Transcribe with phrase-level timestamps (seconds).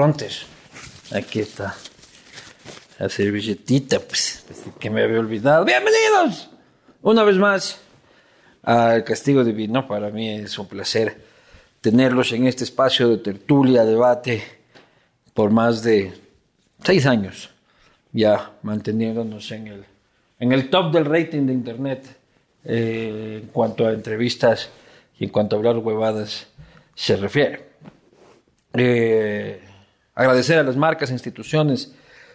[0.00, 0.32] Teleprompter.
[1.12, 1.76] Aquí está.
[2.98, 4.44] La servilletita, pues,
[4.78, 5.64] que me había olvidado.
[5.66, 6.48] ¡Bienvenidos!
[7.02, 7.78] Una vez más
[8.62, 9.86] al Castigo Divino.
[9.86, 11.22] Para mí es un placer
[11.82, 14.42] tenerlos en este espacio de tertulia, debate,
[15.34, 16.14] por más de
[16.82, 17.50] seis años,
[18.12, 19.84] ya manteniéndonos en el,
[20.38, 22.16] en el top del rating de Internet
[22.64, 24.70] eh, en cuanto a entrevistas
[25.18, 26.46] y en cuanto a hablar huevadas
[26.94, 27.68] se refiere.
[28.72, 29.60] Eh,
[30.20, 31.92] agradecer a las marcas e instituciones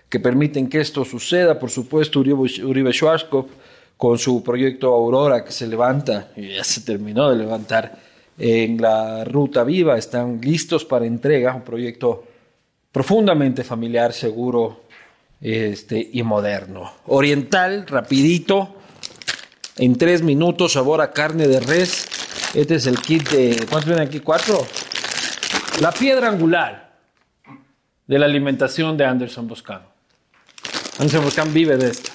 [0.09, 3.51] que permiten que esto suceda, por supuesto, Uribe, Uribe Schwarzkopf
[3.95, 7.99] con su proyecto Aurora que se levanta, y ya se terminó de levantar
[8.37, 12.23] en la Ruta Viva, están listos para entrega, un proyecto
[12.91, 14.81] profundamente familiar, seguro
[15.39, 16.91] este, y moderno.
[17.05, 18.75] Oriental, rapidito,
[19.77, 22.07] en tres minutos, sabor a carne de res,
[22.55, 23.55] este es el kit de.
[23.69, 24.21] ¿Cuántos vienen aquí?
[24.21, 24.65] ¿Cuatro?
[25.81, 26.84] La piedra angular
[28.07, 29.81] de la alimentación de Anderson Boscan.
[30.99, 32.11] Anderson Boscan vive de esto.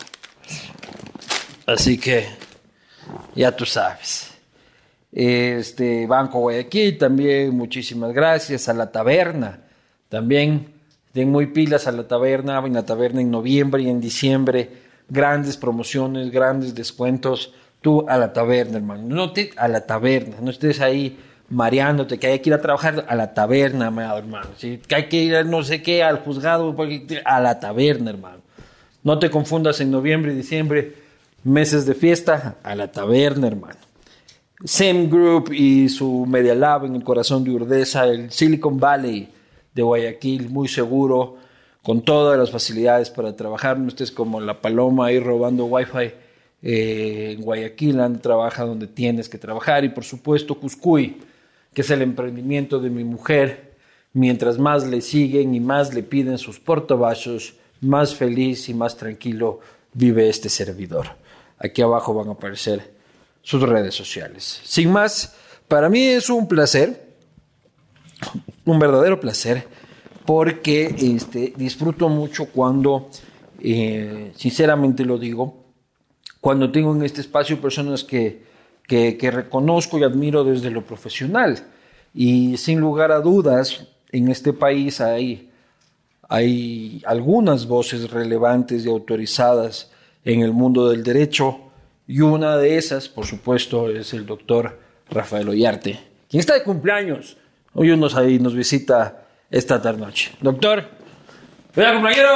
[1.66, 2.26] Así que
[3.34, 4.30] ya tú sabes.
[5.12, 8.68] Este Banco Guayaquil también, muchísimas gracias.
[8.68, 9.60] A la taberna
[10.08, 10.74] también.
[11.12, 14.70] Den muy pilas a la taberna, en la taberna en noviembre y en diciembre.
[15.08, 19.02] Grandes promociones, grandes descuentos tú a la taberna, hermano.
[19.08, 21.18] No te a la taberna, no estés ahí
[21.50, 24.48] mareándote, que hay que ir a trabajar a la taberna, hermano.
[24.56, 24.80] ¿sí?
[24.86, 26.74] Que hay que ir a no sé qué, al juzgado,
[27.24, 28.38] a la taberna, hermano.
[29.02, 30.94] No te confundas en noviembre y diciembre,
[31.44, 33.78] meses de fiesta, a la taberna, hermano.
[34.64, 39.28] Same Group y su Media Lab en el corazón de Urdesa, el Silicon Valley
[39.74, 41.38] de Guayaquil, muy seguro,
[41.82, 43.78] con todas las facilidades para trabajar.
[43.78, 46.12] No estés como la paloma ahí robando wifi
[46.62, 51.16] eh, en Guayaquil trabaja donde tienes que trabajar y por supuesto Cuscuy,
[51.74, 53.76] que es el emprendimiento de mi mujer.
[54.12, 59.60] Mientras más le siguen y más le piden sus portabachos, más feliz y más tranquilo
[59.92, 61.06] vive este servidor.
[61.58, 62.94] Aquí abajo van a aparecer
[63.42, 64.60] sus redes sociales.
[64.64, 65.36] Sin más,
[65.68, 67.14] para mí es un placer,
[68.64, 69.66] un verdadero placer,
[70.26, 73.08] porque este, disfruto mucho cuando,
[73.60, 75.64] eh, sinceramente lo digo,
[76.40, 78.49] cuando tengo en este espacio personas que,
[78.90, 81.64] que, reconozco y admiro desde lo profesional.
[82.12, 85.48] Y sin lugar a dudas, en este país hay,
[86.28, 89.92] hay algunas voces relevantes y autorizadas
[90.24, 91.60] en el mundo del derecho,
[92.08, 97.36] y una de esas, por supuesto, es el doctor Rafael Ollarte, quien está de cumpleaños.
[97.72, 100.32] Hoy nos, ahí nos visita esta tarde noche.
[100.40, 100.84] Doctor,
[101.76, 102.32] ¡Venga, compañero!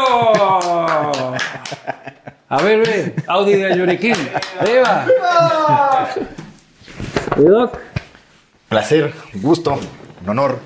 [2.48, 4.14] A ver, ve, Audi de Yuriquín.
[7.36, 7.50] ¡Eva!
[7.50, 7.78] Doc?
[8.68, 9.78] Placer, gusto,
[10.22, 10.58] un honor.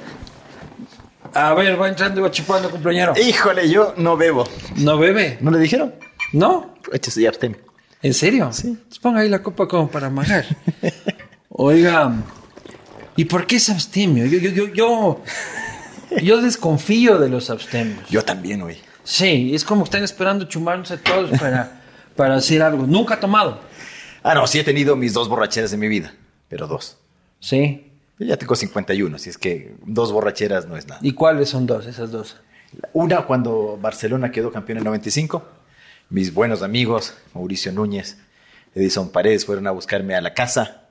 [1.35, 3.13] A ver, va entrando y va chupando, compañero.
[3.21, 4.49] Híjole, yo no bebo.
[4.77, 5.39] ¿No bebe?
[5.41, 5.95] ¿No le dijeron?
[6.33, 6.75] ¿No?
[6.93, 7.59] Échese ya abstemio.
[8.03, 8.51] ¿En serio?
[8.53, 8.79] Sí.
[8.89, 10.45] Pues ponga ahí la copa como para amagar.
[11.51, 12.13] Oiga,
[13.17, 14.27] ¿y por qué es abstemio?
[14.27, 15.23] Yo, yo, yo, yo,
[16.23, 18.09] yo desconfío de los abstemios.
[18.09, 18.79] Yo también, güey.
[19.05, 21.79] Sí, es como que están esperando chumarse todos para
[22.19, 22.85] para hacer algo.
[22.87, 23.61] Nunca ha tomado.
[24.25, 26.13] Ah, no, sí he tenido mis dos borracheras en mi vida,
[26.49, 26.99] pero dos.
[27.41, 27.93] Sí.
[28.19, 31.01] ya tengo 51, así es que dos borracheras no es nada.
[31.03, 32.37] ¿Y cuáles son dos, esas dos?
[32.93, 35.43] Una cuando Barcelona quedó campeón en el 95.
[36.11, 38.19] Mis buenos amigos, Mauricio Núñez,
[38.75, 40.89] Edison Paredes, fueron a buscarme a la casa.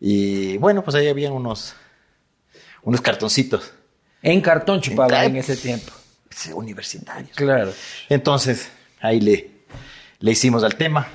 [0.00, 1.74] Y bueno, pues ahí habían unos,
[2.82, 3.72] unos cartoncitos.
[4.22, 5.92] En cartón chupaba en, ese tiempo.
[6.54, 7.36] Universitarios.
[7.36, 7.72] Claro.
[8.08, 8.70] Entonces,
[9.00, 9.50] ahí le,
[10.20, 11.08] le hicimos al tema.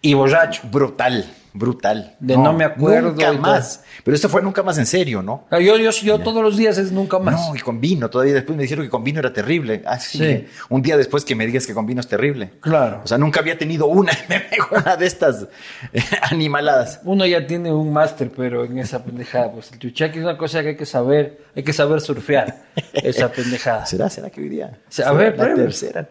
[0.00, 0.62] Y borracho.
[0.70, 2.16] Brutal, brutal.
[2.20, 3.10] De no, me acuerdo.
[3.10, 3.82] Nunca más.
[4.04, 5.46] Pero esto fue nunca más en serio, ¿no?
[5.50, 7.48] Yo, yo, yo todos los días es nunca más.
[7.48, 8.10] No, y con vino.
[8.10, 9.82] Todavía después me dijeron que con vino era terrible.
[9.86, 10.46] Ah, sí.
[10.68, 12.52] Un día después que me digas que con vino es terrible.
[12.60, 13.00] Claro.
[13.04, 14.12] O sea, nunca había tenido una,
[14.70, 15.46] una de estas
[15.92, 17.00] eh, animaladas.
[17.04, 19.52] Uno ya tiene un máster, pero en esa pendejada.
[19.52, 21.46] Pues el chuchaqui es una cosa que hay que saber.
[21.54, 23.86] Hay que saber surfear esa pendejada.
[23.86, 24.10] ¿Será?
[24.10, 24.78] ¿Será que hoy día?
[25.04, 26.08] A ver, la tercera.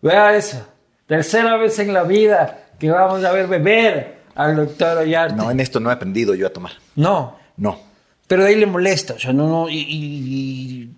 [0.00, 0.66] Vea eso.
[1.06, 5.36] Tercera vez en la vida que vamos a ver beber al doctor Ollarte.
[5.36, 6.72] No, en esto no he aprendido yo a tomar.
[6.94, 7.36] No.
[7.56, 7.80] No.
[8.26, 10.90] Pero de ahí le molesta, o sea, no, no, y,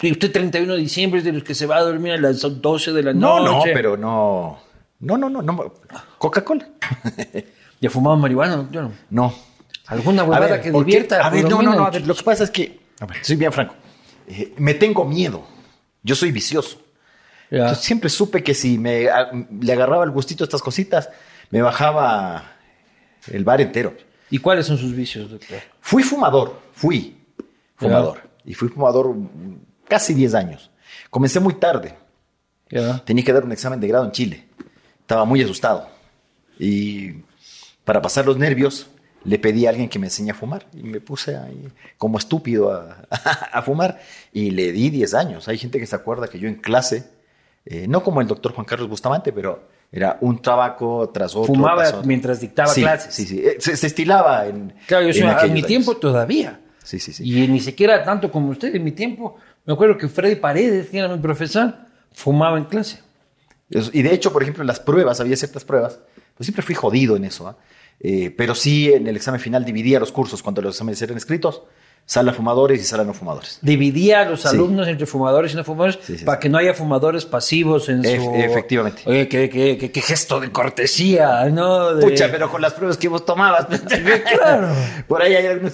[0.00, 2.40] y, usted 31 de diciembre es de los que se va a dormir a las
[2.40, 3.44] 12 de la noche.
[3.44, 4.58] No, no, pero no.
[5.00, 5.74] No, no, no, no.
[6.18, 6.68] Coca-Cola.
[7.80, 8.68] ¿Ya fumado marihuana?
[8.70, 8.92] Yo no.
[9.10, 9.34] No.
[9.86, 11.24] ¿Alguna huevada que divierta?
[11.24, 11.84] A ver, no, no, no.
[11.84, 13.74] A ver, lo que pasa es que, a ver, soy bien franco.
[14.28, 15.44] Eh, me tengo miedo
[16.02, 16.80] Yo soy vicioso.
[17.50, 17.58] Ya.
[17.58, 19.30] Entonces, siempre supe que si me a-
[19.60, 21.10] le agarraba el gustito a estas cositas,
[21.50, 22.56] me bajaba
[23.28, 23.94] el bar entero.
[24.30, 25.58] ¿Y cuáles son sus vicios, doctor?
[25.80, 27.16] Fui fumador, fui
[27.76, 28.20] fumador.
[28.44, 29.14] Y fui fumador
[29.88, 30.70] casi 10 años.
[31.10, 31.94] Comencé muy tarde.
[33.04, 34.48] Tenía que dar un examen de grado en Chile.
[35.00, 35.88] Estaba muy asustado.
[36.58, 37.22] Y
[37.84, 38.88] para pasar los nervios,
[39.24, 40.66] le pedí a alguien que me enseñe a fumar.
[40.72, 43.06] Y me puse ahí como estúpido a,
[43.52, 44.00] a fumar.
[44.32, 45.48] Y le di 10 años.
[45.48, 47.10] Hay gente que se acuerda que yo en clase,
[47.64, 51.54] eh, no como el doctor Juan Carlos Bustamante, pero era un tabaco tras otro.
[51.54, 52.06] Fumaba tras otro.
[52.06, 53.14] mientras dictaba Sí, clases.
[53.14, 53.40] Sí, sí.
[53.44, 54.74] Eh, Se, se estilaba en.
[54.86, 55.66] Claro, yo en aquellos mi años.
[55.66, 56.60] tiempo todavía.
[56.82, 57.24] Sí, sí, sí.
[57.24, 59.36] Y ni siquiera tanto como usted, en mi tiempo.
[59.64, 61.74] Me acuerdo que Freddy Paredes, que era mi profesor,
[62.12, 63.00] fumaba en clase.
[63.70, 65.98] Y de hecho, por ejemplo, en las pruebas, había ciertas pruebas,
[66.36, 67.56] pues siempre fui jodido en eso, ¿ah?
[67.98, 71.62] Eh, pero sí en el examen final dividía los cursos cuando los exámenes eran escritos,
[72.08, 73.58] sala fumadores y sala no fumadores.
[73.62, 74.48] Dividía a los Sí.
[74.48, 78.04] alumnos entre fumadores y no fumadores Sí, sí, para que no haya fumadores pasivos en
[78.04, 78.32] Ef- su...
[78.36, 79.02] efectivamente.
[79.06, 81.94] Oye, qué, qué- qué- qué gesto de cortesía, ¿no?
[81.94, 83.66] De- Pucha, pero con las pruebas que vos tomabas.
[83.66, 84.68] Claro.
[85.08, 85.72] Por ahí hay algunos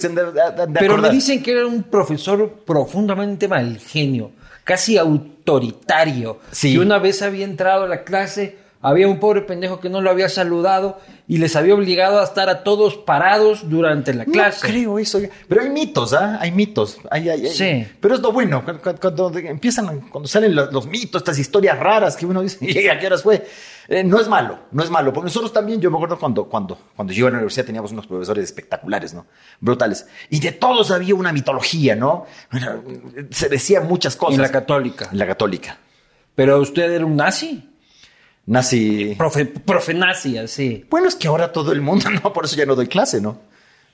[0.79, 4.31] Pero me dicen que era un profesor profundamente mal genio,
[4.63, 6.39] casi autoritario.
[6.51, 6.73] Sí.
[6.73, 10.09] Que una vez había entrado a la clase, había un pobre pendejo que no lo
[10.11, 14.67] había saludado y les había obligado a estar a todos parados durante la clase.
[14.67, 15.19] No creo eso.
[15.47, 16.37] Pero hay mitos, ¿ah?
[16.41, 16.97] Hay mitos.
[17.09, 17.87] Hay- hay- hay- Sí.
[17.99, 18.63] Pero es lo bueno.
[19.01, 22.99] Cuando, empiezan, cuando salen los, los mitos, estas historias raras que uno dice, "¿Y ¿a
[22.99, 23.47] qué horas fue?
[23.87, 25.11] Eh, no es malo, no es malo.
[25.11, 27.91] Porque nosotros también, yo me acuerdo cuando, cuando, cuando yo iba a la universidad teníamos
[27.91, 29.25] unos profesores espectaculares, ¿no?
[29.59, 30.07] Brutales.
[30.29, 32.25] Y de todos había una mitología, ¿no?
[33.31, 34.35] Se decían muchas cosas.
[34.35, 35.09] En la católica.
[35.11, 35.77] En la católica.
[36.35, 37.69] Pero usted era un nazi.
[38.45, 39.15] Nazi.
[39.17, 40.85] Profe, profe nazi, así.
[40.89, 42.33] Bueno, es que ahora todo el mundo, ¿no?
[42.33, 43.39] Por eso ya no doy clase, ¿no?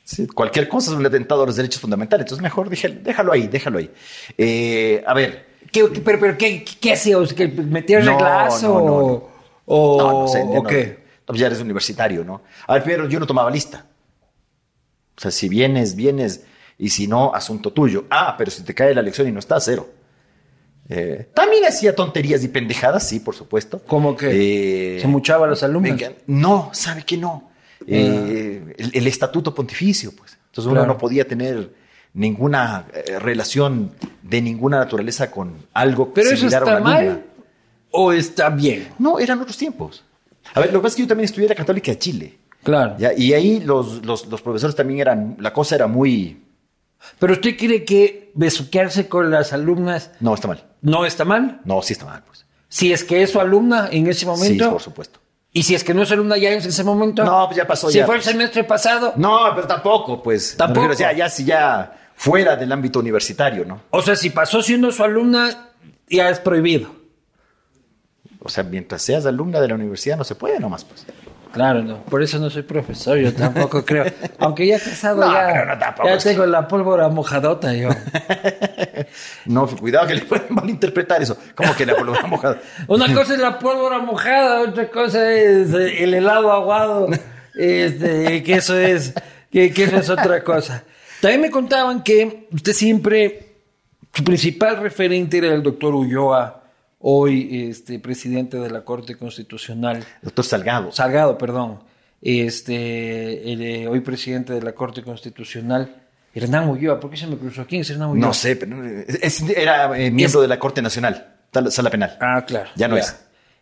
[0.04, 2.24] Sí, cualquier cosa es un atentado a los derechos fundamentales.
[2.26, 3.92] Entonces, mejor dije, déjalo ahí, déjalo ahí.
[4.38, 5.48] Eh, a ver.
[5.72, 7.18] ¿Qué, qué- pero, pero ¿qué, qué hacía?
[7.20, 8.68] ¿O sea, ¿Que metía No, reglazo?
[8.70, 8.92] no, no, no.
[9.06, 9.30] o-
[9.72, 10.98] ¿O, No, no sé, o no, qué?
[11.36, 12.42] ya eres universitario, ¿no?
[12.66, 13.86] A ver, pero yo no tomaba lista.
[15.16, 16.44] O sea, si vienes, vienes,
[16.80, 18.06] y si no, asunto tuyo.
[18.10, 19.88] Ah, pero si te cae la lección y no estás, cero.
[20.90, 23.80] Eh, también hacía tonterías y pendejadas, sí, por supuesto.
[23.86, 24.96] ¿Cómo que?
[24.98, 25.92] Eh, ¿Se muchaba a los alumnos?
[25.98, 27.50] venga, No, ¿sabe que no?
[27.88, 30.38] Eh, el, el estatuto pontificio, pues.
[30.48, 31.72] Entonces uno no podía tener
[32.14, 33.92] ninguna eh, relación
[34.24, 37.14] de ninguna naturaleza con algo ¿Pero eso similar a está una alumna.
[37.14, 37.26] mal
[37.92, 38.88] o está bien?
[38.98, 40.04] No, eran otros tiempos.
[40.56, 42.38] A ver, lo que pasa es que yo también estudié en la Católica de Chile.
[42.64, 42.96] Claro.
[42.98, 43.14] ¿ya?
[43.14, 46.42] Y ahí los, los, los profesores también eran, la cosa era muy...
[47.20, 50.64] ¿Pero usted cree que besuquearse con las alumnas No, está mal.
[50.82, 51.62] no está mal?
[51.66, 52.46] No, sí está mal, pues.
[52.68, 54.70] Si es que es su alumna en ese Sí, momento.
[54.72, 55.20] por supuesto.
[55.52, 57.24] Y si es que no es alumna ya en ese momento.
[57.24, 59.14] No, pues ya pasó, Si ya, fue el semestre pasado.
[59.16, 60.56] No, pero tampoco, pues.
[60.56, 60.88] Tampoco.
[60.88, 63.82] Refiero, ya, ya, si ya fuera del ámbito universitario, ¿no?
[63.90, 65.70] O sea, si pasó siendo su alumna,
[66.08, 66.92] ya es prohibido.
[68.42, 71.06] O sea, mientras seas alumna de la universidad no se puede nomás, pues.
[71.52, 71.98] Claro, no.
[72.04, 74.06] Por eso no soy profesor, yo tampoco creo.
[74.38, 77.90] Aunque ya casado, No, ya, no tampoco ya tengo la pólvora mojadota yo.
[79.46, 81.38] No, cuidado que le pueden malinterpretar eso.
[81.56, 82.60] Como que la palabra mojada.
[82.88, 87.08] Una cosa es la pólvora mojada, otra cosa es eh, el helado aguado,
[87.56, 89.14] este, que eso es,
[89.52, 90.84] que, que eso es otra cosa.
[91.22, 93.54] También me contaban que usted siempre,
[94.14, 96.62] su principal referente era el doctor Ulloa,
[97.00, 100.92] hoy este, presidente de la Corte Constitucional, Doctor Salgado.
[100.92, 101.80] Salgado, perdón,
[102.22, 105.96] este, el, eh, hoy presidente de la Corte Constitucional,
[106.34, 107.66] Hernán Ulloa, ¿por qué se me cruzó?
[107.66, 108.28] ¿Quién es Hernán Ulloa?
[108.28, 111.36] No sé, pero es- era eh, miembro de la Corte Nacional,
[111.70, 112.18] sala penal.
[112.22, 112.70] Ah, claro.
[112.76, 113.16] Ya no es.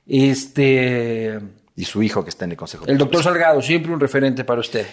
[0.07, 1.39] Este,
[1.75, 2.85] Y su hijo que está en el Consejo.
[2.87, 3.23] el doctor.
[3.23, 4.85] Salgado, siempre un referente para usted.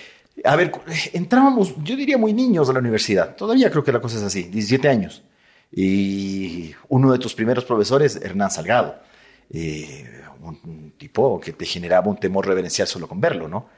[0.44, 0.72] A ver,
[1.12, 3.36] entrábamos, yo diría muy niños a la universidad.
[3.36, 5.22] Todavía creo que la cosa es así, 17 años.
[5.76, 8.96] Y uno de tus primeros profesores, Hernán Salgado,
[9.50, 13.68] eh, un, un tipo que te generaba un temor reverencial solo con verlo, ¿no?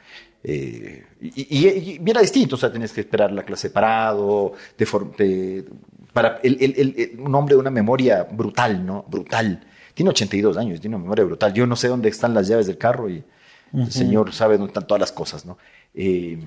[0.44, 4.86] Eh, y, y- y era distinto, o sea, tenías que esperar la clase parado, de
[4.86, 5.64] for- de-
[6.12, 9.04] para el- el- el- un hombre de una memoria brutal, ¿no?
[9.08, 9.66] Brutal.
[9.94, 11.52] Tiene 82 años, tiene una memoria brutal.
[11.54, 13.24] Yo no sé dónde están las llaves del carro y
[13.72, 15.56] el señor sabe dónde están todas las cosas, ¿no?
[15.94, 16.38] Eh,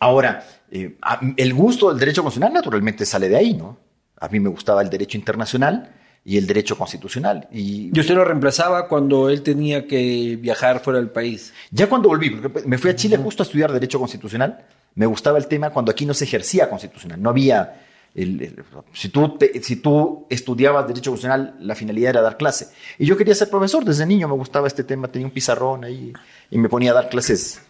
[0.00, 0.96] Ahora, eh,
[1.36, 3.76] el gusto del derecho constitucional naturalmente sale de ahí, ¿no?
[4.20, 5.90] A mí me gustaba el derecho internacional
[6.24, 7.48] y el derecho constitucional.
[7.52, 11.52] Y Y usted lo reemplazaba cuando él tenía que viajar fuera del país.
[11.70, 14.58] ya cuando volví, porque me fui a Chile justo a estudiar derecho constitucional,
[14.94, 17.82] me gustaba el tema cuando aquí no se ejercía constitucional, no había...
[18.14, 22.68] el- el- si, tú te- si tú estudiabas derecho constitucional, la finalidad era dar clase.
[22.98, 26.12] Y yo quería ser profesor, desde niño me gustaba este tema, tenía un pizarrón ahí
[26.50, 27.60] y me ponía a dar clases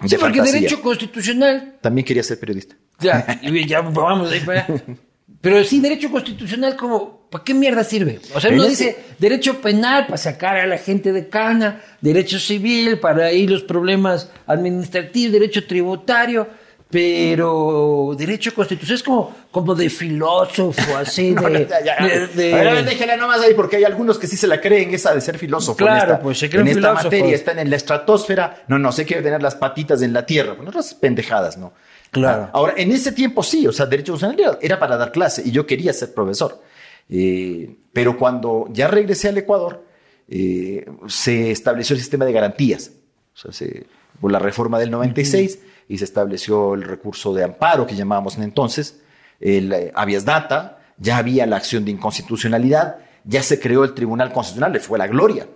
[0.00, 0.52] de Sí, porque fantasía.
[0.60, 1.76] derecho constitucional.
[1.80, 2.74] También quería ser periodista.
[2.98, 4.82] Ya, y ya vamos ahí para allá.
[5.40, 8.20] Pero sí, derecho constitucional, como, ¿para qué mierda sirve?
[8.34, 12.98] O sea, uno dice derecho penal para sacar a la gente de cana, derecho civil
[13.00, 16.46] para ir los problemas administrativos, derecho tributario,
[16.90, 21.66] pero derecho constitucional es como, como de filósofo, así No, de.
[21.66, 22.06] ya, ya.
[22.06, 24.92] de- de- A ver, déjela nomás ahí, porque hay algunos que sí se la creen,
[24.94, 25.76] esa de ser filósofo.
[25.78, 27.04] Claro, en esta, pues, se creen en esta filósofos.
[27.04, 28.64] materia, están en la estratosfera.
[28.68, 30.54] No, no, se quiere tener las patitas en la tierra.
[30.54, 31.72] Pues, otras pendejadas, ¿no?
[32.12, 32.42] Claro.
[32.44, 35.50] Ah, Ahora, en ese tiempo sí, o sea, derecho constitucional era, para dar clase y
[35.50, 36.60] yo quería ser profesor.
[37.08, 39.84] Eh, pero cuando ya regresé al Ecuador,
[40.28, 42.92] eh, se estableció el sistema de garantías.
[43.34, 43.86] O sea, se,
[44.20, 48.42] por la reforma del 96 y se estableció el recurso de amparo que llamábamos en
[48.42, 49.00] entonces,
[49.40, 54.32] el eh, habeas data, ya había la acción de inconstitucionalidad, ya se creó el Tribunal
[54.34, 55.46] Constitucional, le fue la gloria.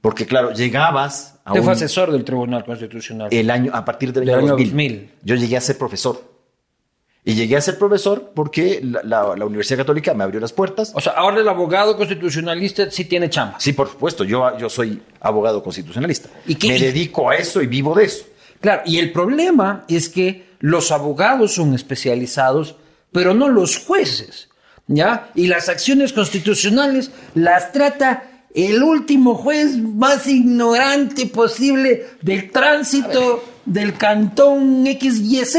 [0.00, 3.28] Porque claro, llegabas a Usted fue un- asesor del Tribunal Constitucional.
[3.32, 4.68] el año, a partir del Del año, año 2000.
[4.68, 5.10] 2000.
[5.22, 6.36] Yo llegué a ser profesor.
[7.24, 10.92] Y llegué a ser profesor porque la, la- la Universidad Católica me abrió las puertas.
[10.94, 13.58] O sea, ahora el abogado constitucionalista sí tiene chamba.
[13.58, 16.28] Sí, por supuesto, yo, yo soy abogado constitucionalista.
[16.46, 18.24] ¿Y qué- me dedico a eso y vivo de eso.
[18.60, 22.76] Claro, y el problema es que los abogados son especializados,
[23.10, 24.48] pero no los jueces,
[24.86, 25.30] ¿ya?
[25.34, 33.98] Y las acciones constitucionales las trata el último juez más ignorante posible del tránsito del
[33.98, 35.56] cantón XYZ.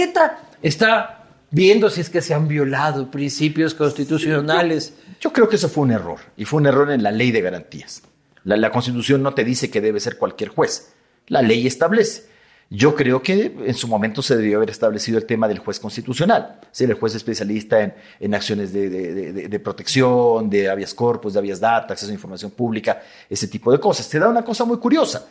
[0.63, 4.95] Está viendo si es que se han violado principios constitucionales.
[5.21, 6.17] Yo creo que eso fue un error.
[6.35, 8.01] Y fue un error en la ley de garantías.
[8.43, 10.91] La, la Constitución no te dice que debe ser cualquier juez.
[11.27, 12.25] La ley establece.
[12.69, 16.59] Yo creo que en su momento se debió haber establecido el tema del juez constitucional.
[16.77, 22.13] El juez especialista en, acciones de, protección, de habeas corpus, de habeas data, acceso a
[22.13, 24.09] información pública, ese tipo de cosas.
[24.09, 25.27] Te da una cosa muy curiosa.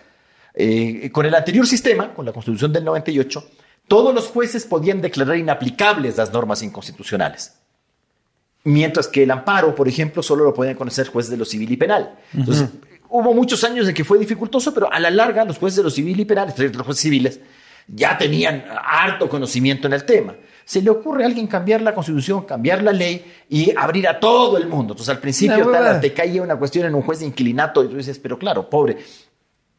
[0.54, 3.44] Eh, con el anterior sistema, con la Constitución del 98,
[3.86, 7.52] todos los jueces podían declarar inaplicables las normas inconstitucionales.
[8.64, 11.76] Mientras que el amparo, por ejemplo, solo lo podían conocer jueces de lo civil y
[11.76, 12.18] penal.
[12.32, 12.70] Entonces,
[13.08, 15.90] hubo muchos años en que fue dificultoso, pero a la larga los jueces de lo
[15.90, 17.40] civil y penal, los jueces civiles,
[17.88, 20.34] ya tenían harto conocimiento en el tema.
[20.64, 24.56] Se le ocurre a alguien cambiar la constitución, cambiar la ley y abrir a todo
[24.58, 24.94] el mundo.
[24.94, 25.70] Entonces, al principio
[26.00, 28.96] te caía una cuestión en un juez de inquilinato y tú dices, pero claro, pobre,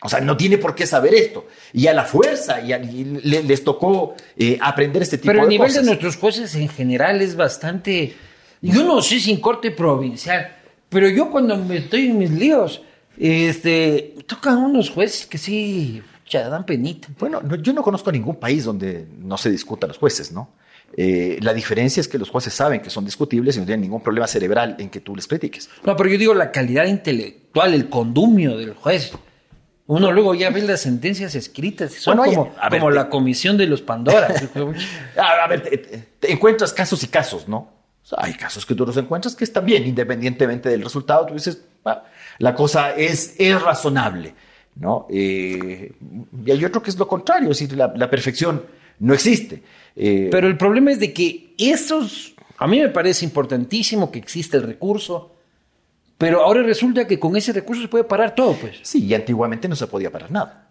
[0.01, 1.47] o sea, no tiene por qué saber esto.
[1.73, 5.39] Y a la fuerza, y, a- y le- les tocó eh, aprender este tipo Pero
[5.43, 5.81] el de nivel cosas.
[5.83, 8.15] de nuestros jueces en general es bastante.
[8.61, 10.55] Yo no sé sin corte provincial,
[10.87, 12.81] pero yo cuando me estoy en mis líos,
[13.19, 17.07] este, tocan unos jueces que sí, ya dan penita.
[17.19, 20.49] Bueno, no- yo no conozco ningún país donde no se discutan los jueces, ¿no?
[20.95, 24.01] Eh, la diferencia es que los jueces saben que son discutibles y no tienen ningún
[24.01, 25.69] problema cerebral en que tú les critiques.
[25.83, 29.11] No, pero yo digo la calidad intelectual, el condumio del juez.
[29.87, 33.09] Uno luego ya ve las sentencias escritas, son Bueno, como, a ver, como te- la
[33.09, 34.27] comisión de los Pandora.
[35.17, 37.57] A, ver, te, te- te encuentras casos y casos, ¿no?
[38.03, 41.25] O sea, hay casos que tú los encuentras que están bien, independientemente del resultado.
[41.25, 42.03] Tú dices, "Ah,
[42.39, 44.33] la cosa es, es razonable,
[44.75, 45.07] ¿no?
[45.09, 45.91] Eh,
[46.45, 48.63] y hay otro que es lo contrario, es decir, la, la perfección
[48.99, 49.63] no existe.
[49.95, 54.57] Eh, Pero el problema es de que esos, a mí me parece importantísimo que exista
[54.57, 55.33] el recurso,
[56.17, 58.77] pero ahora resulta que con ese recurso se puede parar todo, pues.
[58.81, 60.67] Sí, y antiguamente no se podía parar nada.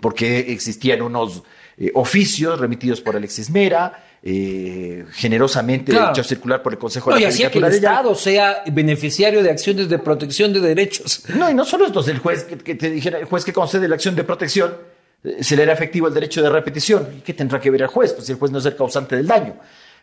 [0.00, 1.42] Porque existían unos
[1.76, 6.12] eh, oficios remitidos por Alexis Mera, eh, generosamente Claro.
[6.12, 9.42] hechos circular por el Consejo No, de y la hacía que el Estado sea beneficiario
[9.42, 11.24] de acciones de protección de derechos.
[11.34, 13.88] No, y no solo esto, el juez que, que te dijera, el juez que concede
[13.88, 14.74] la acción de protección,
[15.24, 17.08] eh, se le era efectivo el derecho de repetición.
[17.18, 18.12] ¿Y qué tendrá que ver el juez?
[18.12, 19.56] Pues si el juez no es el causante del daño.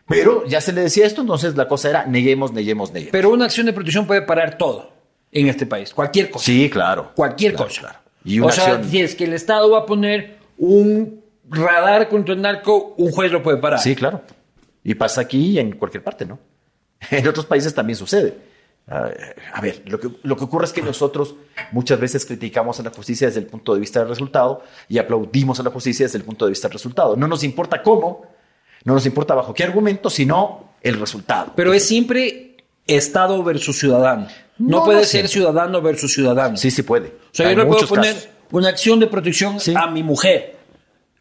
[0.06, 3.12] Pero ya se le decía esto, entonces la cosa era neguemos, neguemos, neguemos.
[3.12, 4.92] Pero una acción de protección puede parar todo
[5.32, 6.44] en este país, cualquier cosa.
[6.44, 7.12] sí, claro.
[7.14, 7.80] Cualquier Claro, cosa.
[7.80, 7.98] claro.
[8.24, 12.08] Y una o sea, acción- si es que el Estado va a poner un radar
[12.08, 13.78] contra el narco, un juez lo puede parar.
[13.80, 14.22] Sí, claro.
[14.82, 16.38] Y pasa aquí y en cualquier parte, ¿no?
[17.10, 18.36] En otros países también sucede.
[18.88, 19.08] Ah,
[19.54, 21.34] a ver, lo que, lo que ocurre es que nosotros
[21.70, 25.60] muchas veces criticamos a la justicia desde el punto de vista del resultado y aplaudimos
[25.60, 27.14] a la justicia desde el punto de vista del resultado.
[27.16, 28.26] No nos importa cómo,
[28.84, 31.52] no nos importa bajo qué argumento, sino el resultado.
[31.54, 34.26] Pero es siempre Estado versus ciudadano.
[34.58, 36.56] No, No, puede no ser ciudadano versus ciudadano.
[36.56, 37.08] Sí, sí puede.
[37.08, 38.28] O sea, Hay yo le puedo poner casos.
[38.50, 39.72] una acción de protección Sí.
[39.76, 40.56] a mi mujer.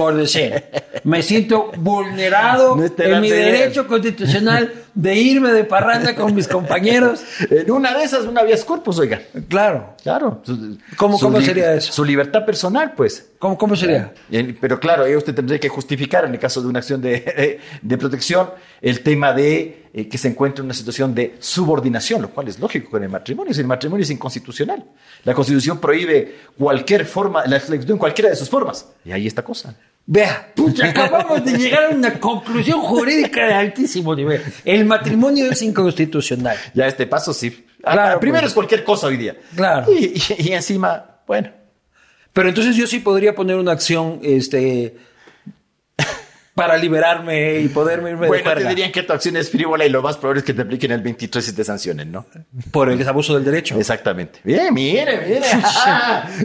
[0.00, 0.64] Por decir,
[1.04, 7.22] me siento vulnerado No en mi derecho constitucional de irme de parranda con mis compañeros.
[7.50, 9.20] En una de esas, una habeas corpus, oiga.
[9.48, 9.94] Claro.
[10.02, 10.42] Claro.
[10.96, 11.92] ¿Cómo- cómo sería eso?
[11.92, 13.30] Su libertad personal, pues.
[13.38, 14.12] ¿Cómo, cómo sería?
[14.60, 17.98] Pero claro, ahí usted tendría que justificar, en el caso de una acción de, de
[17.98, 22.48] protección, el tema de eh, que se encuentra en una situación de subordinación, lo cual
[22.48, 23.52] es lógico con el matrimonio.
[23.52, 24.84] Si el matrimonio es inconstitucional,
[25.24, 28.86] la Constitución prohíbe cualquier forma, la en cualquiera de sus formas.
[29.04, 29.74] Y ahí está cosa.
[30.06, 34.42] Vea, pucha, acabamos de llegar a una conclusión jurídica de altísimo nivel.
[34.64, 36.56] El matrimonio es inconstitucional.
[36.74, 37.64] Ya este paso sí.
[37.82, 38.50] Claro, Primero pues.
[38.50, 39.36] es cualquier cosa hoy día.
[39.54, 39.86] Claro.
[39.92, 40.06] Y,
[40.38, 41.50] y- y encima, bueno.
[42.32, 44.96] Pero entonces yo sí podría poner una acción este,
[46.54, 49.88] para liberarme y poderme irme de Bueno, te dirían que tu acción es frívola y
[49.88, 52.26] lo más probable es que te apliquen el 23 y te sancionen, ¿no?
[52.70, 53.78] por el abuso del derecho.
[53.78, 54.40] Exactamente.
[54.44, 55.46] Bien, mire, mire.
[55.64, 56.28] Ah.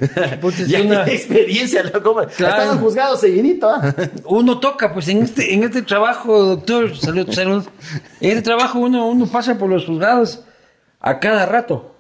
[0.68, 2.26] Ya una- experiencia, loco.
[2.38, 2.62] Claro.
[2.64, 3.70] Están juzgados seguidito.
[3.70, 3.94] ¿ah?
[4.26, 7.66] Uno toca, pues en este, en este trabajo, doctor, salud, salud.
[8.22, 10.44] En este trabajo uno, uno pasa por los juzgados
[11.00, 11.95] a cada rato.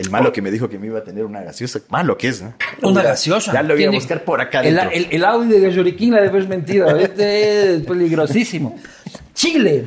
[0.00, 1.80] El malo que me dijo que me iba a tener una gaseosa.
[1.90, 2.54] Malo que es, ¿no?
[2.82, 3.52] Una gaseosa.
[3.52, 4.90] Ya lo voy a buscar por acá El, dentro.
[4.92, 6.96] el, el Audi de Galloriquín la debe haber mentido.
[6.96, 8.76] Este es peligrosísimo.
[9.34, 9.84] Chile.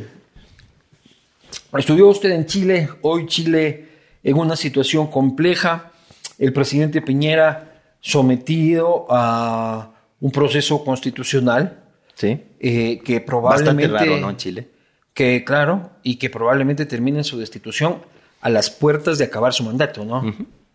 [1.77, 2.89] Estudió usted en Chile.
[3.01, 3.87] Hoy Chile
[4.23, 5.91] en una situación compleja.
[6.37, 11.79] El presidente Piñera sometido a un proceso constitucional
[12.15, 12.39] Sí.
[12.59, 13.87] eh, que Bastante probablemente...
[13.87, 14.29] raro, ¿no?
[14.29, 14.67] En Chile.
[15.13, 17.97] Que, claro, y que probablemente termine en su destitución
[18.43, 20.21] a las puertas de acabar su mandato, ¿no?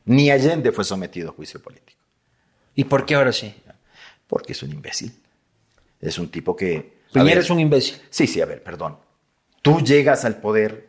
[0.07, 2.01] Ni Allende fue sometido a juicio político.
[2.75, 3.55] ¿Y por qué ahora sí?
[4.27, 5.13] Porque es un imbécil.
[6.01, 6.99] Es un tipo que.
[7.13, 7.97] Piñera ver, es un imbécil.
[8.09, 8.97] Sí, sí, a ver, perdón.
[9.61, 10.89] Tú llegas al poder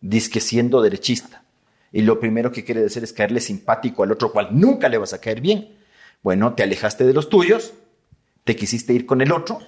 [0.00, 1.42] disque siendo derechista
[1.90, 5.12] y lo primero que quieres hacer es caerle simpático al otro cual nunca le vas
[5.14, 5.76] a caer bien.
[6.22, 7.72] Bueno, te alejaste de los tuyos,
[8.44, 9.58] te quisiste ir con el otro,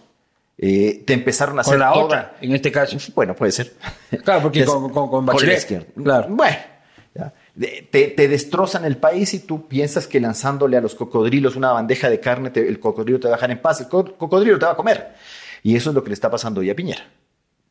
[0.58, 2.96] eh, te empezaron a hacer Con la toda- otra, en este caso.
[3.14, 3.72] Bueno, puede ser.
[4.24, 5.86] Claro, porque con- con- con la Bachelet, izquierda.
[6.02, 6.26] claro.
[6.30, 6.56] Bueno,
[7.14, 7.32] ya.
[7.90, 12.08] Te, te destrozan el país y tú piensas que lanzándole a los cocodrilos una bandeja
[12.10, 14.66] de carne, te- el cocodrilo te va a dejar en paz, el co- cocodrilo te
[14.66, 15.14] va a comer.
[15.62, 17.04] Y eso es lo que le está pasando hoy a Piñera.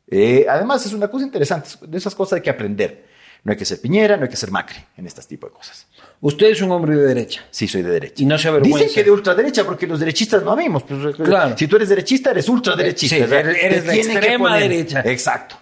[0.06, 3.04] Eh, además, es una cosa interesante, de esas cosas hay que aprender.
[3.44, 5.86] No hay que ser Piñera, no hay que ser Macri en este tipo de cosas.
[6.22, 7.44] Usted es un hombre de derecha.
[7.50, 8.14] Sí, soy de derecha.
[8.22, 8.78] Y no se avergüenza.
[8.78, 10.82] Dicen que de ultraderecha, porque los derechistas no habemos.
[10.84, 11.54] Pues, Claro.
[11.58, 13.16] Si tú eres derechista, eres ultraderechista.
[13.16, 15.00] Sí, eres- que extrema derecha.
[15.04, 15.56] Exacto.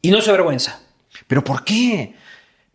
[0.00, 0.80] Y no se avergüenza.
[1.26, 2.14] ¿Pero por qué?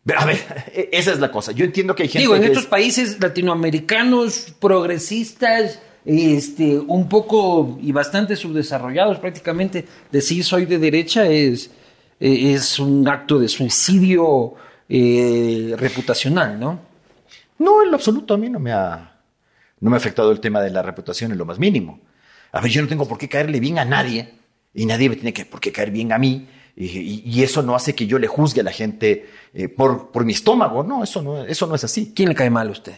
[0.05, 0.37] Pero, A ver,
[0.91, 1.53] esa es la cosa.
[1.53, 7.07] Yo entiendo que hay gente Digo, en que estos es- países latinoamericanos, progresistas, este, un
[7.07, 11.71] poco y bastante subdesarrollados prácticamente, decir soy de derecha es,
[12.23, 14.53] eh, es un acto de suicidio
[14.87, 16.79] eh, reputacional, ¿no?
[17.59, 19.09] No, en lo absoluto a mí no me ha
[19.81, 21.99] no me ha afectado el tema de la reputación en lo más mínimo.
[22.53, 24.33] A ver, yo no tengo por qué caerle bien a nadie
[24.73, 27.93] y nadie me tiene que, por qué caer bien a mí y, eso no hace
[27.93, 30.83] que yo le juzgue a la gente eh, por, por mi estómago.
[30.83, 32.13] No, eso no, eso no es así.
[32.15, 32.95] ¿Quién le cae mal a usted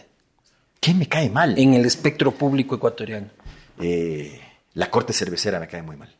[0.78, 1.58] ¿Quién me cae mal?
[1.58, 3.30] en el espectro público ecuatoriano?
[3.80, 4.40] Eh,
[4.74, 6.14] la corte cervecera me cae muy mal.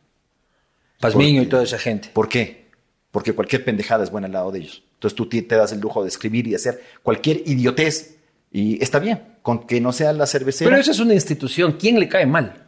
[0.99, 2.09] Pazmiño y toda esa gente.
[2.09, 2.66] ¿Por qué?
[3.11, 4.83] Porque cualquier pendejada es buena al lado de ellos.
[4.93, 8.17] Entonces tú te das el lujo de escribir y hacer cualquier idiotez
[8.51, 10.69] y está bien, con que no sea la cervecera.
[10.69, 11.77] Pero esa es una institución.
[11.79, 12.65] ¿Quién le cae mal?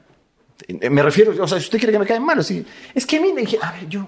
[0.67, 2.65] Eh, Me refiero, o sea, si usted quiere que me caigan mal, sí.
[2.93, 4.07] es que a mí, a ver, yo,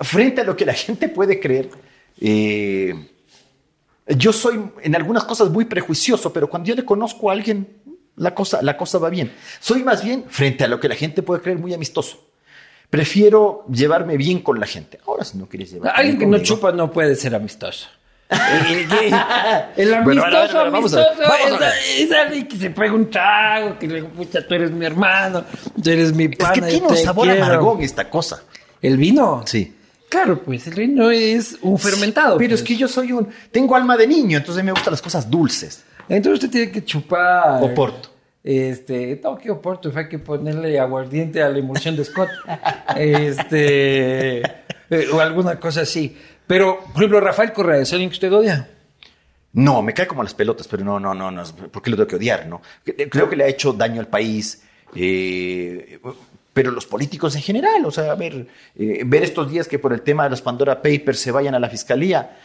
[0.00, 1.70] frente a lo que la gente puede creer,
[2.20, 2.94] eh,
[4.06, 7.66] yo soy en algunas cosas muy prejuicioso, pero cuando yo le conozco a alguien,
[8.16, 9.32] la cosa, la cosa va bien.
[9.60, 12.30] Soy más bien, frente a lo que la gente puede creer, muy amistoso.
[12.94, 15.00] Prefiero llevarme bien con la gente.
[15.04, 17.88] Ahora, si no quieres llevar Alguien que no chupa no puede ser amistoso.
[18.30, 18.86] El,
[19.88, 21.22] el a ver, a ver, amistoso, vamos amistoso
[21.68, 25.44] es, es alguien que se pega un trago, que le pucha, tú eres mi hermano,
[25.82, 26.52] tú eres mi Es pana.
[26.54, 27.44] que yo tiene un sabor quiero.
[27.44, 28.42] amargón esta cosa.
[28.80, 29.42] ¿El vino?
[29.44, 29.74] Sí.
[30.08, 32.38] Claro, pues el vino es un fermentado.
[32.38, 32.60] Pero pues.
[32.60, 35.82] es que yo soy un, tengo alma de niño, entonces me gustan las cosas dulces.
[36.08, 37.60] Entonces usted tiene que chupar.
[37.62, 38.13] Oporto.
[38.44, 42.28] Este, no, que Oporto, hay que ponerle aguardiente a la emulsión de Scott.
[42.96, 46.16] este, eh, o alguna cosa así.
[46.46, 48.68] Pero, por ejemplo, Rafael Correa, ¿es alguien que usted odia?
[49.54, 51.42] No, me cae como las pelotas, pero no, no, no, no.
[51.72, 52.46] ¿Por qué lo tengo que odiar?
[52.46, 52.60] No?
[52.84, 54.62] Creo que le ha hecho daño al país.
[54.94, 55.98] eh,
[56.54, 59.92] pero los políticos en general, o sea, a ver, eh, ver estos días que por
[59.92, 62.38] el tema de los Pandora Papers se vayan a la fiscalía.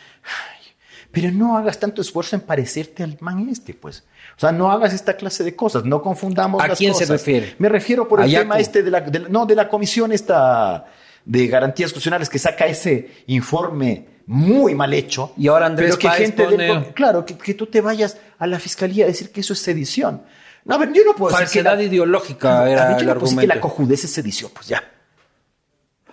[1.11, 4.03] Pero no hagas tanto esfuerzo en parecerte al man este, pues.
[4.37, 7.55] O sea, no hagas esta clase de cosas, no confundamos ¿A las quién se refiere?
[7.57, 10.11] Me refiero por ¿A el tema este de la, de la- no, de la comisión
[10.11, 10.85] esta
[11.25, 15.33] de garantías constitucionales que saca ese informe muy mal hecho.
[15.37, 18.17] Y ahora Andrés pero que Páez gente del pone- claro, que, que tú te vayas
[18.37, 20.21] a la fiscalía a decir que eso es sedición.
[20.65, 23.07] No, a ver, yo no puedo decir que la, ideológica a era ver, yo el
[23.07, 24.83] no puedo decir que la cojudez es sedición, pues ya.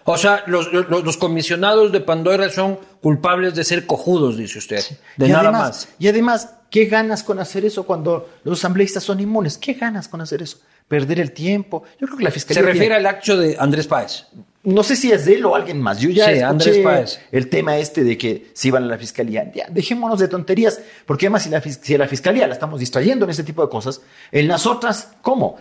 [0.07, 4.83] O sea, los, los, los comisionados de Pandora son culpables de ser cojudos, dice usted.
[5.17, 5.89] De y nada además, más.
[5.99, 9.59] Y además, ¿qué ganas con hacer eso cuando los asambleístas son inmunes?
[9.59, 10.59] ¿Qué ganas con hacer eso?
[10.89, 11.83] Perder el tiempo.
[12.01, 12.63] Yo creo que la fiscalía.
[12.63, 14.27] Se refiere tiene- al acto de Andrés Páez.
[14.63, 15.99] No sé si es de él o alguien más.
[16.01, 17.21] Yo ya Sí, Andrés Páez.
[17.33, 19.51] el tema este de que se iban a la fiscalía.
[19.55, 23.25] Ya, dejémonos de tonterías, porque además si la, si a la fiscalía la estamos distrayendo
[23.25, 24.01] en este tipo de cosas,
[24.33, 25.57] en las otras, ¿cómo?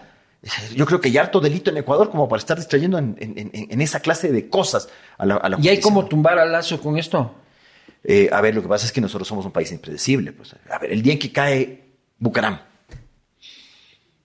[0.75, 3.51] Yo creo que hay harto delito en Ecuador como para estar distrayendo en, en- en-
[3.71, 6.79] en esa clase de cosas a la, a la ¿Y hay cómo tumbar al lazo
[6.79, 7.33] con esto?
[8.03, 10.31] Eh, a ver, lo que pasa es que nosotros somos un país impredecible.
[10.33, 10.55] Pues.
[10.69, 11.83] A ver, el día en que cae
[12.19, 12.59] Bucaram,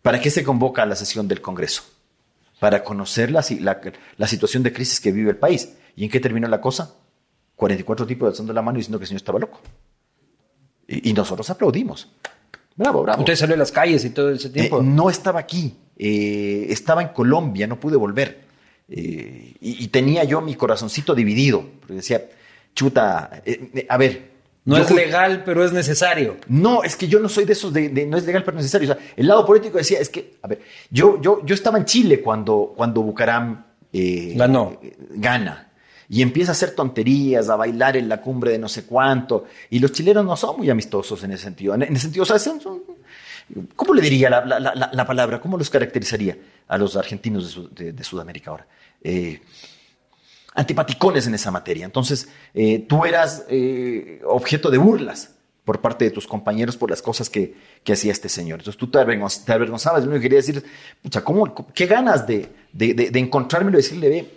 [0.03, 1.83] ¿para qué se convoca a la sesión del Congreso?
[2.59, 3.81] Para conocer la, si- la-
[4.19, 5.73] la situación de crisis que vive el país.
[5.97, 6.95] ¿Y en qué terminó la cosa?
[7.57, 9.61] 44 tipos alzando la mano y diciendo que el señor estaba loco.
[10.87, 12.09] Y, y nosotros aplaudimos.
[12.81, 13.21] Bravo, bravo.
[13.21, 14.83] Usted salió a las calles y todo ese Eh, tiempo.
[14.83, 18.41] no estaba aquí, eh, estaba en Colombia, no pude volver.
[18.89, 22.23] Eh, y, y tenía yo mi corazoncito dividido, porque decía,
[22.75, 23.43] chuta,
[23.89, 24.31] a ver.
[24.65, 26.37] no es legal, pero es necesario.
[26.49, 28.91] No, es que yo no soy de esos de, de no es legal pero necesario.
[28.91, 31.85] O sea, el lado político decía, es que, a ver, yo, yo, yo estaba en
[31.85, 34.81] Chile cuando, cuando Bucaram Ganó.
[35.17, 35.70] gana.
[36.13, 39.45] Y empieza a hacer tonterías, a bailar en la cumbre de no sé cuánto.
[39.71, 41.73] Y los chilenos no son muy amistosos en ese sentido.
[41.75, 42.61] En, ese sentido, o sea, son-
[43.77, 45.41] ¿cómo le diría la, la- la- la palabra?
[45.41, 48.67] ¿Cómo los caracterizaría a los argentinos de, de- Sudamérica ahora?
[49.03, 49.41] Eh,
[50.55, 51.85] antipaticones en esa materia.
[51.85, 55.31] Entonces, eh, tú eras eh, objeto de burlas
[55.65, 58.59] por parte de tus compañeros por las cosas que, que hacía este señor.
[58.59, 60.03] Entonces tú te, avergonz- te avergonzabas.
[60.03, 60.65] Lo único que quería decir,
[61.03, 64.35] pucha, ¿cómo, ¿qué ganas de, de, de, de encontrármelo y decirle, ve,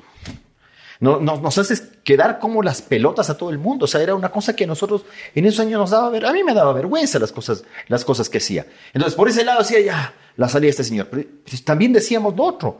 [1.04, 3.84] no, nos, haces quedar como las pelotas a todo el mundo.
[3.84, 5.04] O sea, era una cosa que nosotros
[5.36, 6.26] en esos años nos daba ver.
[6.26, 8.66] A mí me daba vergüenza las cosas, las cosas que hacía.
[8.94, 11.10] Entonces, por ese lado decía ya la salida este señor.
[11.12, 12.80] Pero pues, también decíamos lo otro.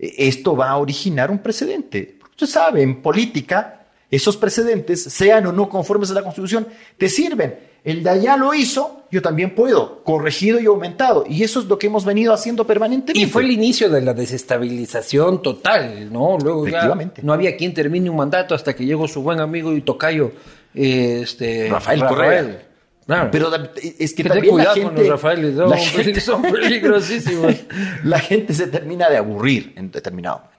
[0.00, 2.18] eh, Esto va a originar un precedente.
[2.30, 6.66] Usted sabe, en política, esos precedentes, sean o no conformes a la Constitución,
[6.98, 7.69] te sirven.
[7.82, 11.24] El de allá lo hizo, yo también puedo, corregido y aumentado.
[11.28, 13.18] Y eso es lo que hemos venido haciendo permanentemente.
[13.26, 16.36] Y fue el inicio de la desestabilización total, ¿no?
[16.42, 19.80] Luego ya no había quien termine un mandato hasta que llegó su buen amigo y
[19.80, 20.32] tocayo,
[20.74, 22.66] este, Rafael Correa.
[23.06, 23.28] Claro.
[23.32, 27.54] Pero es que Que ten también la cuidado gente, no, la gente- son peligrosísimos.
[28.04, 30.49] la gente se termina de aburrir en determinado momento.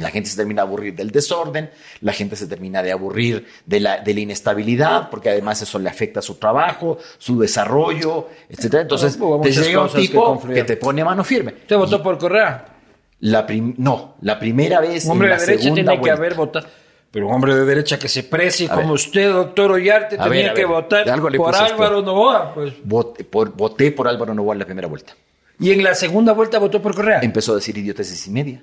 [0.00, 3.80] La gente se termina de aburrir del desorden, la gente se termina de aburrir de
[3.80, 8.82] la, de la inestabilidad, porque además eso le afecta a su trabajo, su desarrollo, etcétera.
[8.82, 10.66] Entonces, Hubo te llega un que tipo confluyeron.
[10.66, 11.54] que, te pone mano firme.
[11.62, 12.66] ¿Usted votó por Correa?
[13.20, 16.66] La no, la primera vez Un hombre en de la derecha tiene que haber votado.
[17.10, 18.94] Pero un hombre de derecha que se precie A como ver.
[18.94, 21.72] usted, doctor Ollarte, A tenía ver, que ver, votar algo por usted.
[21.72, 22.54] Álvaro Novoa.
[22.54, 22.74] Pues.
[22.84, 25.14] Voté por, voté por Álvaro Novoa en la primera vuelta.
[25.58, 27.20] Y en la segunda vuelta votó por Correa.
[27.20, 28.62] Empezó a decir idioteces y media.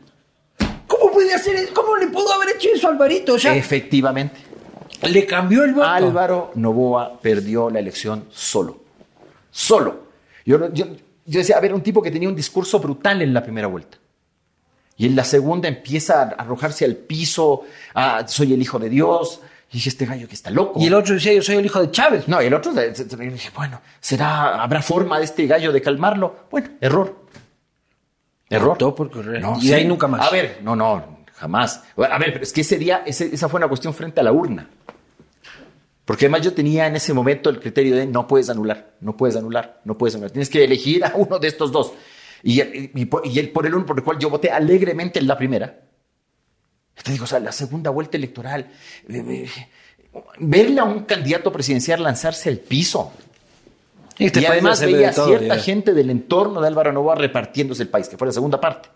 [1.38, 1.74] ¿Cómo puede hacer eso?
[1.74, 3.34] ¿Cómo le pudo haber hecho eso a Alvarito?
[3.36, 4.38] O sea, Efectivamente.
[5.04, 5.88] le cambió el voto.
[5.88, 8.80] Álvaro Novoa perdió la elección solo.
[9.52, 10.08] Solo.
[10.46, 10.86] Yo, yo,
[11.26, 13.98] yo decía, a ver, un tipo que tenía un discurso brutal en la primera vuelta.
[14.98, 19.42] Y en la segunda empieza a arrojarse al piso, a, soy el hijo de Dios.
[19.70, 20.80] Y dije, este gallo que está loco.
[20.80, 22.28] Y el otro decía, yo soy el hijo de Chávez.
[22.28, 26.48] No, y el otro, dije, bueno, ¿será, habrá forma de este gallo de calmarlo?
[26.50, 27.26] Bueno, error.
[28.50, 28.70] Error.
[28.70, 29.42] Votó por Correa.
[29.42, 29.68] No, y sí.
[29.68, 30.26] de ahí nunca más.
[30.26, 31.84] A ver, no, no, jamás.
[31.98, 34.32] A ver, pero es que ese día, ese- esa fue una cuestión frente a la
[34.32, 34.70] urna.
[36.06, 39.36] Porque además yo tenía en ese momento el criterio de no puedes anular, no puedes
[39.36, 40.32] anular, no puedes anular.
[40.32, 41.94] Tienes que elegir a uno de estos dos.
[42.44, 45.20] Y, y, y por- y el, por el uno por el cual yo voté alegremente
[45.20, 45.80] en la primera.
[47.04, 48.72] Te digo, o sea, la segunda vuelta electoral.
[49.10, 49.50] eh, eh,
[50.40, 53.12] verle a un candidato presidencial lanzarse al piso.
[54.18, 55.62] Y además veía todo, cierta ya.
[55.62, 58.90] gente del entorno de Álvaro Novoa repartiéndose el país, que fue la segunda parte.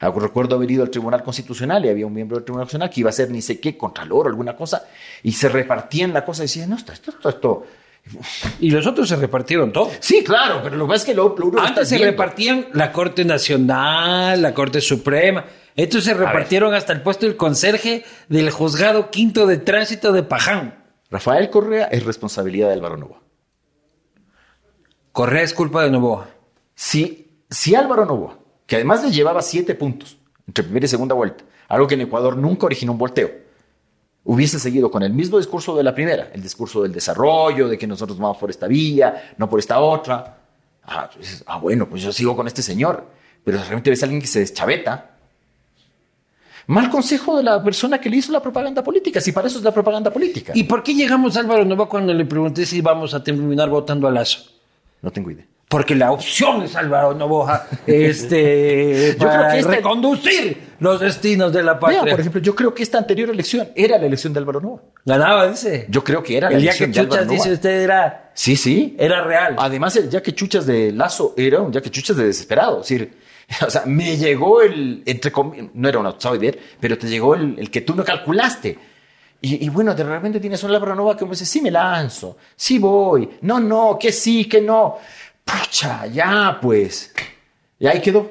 [0.00, 3.08] Recuerdo haber ido al Tribunal Constitucional y había un miembro del Tribunal Constitucional que iba
[3.08, 4.84] a hacer ni sé qué, contralor o alguna cosa,
[5.22, 7.66] y se repartían la cosa y decían, no, esto, esto, esto, esto.
[8.60, 9.90] Y los otros se repartieron todo.
[10.00, 12.12] Sí, claro, pero lo que pasa es que lo, lo Antes se viendo.
[12.12, 15.44] repartían la Corte Nacional, la Corte Suprema.
[15.74, 20.84] Estos se repartieron hasta el puesto del conserje del juzgado quinto de tránsito de Paján.
[21.10, 23.20] Rafael Correa es responsabilidad de Álvaro Novoa.
[25.12, 26.28] Correa es culpa de Novoa.
[26.74, 31.42] Si, si Álvaro Novoa, que además le llevaba siete puntos entre primera y segunda vuelta,
[31.68, 33.30] algo que en Ecuador nunca originó un volteo,
[34.24, 37.86] hubiese seguido con el mismo discurso de la primera, el discurso del desarrollo, de que
[37.86, 40.38] nosotros vamos por esta vía, no por esta otra.
[40.84, 43.06] Ah, pues, ah, bueno, pues yo sigo con este señor,
[43.42, 45.12] pero realmente ves a alguien que se deschaveta.
[46.66, 49.64] Mal consejo de la persona que le hizo la propaganda política, si para eso es
[49.64, 50.52] la propaganda política.
[50.54, 54.06] ¿Y por qué llegamos a Álvaro Novoa cuando le pregunté si vamos a terminar votando
[54.06, 54.42] a Lazo?
[55.00, 55.46] No tengo idea.
[55.68, 61.52] Porque la opción es Álvaro Novoa, este, Yo para creo que esta- reconducir los destinos
[61.52, 62.02] de la patria.
[62.02, 64.80] Vea, por ejemplo, yo creo que esta anterior elección era la elección de Álvaro Novoa.
[65.04, 65.86] Ganaba, dice.
[65.88, 67.54] Yo creo que era la El día elección que de Álvaro Chuchas dice Novoa.
[67.54, 68.96] usted era, Sí, sí.
[68.98, 69.56] era real.
[69.58, 72.80] Además, el Yaque Chuchas de Lazo era un Yaque Chuchas de desesperado.
[72.80, 73.12] Es decir,
[73.66, 75.32] o sea, me llegó el, entre
[75.74, 78.78] no era un outsider, pero te llegó el, el que tú no calculaste.
[79.40, 82.36] Y, y bueno, de repente tienes un Álvaro Nova que me dice, sí me lanzo,
[82.56, 84.96] sí voy, no, no, que sí, que no.
[85.48, 87.14] Pucha, ya pues.
[87.78, 88.30] Y ahí quedó.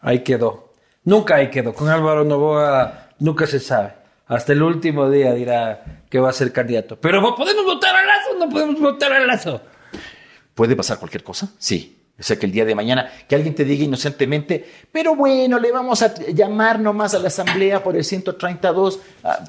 [0.00, 0.72] Ahí quedó.
[1.04, 1.74] Nunca ahí quedó.
[1.74, 3.92] Con Álvaro Novoa nunca se sabe.
[4.26, 6.98] Hasta el último día dirá que va a ser candidato.
[7.00, 9.60] Pero ¿podemos votar a Lazo no podemos votar a Lazo?
[10.54, 11.50] ¿Puede pasar cualquier cosa?
[11.58, 11.92] Sí.
[12.18, 15.70] O sea, que el día de mañana, que alguien te diga inocentemente, pero bueno, le
[15.70, 19.00] vamos a llamar nomás a la asamblea por el 132.
[19.22, 19.44] Ah,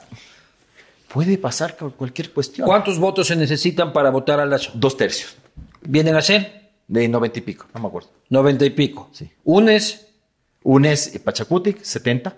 [1.07, 2.67] puede pasar cualquier cuestión.
[2.67, 4.71] ¿Cuántos votos se necesitan para votar a Lazo?
[4.73, 5.37] Dos tercios.
[5.81, 6.56] ¿Vienen a ser?
[6.87, 8.09] De noventa y pico, no me acuerdo.
[8.29, 9.09] Noventa y pico.
[9.11, 9.29] Sí.
[9.43, 10.07] ¿Unes?
[10.63, 12.29] Unes Pachacutic, 70.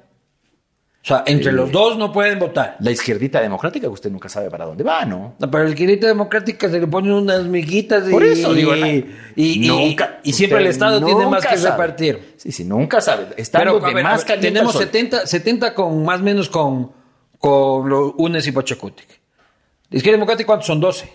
[1.02, 2.76] O sea, entre los dos no pueden votar.
[2.82, 5.36] La izquierdita democrática, que usted nunca sabe para dónde va, ¿no?
[5.40, 9.10] No, pero la izquierdita democrática se le ponen unas miguitas y, Por eso digo, y,
[9.36, 11.72] y- nunca- y siempre el Estado tiene más que sabe.
[11.72, 12.34] repartir.
[12.38, 13.28] Sí, sí, nunca sabe.
[13.52, 14.88] Pero de ver, más ver, tenemos al sol.
[14.92, 16.92] 70, 70 con más o menos con,
[17.38, 19.08] con los UNES y Pachacutic.
[19.90, 20.82] La izquierda democrática, ¿cuántos son?
[20.82, 21.10] 12.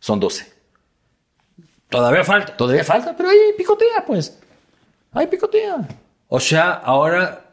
[0.00, 0.51] Son 12.
[1.92, 2.56] Todavía falta.
[2.56, 4.38] Todavía falta, pero ahí picotea, pues.
[5.12, 5.76] Ahí picotea.
[6.28, 7.44] O sea, ahora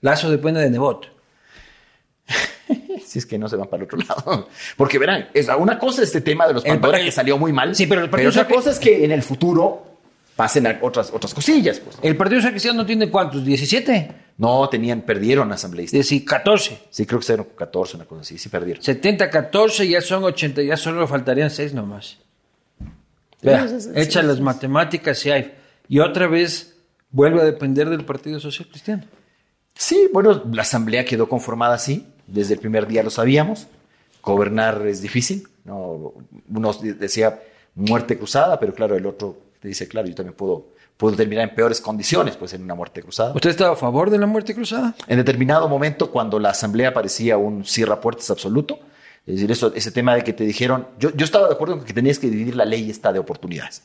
[0.00, 1.08] Lazo depende de Nebot.
[3.06, 4.48] Si es que no se van para el otro lado.
[4.76, 7.74] Porque verán, es una cosa este tema de los Pandora que salió muy mal.
[7.74, 9.98] Sí, pero el partido otra cosa es que en el futuro
[10.34, 11.96] pasen otras, otras cosillas, pues.
[12.02, 13.44] ¿El Partido Social Cristiano tiene cuántos?
[13.44, 14.08] ¿17?
[14.38, 16.08] No, tenían, perdieron asambleístas.
[16.08, 16.78] 10 14.
[16.90, 18.82] Sí, creo que fueron 14, una cosa así, sí perdieron.
[18.82, 22.18] 70, 14, ya son 80, ya solo faltarían 6 nomás.
[23.42, 25.54] Vea, Sí, sí, sí, echa las matemáticas y hay.
[25.88, 26.76] Y otra vez
[27.10, 29.04] vuelve a depender del Partido Social Cristiano.
[29.74, 33.66] Sí, bueno, la asamblea quedó conformada así, desde el primer día lo sabíamos.
[34.22, 36.14] Gobernar es difícil, ¿no?
[36.48, 37.40] Uno decía
[37.74, 41.54] muerte cruzada, pero claro, el otro te dice, claro, yo también puedo, puedo terminar en
[41.54, 43.32] peores condiciones, pues en una muerte cruzada.
[43.34, 44.94] ¿Usted estaba a favor de la muerte cruzada?
[45.06, 48.80] En determinado momento, cuando la asamblea parecía un cierra puertas absoluto,
[49.26, 51.80] es decir, eso, ese tema de que te dijeron, yo, yo estaba de acuerdo en
[51.84, 53.82] que tenías que dividir la ley esta de oportunidades.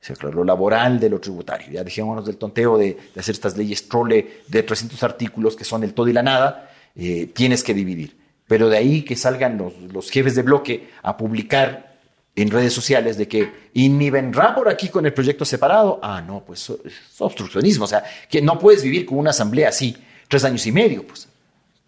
[0.00, 1.70] O sea, claro, lo laboral de lo tributario.
[1.70, 5.92] Ya dejémonos del tonteo de, hacer estas leyes trole de 300 artículos que son el
[5.92, 8.16] todo y la nada, eh, tienes que dividir.
[8.46, 11.98] Pero de ahí que salgan los, los jefes de bloque a publicar
[12.34, 15.98] en redes sociales de que y ni por aquí con el proyecto separado.
[16.02, 17.84] Ah, no, pues es obstruccionismo.
[17.84, 19.96] O sea, que no puedes vivir con una asamblea así
[20.28, 21.28] tres años y medio, pues.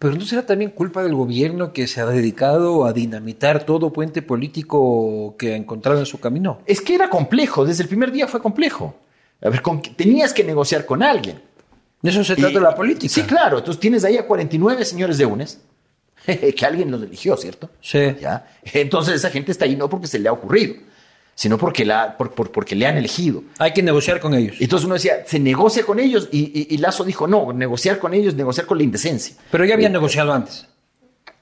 [0.01, 4.23] Pero ¿no será también culpa del gobierno que se ha dedicado a dinamitar todo puente
[4.23, 6.59] político que ha encontrado en su camino?
[6.65, 8.95] Es que era complejo, desde el primer día fue complejo.
[9.43, 11.39] A ver, con- tenías que negociar con alguien.
[12.01, 13.13] De eso se trata Y- la política.
[13.13, 13.59] Sí, claro.
[13.59, 15.59] Entonces tienes ahí a 49 señores de UNES,
[16.25, 17.69] que alguien los eligió, ¿cierto?
[17.79, 17.99] Sí.
[18.19, 18.47] ¿Ya?
[18.73, 20.75] Entonces esa gente está ahí no porque se le ha ocurrido,
[21.35, 23.43] sino porque, la, por- por- porque le han elegido.
[23.57, 24.55] Hay que negociar con ellos.
[24.59, 27.97] Y Entonces uno decía, se negocia con ellos y, y- y Lazo dijo, no, negociar
[27.99, 29.35] con ellos, negociar con la indecencia.
[29.49, 30.67] Pero ya habían negociado antes.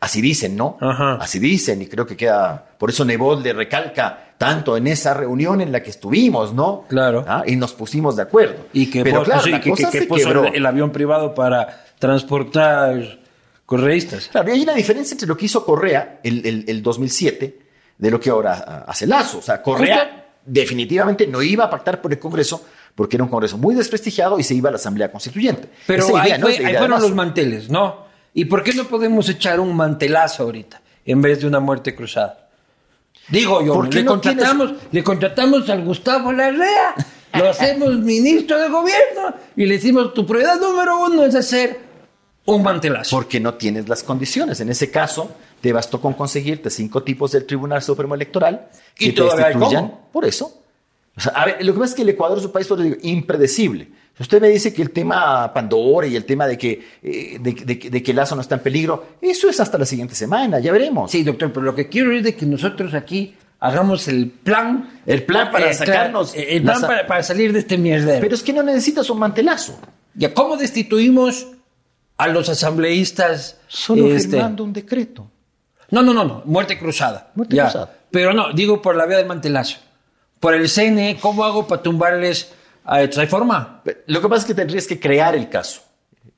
[0.01, 0.77] Así dicen, ¿no?
[0.79, 1.15] Ajá.
[1.15, 2.69] Así dicen, y creo que queda.
[2.77, 6.85] Por eso Nebot le recalca tanto en esa reunión en la que estuvimos, ¿no?
[6.87, 7.25] Claro.
[7.27, 8.67] Ah, Y nos pusimos de acuerdo.
[8.71, 10.45] Y que, Pero claro, sí, la que- cosa que- que se puso quebró.
[10.45, 13.19] el, el avión privado para transportar
[13.65, 14.29] correístas.
[14.29, 17.59] Claro, y hay una diferencia entre lo que hizo Correa el, el- el 2007
[17.99, 19.37] de lo que ahora ah, hace Lazo.
[19.37, 23.57] O sea, Correa definitivamente no iba a pactar por el Congreso porque era un Congreso
[23.57, 25.69] muy desprestigiado y se iba a la Asamblea Constituyente.
[25.85, 26.47] Pero ahí, idea, ¿no?
[26.47, 28.07] fue- ahí fueron los manteles, ¿no?
[28.33, 32.49] ¿Y por qué no podemos echar un mantelazo ahorita en vez de una muerte cruzada?
[33.29, 36.95] Digo yo, ¿Por qué le, no contratamos, le contratamos al Gustavo Larrea,
[37.33, 41.79] lo hacemos ministro de gobierno y le decimos tu prioridad número uno es hacer
[42.45, 43.15] un mantelazo.
[43.15, 44.59] Porque no tienes las condiciones.
[44.61, 49.11] En ese caso, te bastó con conseguirte cinco tipos del Tribunal Supremo Electoral que Y
[49.13, 49.93] te destituyan.
[50.11, 50.61] Por eso.
[51.17, 52.81] O sea, a ver, lo que pasa es que el Ecuador es un país, por
[52.81, 53.89] digo, impredecible.
[54.19, 57.89] Usted me dice que el tema Pandora y el tema de que, eh, de, de
[57.89, 61.09] de que Lazo no está en peligro, eso es hasta la siguiente semana, ya veremos.
[61.11, 65.01] Sí, doctor, pero lo que quiero es de que nosotros aquí hagamos el plan.
[65.05, 68.19] El plan para Eh, sacarnos claro, El plan para, para salir de este mierdero.
[68.21, 69.79] Pero es que no necesitas un mantelazo.
[70.15, 71.47] ¿Ya cómo destituimos
[72.17, 73.57] a los asambleístas?
[73.67, 75.31] Solo este, firmando un decreto.
[75.91, 77.31] No, no, no, no, muerte cruzada.
[77.35, 77.63] Muerte Ya.
[77.63, 77.95] cruzada.
[78.11, 79.77] Pero no, digo por la vía del mantelazo.
[80.39, 82.53] Por el CNE, ¿cómo hago para tumbarles
[82.85, 83.19] a estos?
[83.19, 83.81] ¿Hay forma?
[84.07, 85.81] Lo que pasa es que tendrías que crear el caso.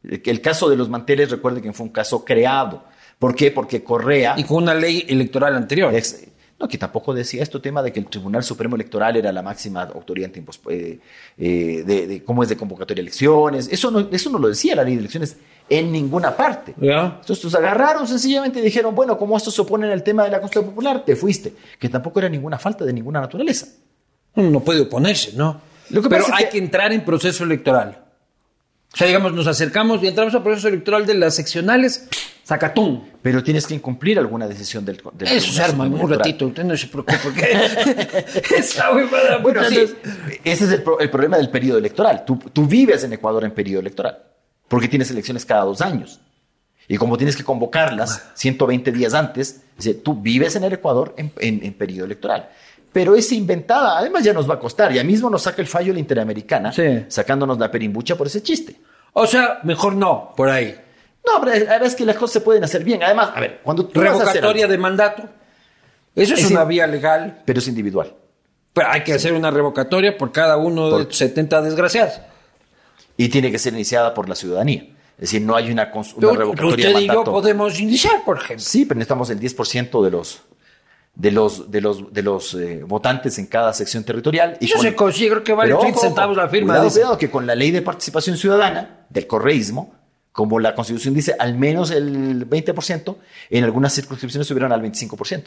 [0.03, 2.83] El el caso de los manteles, recuerde que fue un caso creado.
[3.19, 3.51] ¿Por qué?
[3.51, 4.33] Porque Correa...
[4.37, 5.93] Y con una ley electoral anterior.
[5.93, 6.23] Ex-
[6.61, 9.83] no, que tampoco decía esto tema de que el Tribunal Supremo Electoral era la máxima
[9.83, 10.99] autoridad en tiempos, eh,
[11.37, 13.67] eh, de, de cómo es de convocatoria de elecciones.
[13.71, 15.37] Eso no, eso no lo decía la ley de elecciones
[15.69, 16.73] en ninguna parte.
[17.19, 20.39] Entonces, pues, agarraron sencillamente y dijeron, bueno, como esto se opone al tema de la
[20.39, 21.53] Constitución Popular, te fuiste.
[21.79, 23.67] Que tampoco era ninguna falta de ninguna naturaleza.
[24.35, 25.59] Uno no puede oponerse, ¿no?
[25.89, 27.97] Lo que Pero hay que- que entrar en proceso electoral.
[28.93, 32.07] O sea, digamos, nos acercamos y entramos al proceso electoral de las seccionales
[32.43, 33.11] Sacatún.
[33.21, 36.63] Pero tienes que incumplir alguna decisión del, del Eso se arma en un ratito, usted
[36.63, 37.17] no se preocupe.
[37.23, 37.47] Porque
[38.57, 39.75] esa huevada, Bueno, sí,
[40.43, 42.23] ese es el, pro- el problema del periodo electoral.
[42.25, 44.17] Tú, tú vives en Ecuador en periodo electoral,
[44.67, 46.19] porque tienes elecciones cada dos años.
[46.87, 49.61] Y como tienes que convocarlas 120 días antes,
[50.03, 52.49] tú vives en el Ecuador en, en- en periodo electoral.
[52.91, 54.91] Pero es inventada, además ya nos va a costar.
[54.91, 57.05] Ya mismo nos saca el fallo la Interamericana, Sí.
[57.07, 58.75] sacándonos la perimbucha por ese chiste.
[59.13, 60.75] O sea, mejor no, por ahí.
[61.25, 63.03] No, pero la verdad es que las cosas se pueden hacer bien.
[63.03, 65.23] Además, a ver, cuando tú vas a hacer Revocatoria algo, de mandato.
[66.15, 67.41] Eso es, Es una vía legal.
[67.45, 68.13] pero es individual.
[68.73, 72.19] Pero hay que hacer una revocatoria por cada uno de Por- 70 desgraciados.
[73.17, 74.83] Y tiene que ser iniciada por la ciudadanía.
[75.15, 77.31] Es decir, no hay una, una Pero revocatoria Usted de y yo mandato.
[77.31, 78.63] podemos iniciar, por ejemplo.
[78.65, 80.41] Sí, pero necesitamos el 10% de los
[81.13, 84.57] de los de los de los eh, votantes en cada sección territorial.
[84.61, 86.73] Eso se consigue, creo que vale Pero 30 ojo, centavos la firma.
[86.75, 89.93] Cuidado, cuidado, que con la ley de participación ciudadana del correísmo,
[90.31, 93.15] como la Constitución dice, al menos el 20%,
[93.49, 95.43] en algunas circunscripciones subieron al 25%.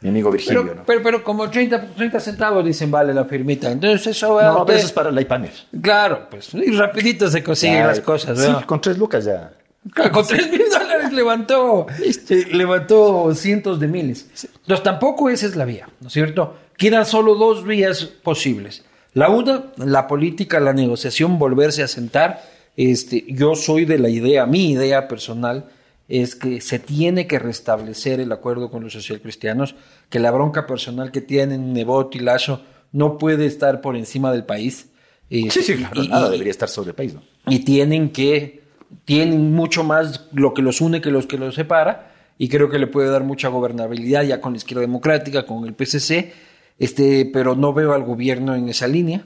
[0.00, 0.82] Mi amigo Virgilio, Pero, ¿no?
[0.86, 3.70] pero, pero como 30, 30 centavos dicen vale la firmita.
[3.70, 5.50] Entonces eso no, a pero eso es para la IPANER.
[5.82, 8.38] Claro, pues y rapidito se consiguen las cosas.
[8.38, 8.64] Sí, ¿no?
[8.64, 9.52] con tres lucas ya.
[9.92, 14.26] Claro, Con 3 mil dólares levantó, este, levantó cientos de miles.
[14.44, 16.56] Entonces tampoco esa es la vía, ¿no es cierto?
[16.76, 18.84] Quedan solo dos vías posibles.
[19.14, 22.42] La una, la política, la negociación, volverse a sentar.
[22.78, 25.66] Este, yo soy de la idea, mi idea personal
[26.06, 29.74] es que se tiene que restablecer el acuerdo con los socialcristianos,
[30.08, 32.62] que la bronca personal que tienen Nebot y Lazo
[32.92, 34.90] no puede estar por encima del país.
[35.28, 37.22] Sí, Este, sí, claro, y- nada debería estar sobre el país, ¿no?
[37.48, 38.62] y tienen que
[39.04, 42.78] tienen mucho más lo que los une que los que los separa y creo que
[42.78, 46.32] le puede dar mucha gobernabilidad ya con la izquierda democrática con el PCC
[46.78, 49.24] este pero no veo al gobierno en esa línea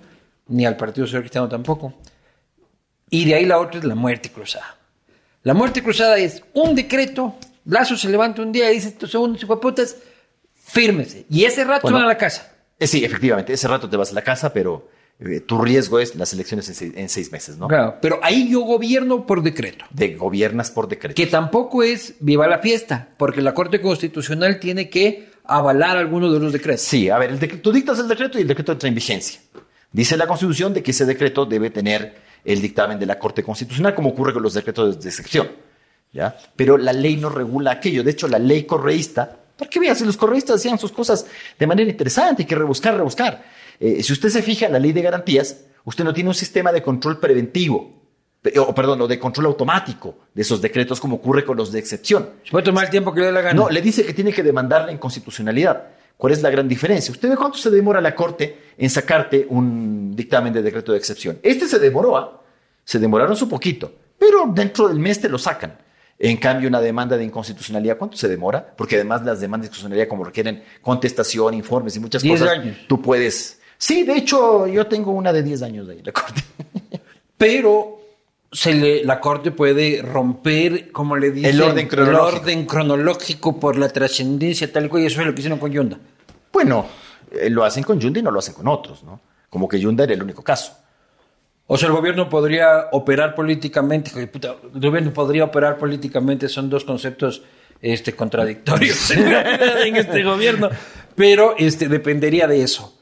[0.49, 1.95] ni al Partido Social Cristiano tampoco
[3.13, 4.77] y de ahí la otra es la muerte cruzada
[5.45, 9.45] la muerte cruzada es un decreto Lazo se levanta un día y dice estos segundos
[9.61, 9.97] putas
[10.55, 11.99] fírmese y ese rato Bueno.
[11.99, 14.89] van a la casa Eh, sí, efectivamente, ese rato te vas a la casa, pero
[15.21, 17.69] eh, tu riesgo es las elecciones en seis, en seis meses, ¿no?
[17.69, 21.15] Claro, pero ahí yo gobierno por decreto De gobiernas por decreto.
[21.15, 26.41] Que tampoco es viva la fiesta, porque la Corte Constitucional tiene que avalar algunos de
[26.41, 26.83] los decretos.
[26.83, 29.41] Sí, a ver, el tú dictas el decreto y el decreto entra en vigencia.
[29.93, 33.95] Dice la Constitución de que ese decreto debe tener el dictamen de la Corte Constitucional,
[33.95, 35.49] como ocurre con los decretos de excepción.
[36.13, 36.37] ¿ya?
[36.57, 38.05] Pero la ley no regula aquello.
[38.05, 39.99] De hecho, la ley correísta, ¿para qué veas?
[39.99, 41.27] Si los correístas hacían sus cosas
[41.59, 43.45] de manera interesante, hay que rebuscar, rebuscar.
[43.81, 46.73] Eh, si usted se fija en la ley de garantías, usted no tiene un sistema
[46.73, 48.03] de control preventivo,
[48.59, 52.31] o perdón, o de control automático de esos decretos, como ocurre con los de excepción.
[52.45, 53.55] Se puede tomar el tiempo que le dé la gana.
[53.55, 55.89] No, le dice que tiene que demandar la inconstitucionalidad.
[56.23, 57.11] ¿Cuál es la gran diferencia?
[57.11, 61.41] ¿Usted ve cuánto se demora la Corte en sacarte un dictamen de decreto de excepción?
[61.43, 62.41] Este se demoró, ¿ah?
[62.85, 65.77] se demoraron su poquito, pero dentro del mes te lo sacan.
[66.21, 68.65] En cambio, una demanda de inconstitucionalidad, ¿cuánto se demora?
[68.77, 72.77] Porque además las demandas de inconstitucionalidad, como requieren contestación, informes y muchas Diez cosas, años.
[72.87, 73.59] tú puedes...
[73.77, 76.41] Sí, de hecho, yo tengo una de 10 años ahí en la Corte.
[77.37, 77.99] Pero
[78.53, 82.29] se le, la Corte puede romper, como le dicen, El orden cronológico.
[82.29, 85.73] el orden cronológico por la trascendencia, tal cual, y eso es lo que hicieron con
[85.73, 85.99] Yunda.
[86.53, 86.87] Bueno,
[87.31, 89.21] eh, lo hacen con Yunda y no lo hacen con otros, ¿no?
[89.49, 90.77] Como que Yunda era el único caso.
[91.67, 94.31] O sea, el gobierno podría operar políticamente, el
[94.81, 97.43] gobierno podría operar políticamente, son dos conceptos
[97.81, 100.69] este, contradictorios en este gobierno,
[101.15, 102.99] pero este, dependería de eso.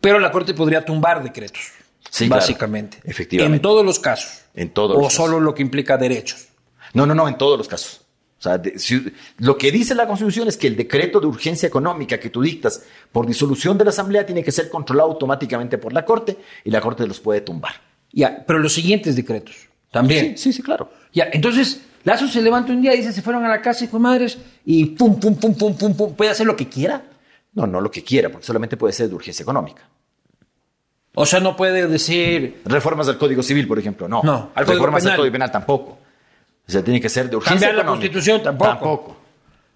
[0.00, 1.62] Pero la Corte podría tumbar decretos,
[2.10, 2.40] Sí, claro.
[2.40, 3.00] básicamente.
[3.04, 3.56] Efectivamente.
[3.56, 4.42] En todos los casos.
[4.54, 5.42] En todos O los solo casos.
[5.42, 6.48] lo que implica derechos.
[6.92, 8.02] No, no, no, en todos los casos.
[8.44, 11.66] O sea, de- si- lo que dice la Constitución es que el decreto de urgencia
[11.66, 15.94] económica que tú dictas por disolución de la Asamblea tiene que ser controlado automáticamente por
[15.94, 17.72] la Corte y la Corte los puede tumbar.
[18.12, 19.56] Ya, pero los siguientes decretos
[19.90, 20.36] también.
[20.36, 20.92] Sí, sí, sí, claro.
[21.14, 23.96] Ya, entonces Lazo se levanta un día y dice, se fueron a la casa, hijo
[23.96, 27.02] de madres, y pum, pum, pum, pum, pum, pum, puede hacer lo que quiera.
[27.54, 29.88] No, no lo que quiera, porque solamente puede ser de urgencia económica.
[31.14, 34.20] O sea, no puede decir, Reformas del Código Civil, por ejemplo, no.
[34.22, 35.98] No, Reformas del Código Penal tampoco.
[36.66, 38.00] O sea, tiene que ser de urgencia Cambiar la económica.
[38.12, 38.70] Constitución, tampoco.
[38.70, 39.16] Tampoco.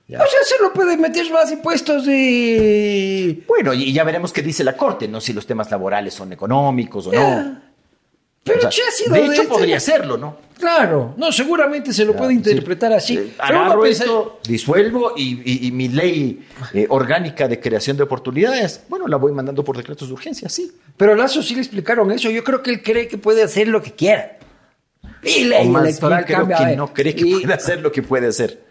[0.09, 0.19] Ya.
[0.23, 3.43] o sea, se lo puede meter más impuestos de...
[3.47, 5.21] Bueno, y y ya veremos qué dice la Corte, ¿no?
[5.21, 7.59] Si los temas laborales son económicos o no.
[8.43, 10.37] Pero O sea, sí ha sido de hecho, podría serlo, ¿no?
[10.59, 12.37] Claro, no, seguramente se lo puede Sí.
[12.37, 13.19] interpretar así.
[13.19, 18.05] Eh, Agarro piensa- esto, disuelvo y, y- y mi ley eh, orgánica de creación de
[18.05, 20.73] oportunidades, bueno, la voy mandando por decretos de urgencia, sí.
[20.97, 22.31] Pero a Lazo sí le explicaron eso.
[22.31, 24.38] Yo creo que él cree que puede hacer lo que quiera.
[25.23, 26.59] Y O ley más electoral creo cambia.
[26.59, 28.65] que no cree que y- puede hacer lo que puede hacer.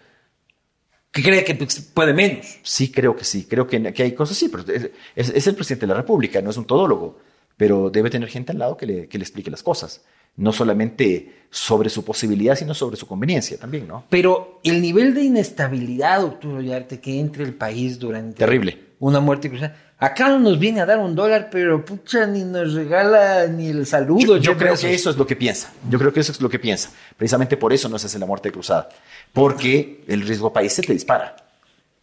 [1.12, 2.46] que cree que pues, puede menos.
[2.64, 3.46] Sí, creo que sí.
[3.50, 6.42] Creo que, que hay cosas, sí, pero es, es- es el presidente de la República,
[6.42, 7.18] no es un todólogo,
[7.56, 10.04] pero debe tener gente al lado que le, que le explique las cosas.
[10.36, 14.04] no solamente sobre su posibilidad, sino sobre su conveniencia también, ¿no?
[14.10, 18.78] Pero el nivel de inestabilidad, doctor Ollarte, que entre el país durante Terrible.
[19.00, 19.76] una muerte cruzada.
[20.00, 23.86] Acá no nos viene a dar un dólar, pero pucha, ni nos regala ni el
[23.88, 24.20] saludo.
[24.20, 25.72] Yo, yo creo que eso es lo que piensa.
[25.90, 26.92] Yo creo que eso es lo que piensa.
[27.18, 28.90] Precisamente por eso no se hace la muerte cruzada.
[29.34, 31.36] Porque el riesgo país se te dispara.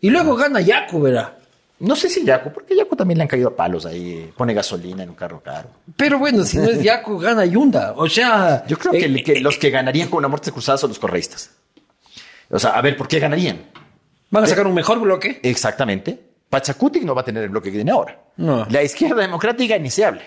[0.00, 1.38] Y luego gana Yaco, verá.
[1.78, 4.28] No sé si Yaco, porque Yaco también le han caído a palos ahí.
[4.36, 5.68] Pone gasolina en un carro caro.
[5.96, 7.92] Pero bueno, si no es Yaco, gana Yunda.
[7.96, 8.64] O sea.
[8.66, 10.98] Yo creo que, eh, el- que los que ganarían con una muerte cruzada son los
[10.98, 11.50] correístas.
[12.50, 13.58] O sea, a ver, ¿por qué ganarían?
[14.30, 15.38] ¿Van a sacar un mejor bloque?
[15.44, 16.23] Exactamente.
[16.54, 18.16] Pachacutic no va a tener el bloque que tiene ahora.
[18.36, 18.64] No.
[18.70, 20.22] La izquierda democrática ni se hable.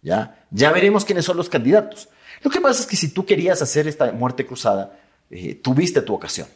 [0.00, 0.34] ¿ya?
[0.50, 2.08] ya veremos quiénes son los candidatos.
[2.42, 4.96] Lo que pasa es que si tú querías hacer esta muerte cruzada,
[5.30, 6.46] eh, tuviste tu ocasión.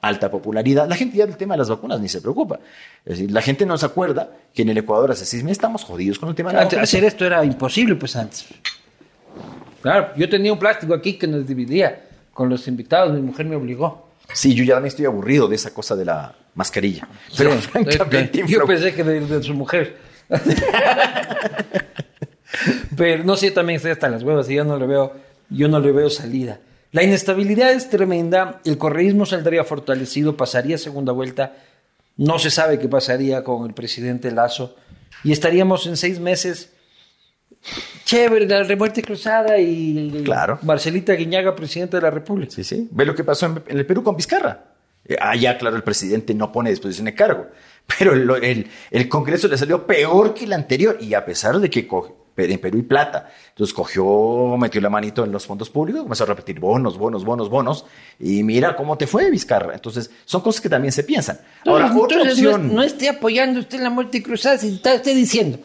[0.00, 0.88] Alta popularidad.
[0.88, 2.58] La gente ya del tema de las vacunas ni se preocupa.
[3.04, 5.84] Es decir, la gente no se acuerda que en el Ecuador hace seis meses estamos
[5.84, 8.44] jodidos con el tema de la Antes- hacer esto era imposible, pues antes.
[9.82, 13.12] Claro, yo tenía un plástico aquí que nos dividía con los invitados.
[13.14, 14.03] Mi mujer me obligó.
[14.32, 17.06] Sí, yo ya también estoy aburrido de esa cosa de la mascarilla.
[17.36, 19.96] Pero Sí, francamente, yo pensé que de, de su mujer.
[22.96, 25.12] Pero no sé, también estoy hasta las huevas y yo no le veo,
[25.50, 26.60] yo no le veo salida.
[26.92, 31.56] La inestabilidad es tremenda, el correísmo saldría fortalecido, pasaría segunda vuelta,
[32.16, 34.76] no se sabe qué pasaría con el presidente Lazo
[35.24, 36.70] y estaríamos en seis meses
[38.04, 40.58] chévere, la remuerte cruzada y Claro.
[40.62, 42.52] Marcelita Guiñaga, presidente de la República.
[42.54, 42.88] Sí, sí.
[42.90, 44.64] Ve lo que pasó en, en el Perú con Vizcarra.
[45.06, 47.46] Eh, Ah, ya, claro, el presidente no pone a disposición de cargo.
[47.98, 50.96] Pero el, el- el Congreso le salió peor que el anterior.
[51.00, 55.22] Y a pesar de que coge, en Perú y plata, entonces cogió, metió la manito
[55.24, 57.84] en los fondos públicos, comenzó a repetir bonos, bonos, bonos, bonos.
[58.18, 59.72] Y mira cómo te fue, Vizcarra.
[59.74, 61.38] Entonces, son cosas que también se piensan.
[61.64, 62.68] Ahora, Entonces, otra entonces, opción.
[62.68, 65.58] No, no esté apoyando usted la muerte cruzada, si está usted diciendo,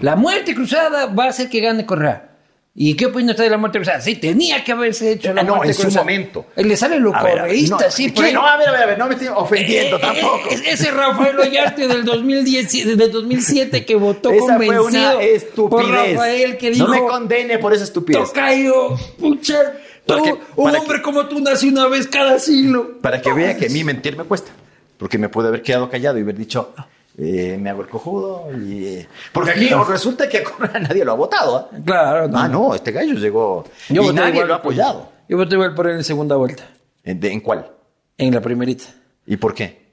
[0.00, 2.30] la muerte cruzada va a hacer que gane Correa.
[2.78, 4.02] ¿Y qué opina usted de la muerte cruzada?
[4.02, 6.02] Sí, tenía que haberse hecho la no, muerte en su cruzada.
[6.04, 6.46] momento.
[6.56, 8.10] Él le sale lo correísta, no, sí.
[8.10, 8.34] pues.
[8.34, 10.40] No, a ver, a ver, a ver, no me estoy ofendiendo Eh, tampoco.
[10.50, 14.86] eh, eh, ese Rafael Ollarte del 2010, del 2007 que votó Esa fue convencido
[15.16, 15.70] una estupidez.
[15.86, 18.28] por Rafael que dijo, no me condene por esa estupidez.
[18.28, 19.58] Tocayo, pucha,
[20.04, 22.98] tú, un hombre que- como tú nació una vez cada siglo.
[23.00, 24.50] Para que vea que a mí mentir me cuesta.
[24.98, 26.74] Porque me pude haber quedado callado y haber dicho,
[27.18, 28.48] eh, me hago el cojudo.
[28.64, 31.56] Y, eh, porque aquí resulta que a nadie lo ha votado.
[31.56, 31.76] ¿ah?
[31.84, 35.12] Claro, Ah, no, este gallo llegó Yo y voté nadie igual lo ha por- apoyado.
[35.28, 36.64] Yo voté igual por él en segunda vuelta,
[37.04, 37.70] ¿En, de- en cuál?
[38.18, 38.84] en la primerita.
[39.26, 39.84] ¿Y por qué?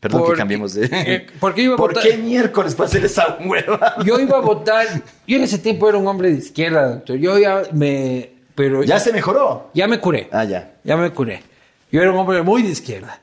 [0.00, 0.86] Perdón Porque- que cambiemos de...
[0.92, 3.96] eh, porque iba a ¿Por votar- qué miércoles para hacer esa hueva?
[4.04, 4.86] Yo iba a votar,
[5.26, 7.16] yo en ese tiempo era un hombre de izquierda, doctor.
[7.16, 9.70] Yo ya me, pero Ya se mejoró.
[9.74, 10.28] ya me curé.
[10.30, 10.76] Ah, ya.
[10.84, 11.42] Ya me curé.
[11.90, 13.20] Yo era un hombre muy de izquierda.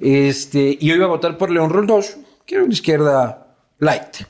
[0.00, 2.16] Este, y yo iba a votar por León Roldós,
[2.46, 4.22] que era una izquierda light.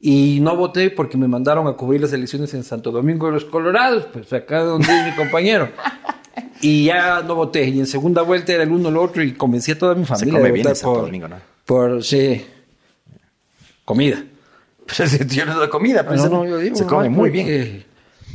[0.00, 3.44] Y no voté porque me mandaron a cubrir las elecciones en Santo Domingo de los
[3.44, 5.70] Colorados, pues acá donde es mi compañero.
[6.60, 7.68] Y ya no voté.
[7.68, 10.34] Y en segunda vuelta era el uno el otro y convencí a toda mi familia
[10.34, 11.36] come de bien votar en Santo por, Domingo, ¿no?
[11.64, 12.44] por, sí,
[13.84, 14.24] comida.
[14.86, 17.84] Pero si yo no doy comida, pues, No, no, yo digo, se come muy bien.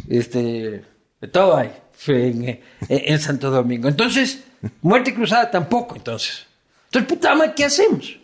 [0.10, 0.84] Este,
[1.20, 1.72] de todo hay
[2.08, 3.88] en, en- en Santo Domingo.
[3.88, 4.44] Entonces,
[4.82, 6.46] muerte cruzada tampoco, entonces.
[6.86, 8.18] Entonces, puta madre, ¿qué hacemos?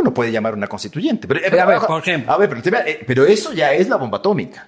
[0.00, 1.28] Bueno, puede llamar una constituyente.
[1.28, 2.32] Pero, Pero, a ver, por ejemplo.
[2.32, 4.66] A ver, pero, eh, pero eso ya es la bomba atómica.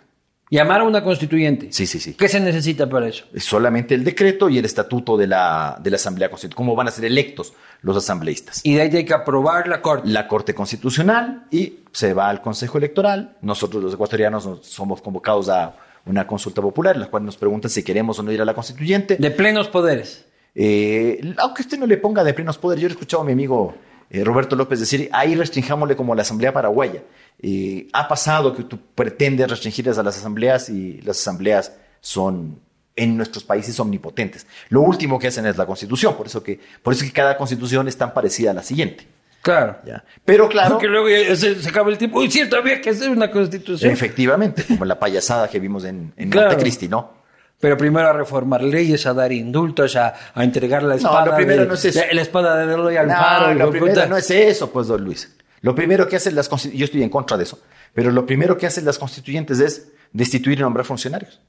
[0.51, 1.73] Llamar a una constituyente.
[1.73, 2.13] Sí, sí, sí.
[2.13, 3.25] ¿Qué se necesita para eso?
[3.33, 6.57] Es solamente el decreto y el estatuto de la, de la Asamblea Constitucional.
[6.67, 8.61] ¿Cómo van a ser electos los asambleístas?
[8.63, 10.07] Y de ahí hay que aprobar la corte.
[10.11, 13.39] La Corte Constitucional y se va al Consejo Electoral.
[13.41, 15.75] Nosotros los ecuatorianos nos- somos convocados a
[16.05, 18.53] una consulta popular, en la cual nos preguntan si queremos o no ir a la
[18.53, 19.17] constituyente.
[19.17, 20.27] De plenos poderes.
[20.55, 23.75] Eh, aunque usted no le ponga de plenos poderes, yo he escuchado a mi amigo
[24.13, 27.03] eh, Roberto López decir, ahí restringámosle como la Asamblea Paraguaya.
[27.41, 32.61] Eh, ha pasado que tú pretendes restringirles a las asambleas y las asambleas son
[32.95, 34.47] en nuestros países omnipotentes.
[34.69, 37.89] Lo último que hacen es la constitución, por eso que, por eso que cada constitución
[37.89, 39.07] es tan parecida a la siguiente.
[39.41, 39.79] Claro.
[39.85, 40.05] ¿ya?
[40.25, 42.19] Pero claro, Porque luego se, se acaba el tiempo.
[42.21, 43.91] Uy, cierto, había que hacer una constitución.
[43.91, 46.49] efectivamente, como la payasada que vimos en, en Claro.
[46.49, 47.22] Montecristi, ¿no?
[47.63, 51.27] Pero primero a reformar leyes, a dar indultos, a, a entregar la No, espada.
[51.27, 52.01] lo primero de, no es eso.
[52.01, 53.55] La, la espada de Eloy No, Alfaro.
[53.55, 55.33] lo primero no es eso, pues, don Luis.
[55.61, 57.61] Lo primero que hacen las constitu- yo estoy en contra de eso,
[57.95, 61.41] pero lo primero que hacen las constituyentes es destituir y nombrar funcionarios.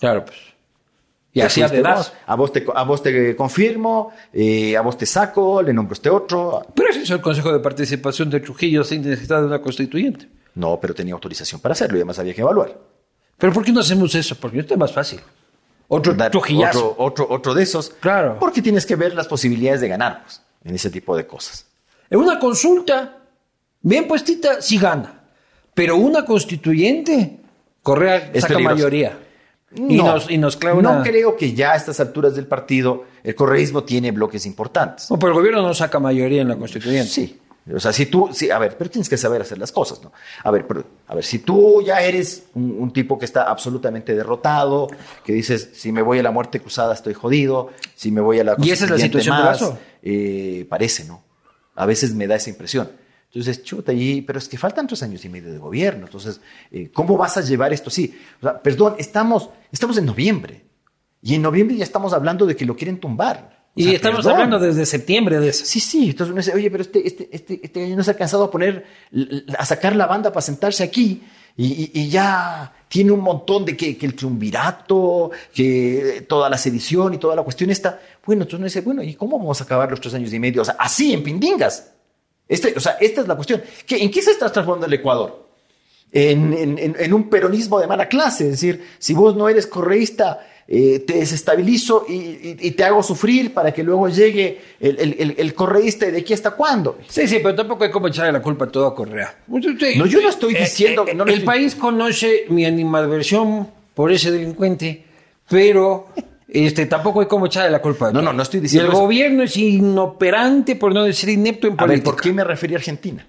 [0.00, 0.36] Claro, pues.
[1.32, 5.62] Y así vos, a vos te, a vos te confirmo, eh, a vos te saco,
[5.62, 6.66] le nombro este otro.
[6.74, 10.28] Pero ese es el Consejo de Participación de Trujillo sin necesidad de una constituyente.
[10.56, 12.76] No, pero tenía autorización para hacerlo y además había que evaluar.
[13.38, 14.34] ¿Pero por qué no hacemos eso?
[14.36, 15.20] Porque esto es más fácil.
[15.88, 16.32] Otro Dar.
[16.34, 17.90] Otro, otro, otro de esos.
[18.00, 18.38] Claro.
[18.40, 21.66] Porque tienes que ver las posibilidades de ganar pues, en ese tipo de cosas.
[22.10, 23.18] En una consulta,
[23.80, 25.20] bien puestita, sí gana.
[25.74, 27.38] Pero una constituyente,
[27.82, 28.76] Correa Es saca peligroso.
[28.76, 29.18] mayoría.
[29.76, 33.34] Y nos, y nos clava no creo que ya a estas alturas del partido el
[33.34, 35.10] correísmo tiene bloques importantes.
[35.10, 37.10] No, pero el gobierno no saca mayoría en la constituyente.
[37.10, 37.40] Sí.
[37.72, 40.12] O sea, si tú, sí, a ver, pero tienes que saber hacer las cosas, ¿no?
[40.42, 44.14] A ver, pero, a ver, si tú ya eres un, un tipo que está absolutamente
[44.14, 44.88] derrotado,
[45.24, 48.44] que dices, si me voy a la muerte cruzada estoy jodido, si me voy a
[48.44, 49.78] la ¿Y esa es la situación de más, Lazo?
[50.02, 51.24] eh, parece, ¿no?
[51.74, 52.90] A veces me da esa impresión.
[53.28, 56.06] Entonces, chuta, y, pero es que faltan tres años y medio de gobierno.
[56.06, 56.40] Entonces,
[56.70, 58.16] eh, ¿cómo vas a llevar esto así?
[58.40, 60.64] O sea, perdón, estamos, estamos en noviembre.
[61.20, 63.53] Y en noviembre ya estamos hablando de que lo quieren tumbar.
[63.76, 64.32] O Y sea, estamos perdón.
[64.34, 65.64] hablando desde septiembre de eso.
[65.64, 66.10] Sí, sí.
[66.10, 68.50] Entonces uno dice, oye, pero este, este, este, este año no se ha cansado a
[68.50, 68.84] poner,
[69.58, 71.22] a sacar la banda para sentarse aquí
[71.56, 76.56] y, y- y ya tiene un montón de que, que el triunvirato, que toda la
[76.58, 78.00] sedición y toda la cuestión está.
[78.24, 80.62] Bueno, entonces uno dice, bueno, ¿y cómo vamos a acabar los tres años y medio?
[80.62, 81.90] O sea, así, en pindingas.
[82.46, 83.60] Este, o sea, esta es la cuestión.
[83.86, 85.42] ¿Qué- ¿En qué se está transformando el Ecuador?
[86.16, 88.44] en, en- en- en un peronismo de mala clase.
[88.44, 93.02] Es decir, si vos no eres correísta, eh, te desestabilizo y, y- y te hago
[93.02, 96.98] sufrir para que luego llegue el, el- correísta y de aquí hasta cuándo.
[97.08, 99.34] Sí, sí, pero tampoco hay como echarle la culpa a todo a Correa.
[99.46, 103.68] Usted- No, yo no estoy diciendo que no lo El estoy- país conoce mi animadversión
[103.94, 105.04] por ese delincuente,
[105.48, 106.06] pero
[106.48, 108.10] este, tampoco hay como echarle la culpa.
[108.12, 109.02] No, no, no estoy diciendo Y el eso.
[109.02, 112.10] gobierno es inoperante, por no decir inepto en A ver, política.
[112.10, 113.26] ¿por qué me referí a Argentina?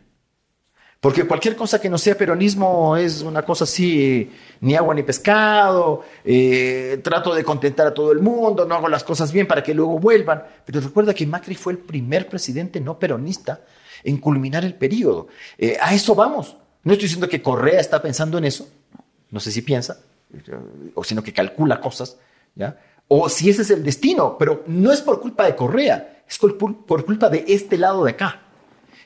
[1.05, 4.27] Porque cualquier cosa que no sea peronismo es una cosa así,
[4.61, 9.03] ni agua ni pescado, eh, trato de contentar a todo el mundo, no hago las
[9.03, 10.43] cosas bien para que luego vuelvan.
[10.65, 13.61] Pero recuerda que Macri fue el primer presidente no peronista
[14.03, 15.27] en culminar el periodo.
[15.59, 16.57] Eh, a eso vamos.
[16.81, 18.67] No estoy diciendo que Correa está pensando en eso,
[19.29, 19.99] no sé si piensa,
[20.95, 22.17] o sino que calcula cosas,
[22.55, 22.79] ¿ya?
[23.09, 27.05] O si ese es el destino, pero no es por culpa de Correa, es por
[27.05, 28.44] culpa de este lado de acá.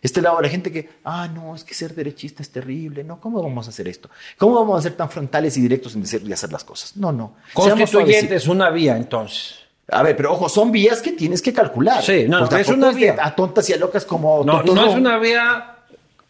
[0.01, 3.19] Este lado de la gente que, ah, no, es que ser derechista es terrible, no,
[3.19, 4.09] ¿cómo vamos a hacer esto?
[4.37, 6.95] ¿Cómo vamos a ser tan frontales y directos en decir y hacer las cosas?
[6.95, 7.35] No, no.
[7.53, 9.55] Constituyente es una vía, entonces.
[9.91, 12.03] A ver, pero ojo, son vías que tienes que calcular.
[12.03, 13.15] Sí, no, Pues es una vía.
[13.19, 15.75] A tontas y a locas como No, no es una vía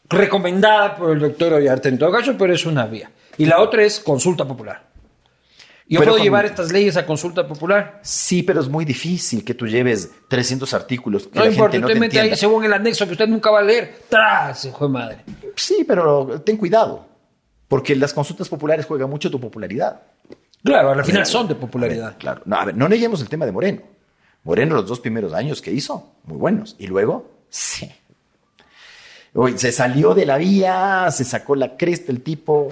[0.10, 3.12] recomendada por el doctor Ollarte en todo caso, pero es una vía.
[3.38, 4.89] Y la otra es consulta popular.
[5.90, 8.00] Yo Pero puedo con- llevar estas leyes a consulta popular.
[8.04, 11.80] Sí, pero es muy difícil que tú lleves 300 artículos que No la importa, gente
[11.82, 14.02] no usted te mete ahí según el anexo que usted nunca va a leer.
[14.08, 14.66] ¡Tras!
[14.66, 15.18] Hijo de madre.
[15.56, 17.08] Sí, pero ten cuidado,
[17.68, 20.00] porque las consultas populares juegan mucho tu popularidad.
[20.64, 22.16] Claro, al final son de a ver, popularidad.
[22.20, 22.42] claro.
[22.46, 23.82] No, a ver, no neguemos el tema de Moreno.
[24.44, 26.76] Moreno los dos primeros años que hizo, muy buenos.
[26.78, 27.92] Y luego, sí.
[29.34, 32.70] Hoy se salió de la vía, se sacó la cresta el tipo.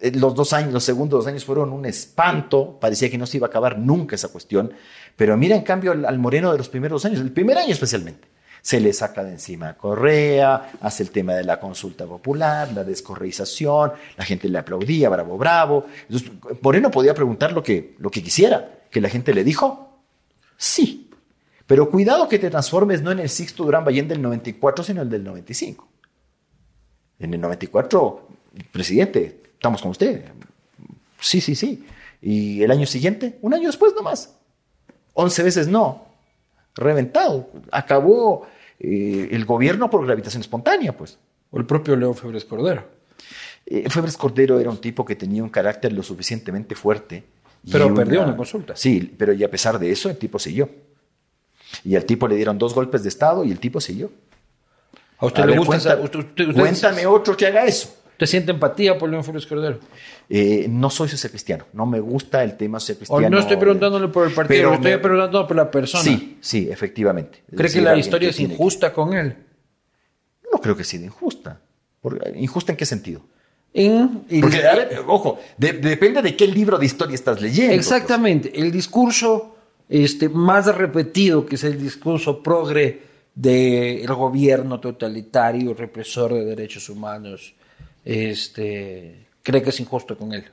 [0.00, 2.78] Eh, Los dos años, los segundos dos años fueron un espanto.
[2.80, 4.72] Parecía que no se iba a acabar nunca esa cuestión.
[5.16, 8.28] Pero mira, en cambio, al, Moreno de los primeros dos años, el primer año especialmente,
[8.60, 13.92] se le saca de encima Correa, hace el tema de la consulta popular, la descorreización,
[14.16, 15.86] la gente le aplaudía, bravo, bravo.
[16.08, 16.30] Entonces,
[16.62, 20.00] Moreno podía preguntar lo que, lo que quisiera, que la gente le dijo,
[20.56, 21.10] sí.
[21.66, 25.08] Pero cuidado que te transformes no en el Sixto Durán Ballén del 94, sino el
[25.08, 25.88] del 95.
[27.18, 28.28] En el 94,
[28.72, 30.26] presidente, estamos con usted.
[31.18, 31.86] Sí, sí, sí.
[32.20, 34.34] Y el año siguiente, un año después nomás.
[35.14, 36.04] 11 veces no.
[36.74, 37.48] Reventado.
[37.72, 38.46] Acabó
[38.78, 41.16] eh, el gobierno por gravitación espontánea, pues.
[41.50, 42.84] O el propio Leo Febres Cordero.
[43.64, 47.24] Eh, Febres Cordero era un tipo que tenía un carácter lo suficientemente fuerte.
[47.72, 48.76] Pero perdió una consulta.
[48.76, 50.68] Sí, pero y a pesar de eso, el tipo siguió.
[51.84, 54.10] Y al tipo le dieron dos golpes de Estado y el tipo siguió.
[55.18, 57.64] ¿A usted A le ver, gusta cuenta- esa- usted, usted- usted- cuéntame otro que haga
[57.64, 57.96] eso.
[58.14, 59.78] ¿Usted siente empatía por Leo Febres Cordero?
[60.28, 63.28] Eh, no soy cristiano, no me gusta el tema O sociocristiano.
[63.28, 66.02] no estoy preguntándole por el partido, Pero estoy me- preguntando por la persona.
[66.04, 67.42] Sí, sí, efectivamente.
[67.50, 69.34] ¿Cree decir, que la historia es que- injusta con él?
[70.52, 71.60] No creo que sea injusta.
[72.36, 73.20] ¿Injusta en qué sentido?
[73.72, 77.74] En- Porque, a ver, ojo, de- depende de qué libro de historia estás leyendo.
[77.74, 77.80] pues.
[77.86, 78.52] Exactamente.
[78.58, 79.56] El discurso
[79.88, 83.02] este, más repetido, que es el discurso progre
[83.34, 87.54] del gobierno totalitario, represor de derechos humanos,
[88.04, 90.44] este, cree que es injusto con él.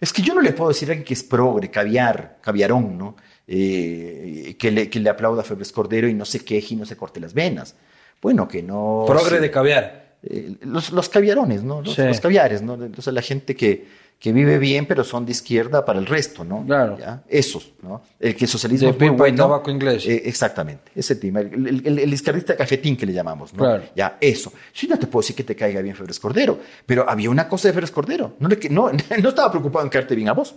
[0.00, 3.16] Es que yo no le puedo decir a alguien que es progre, caviar, caviarón, ¿no?
[3.46, 6.84] Eh, que, le, que le aplauda a Febres Cordero y no se queje y no
[6.84, 7.74] se corte las venas.
[8.20, 9.04] Bueno, que no...
[9.06, 10.16] progre de caviar.
[10.22, 11.80] Eh, los, los caviarones, ¿no?
[11.80, 12.02] Los, Sí.
[12.02, 12.74] los caviares, ¿no?
[12.74, 13.86] Entonces la gente que,
[14.18, 16.64] que vive bien, pero son de izquierda para el resto, ¿no?
[16.64, 16.96] Claro.
[16.98, 17.22] ¿Ya?
[17.28, 18.02] Esos, ¿no?
[18.18, 19.36] El que el socialismo De es muy pipa y bueno.
[19.44, 20.06] tabaco inglés.
[20.06, 21.40] Eh, exactamente, ese tema.
[21.40, 23.58] El, el- el- izquierdista cafetín que le llamamos, ¿no?
[23.58, 23.84] Claro.
[23.94, 24.52] Ya, eso.
[24.72, 27.68] Sí, no te puedo decir que te caiga bien Febres Cordero, pero había una cosa
[27.68, 28.34] de Febres Cordero.
[28.40, 28.90] No, le, no,
[29.22, 30.54] no estaba preocupado en caerte bien a vos.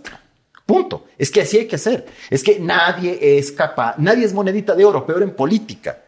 [0.64, 1.06] Punto.
[1.18, 2.06] Es que así hay que hacer.
[2.30, 5.98] Es que nadie es capaz, nadie es monedita de oro, peor en política.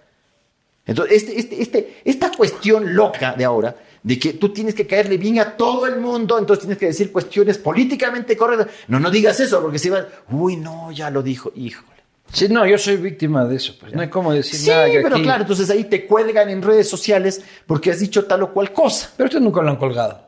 [0.86, 5.16] Entonces, este, este, este, esta cuestión loca de ahora de que tú tienes que caerle
[5.16, 8.68] bien a todo el mundo, entonces tienes que decir cuestiones políticamente correctas.
[8.88, 11.88] No, no digas eso, porque si vas, uy, no, ya lo dijo, híjole.
[12.32, 14.86] Sí, no, yo soy víctima de eso, pues no hay cómo decir Sí, nada.
[14.90, 18.42] que pero aquí- claro, entonces ahí te cuelgan en redes sociales porque has dicho tal
[18.44, 19.10] o cual cosa.
[19.16, 20.18] Pero usted nunca lo han colgado.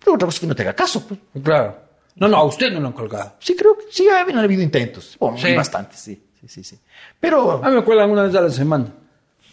[0.00, 1.06] Pero otra cosa es que no te haga caso.
[1.06, 1.20] Pues.
[1.44, 1.76] Claro.
[2.16, 3.34] No, no, a usted no lo han colgado.
[3.38, 5.16] Sí, creo que sí, han habido intentos.
[5.20, 5.54] Bueno, Sí.
[5.54, 6.78] bastantes, sí, sí, sí, sí.
[7.20, 8.86] Pero A mí me cuelgan una vez a la semana,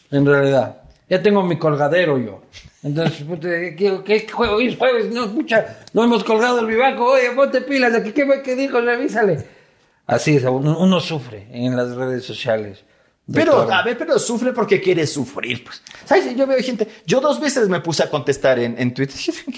[0.09, 0.81] en realidad.
[1.07, 2.41] Ya tengo mi colgadero yo.
[2.85, 4.57] Entonces, puta, ¿qué, qué juego?
[4.57, 7.13] Hoy es jueves, no, pucha, no hemos colgado el vivaco.
[7.13, 9.43] Oye, ponte pilas, aquí qué fue que dijo, revísale.
[10.05, 12.83] Así es, uno, uno sufre en las redes sociales.
[13.33, 15.81] Pero, a ver, pero sufre porque quiere sufrir, pues.
[16.05, 16.35] ¿Sabes?
[16.37, 19.15] Yo veo gente, yo dos veces me puse a contestar en, en Twitter.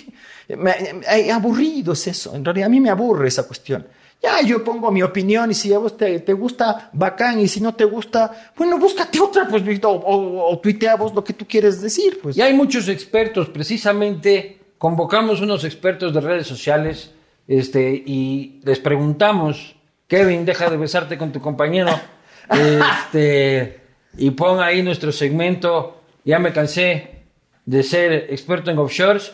[0.48, 0.56] me,
[0.94, 2.34] me- aburrido es eso.
[2.34, 3.86] En realidad, a mí me aburre esa cuestión.
[4.22, 7.40] Ya, yo pongo mi opinión y si a vos te, te gusta, bacán.
[7.40, 11.24] Y si no te gusta, bueno, búscate otra, pues, o, o, o tuitea vos lo
[11.24, 12.36] que tú quieres decir, pues.
[12.36, 17.12] Y hay muchos expertos, precisamente convocamos unos expertos de redes sociales
[17.48, 19.76] este, y les preguntamos,
[20.08, 21.92] Kevin, deja de besarte con tu compañero,
[22.50, 23.82] este,
[24.18, 27.24] y pon ahí nuestro segmento, ya me cansé
[27.66, 29.34] de ser experto en offshores.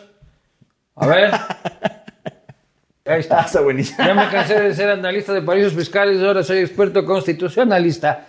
[0.96, 1.32] A ver.
[3.06, 3.40] Ahí Ah, está.
[3.42, 3.98] está buenísimo.
[4.04, 8.26] Ya me cansé de ser analista de paraísos fiscales, ahora soy experto constitucionalista.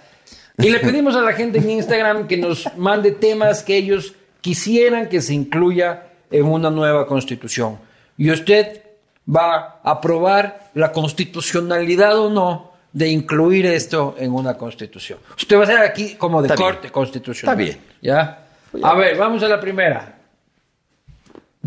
[0.58, 5.10] Y le pedimos a la gente en Instagram que nos mande temas que ellos quisieran
[5.10, 7.78] que se incluya en una nueva constitución.
[8.18, 8.82] Y usted
[9.34, 15.20] va a aprobar la constitucionalidad o no de incluir esto en una constitución.
[15.36, 16.72] Usted va a ser aquí como de Está bien.
[16.74, 17.60] corte constitucional.
[17.60, 17.86] Está bien.
[18.02, 18.46] ¿Ya?
[18.84, 20.16] A ver, vamos a la primera.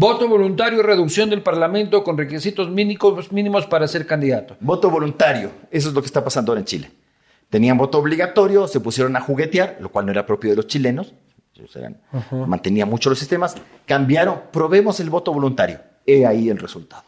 [0.00, 4.56] Voto voluntario y reducción del Parlamento con requisitos mínimos, mínimos para ser candidato.
[4.60, 5.50] Voto voluntario.
[5.72, 6.90] Eso es lo que está pasando ahora en Chile.
[7.50, 11.14] Tenían voto obligatorio, se pusieron a juguetear, lo cual no era propio de los chilenos.
[11.56, 11.96] Ellos eran-
[12.46, 13.56] Mantenían mucho los sistemas.
[13.86, 15.80] Cambiaron, probemos el voto voluntario.
[16.06, 17.02] He ahí el resultado.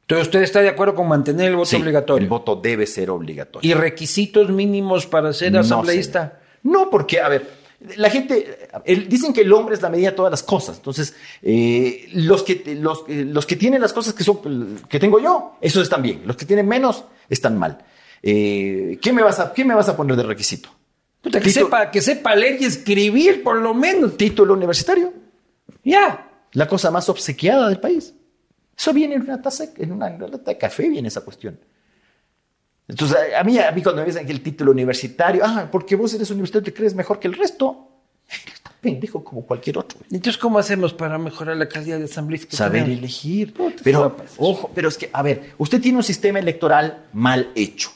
[0.00, 2.22] Entonces, ¿usted está de acuerdo con mantener el voto Sí, obligatorio?
[2.22, 3.70] El voto debe ser obligatorio.
[3.70, 6.40] ¿Y requisitos mínimos para ser No, asambleísta?
[6.62, 6.84] señor.
[6.84, 7.59] No, porque, a ver,
[7.96, 10.76] la gente, el- dicen que el hombre es la medida de todas las cosas.
[10.76, 15.18] Entonces, eh, los, que, los, eh, los que tienen las cosas que, son, que tengo
[15.18, 16.22] yo, esos están bien.
[16.26, 17.78] Los que tienen menos, están mal.
[18.22, 20.68] Eh, ¿qué, me vas a, ¿Qué me vas a poner de requisito?
[21.22, 24.16] Puta, que, sepa, que sepa leer y escribir, por lo menos.
[24.16, 25.12] Título universitario.
[25.84, 26.26] Ya.
[26.52, 28.14] La cosa más obsequiada del país.
[28.76, 31.58] Eso viene en una taza, en una, en una lata de café, viene esa cuestión.
[32.90, 36.12] Entonces, a mí, a mí cuando me dicen que el título universitario, ah, porque vos
[36.14, 37.86] eres universitario, te crees mejor que el resto.
[38.28, 39.98] Está pendejo como cualquier otro.
[40.10, 42.48] Entonces, ¿cómo hacemos para mejorar la calidad de asambleísta?
[42.48, 42.98] que Saber tenemos?
[42.98, 43.54] elegir.
[43.82, 47.90] Pero, ojo, pero es que, a ver, usted tiene un sistema electoral mal hecho.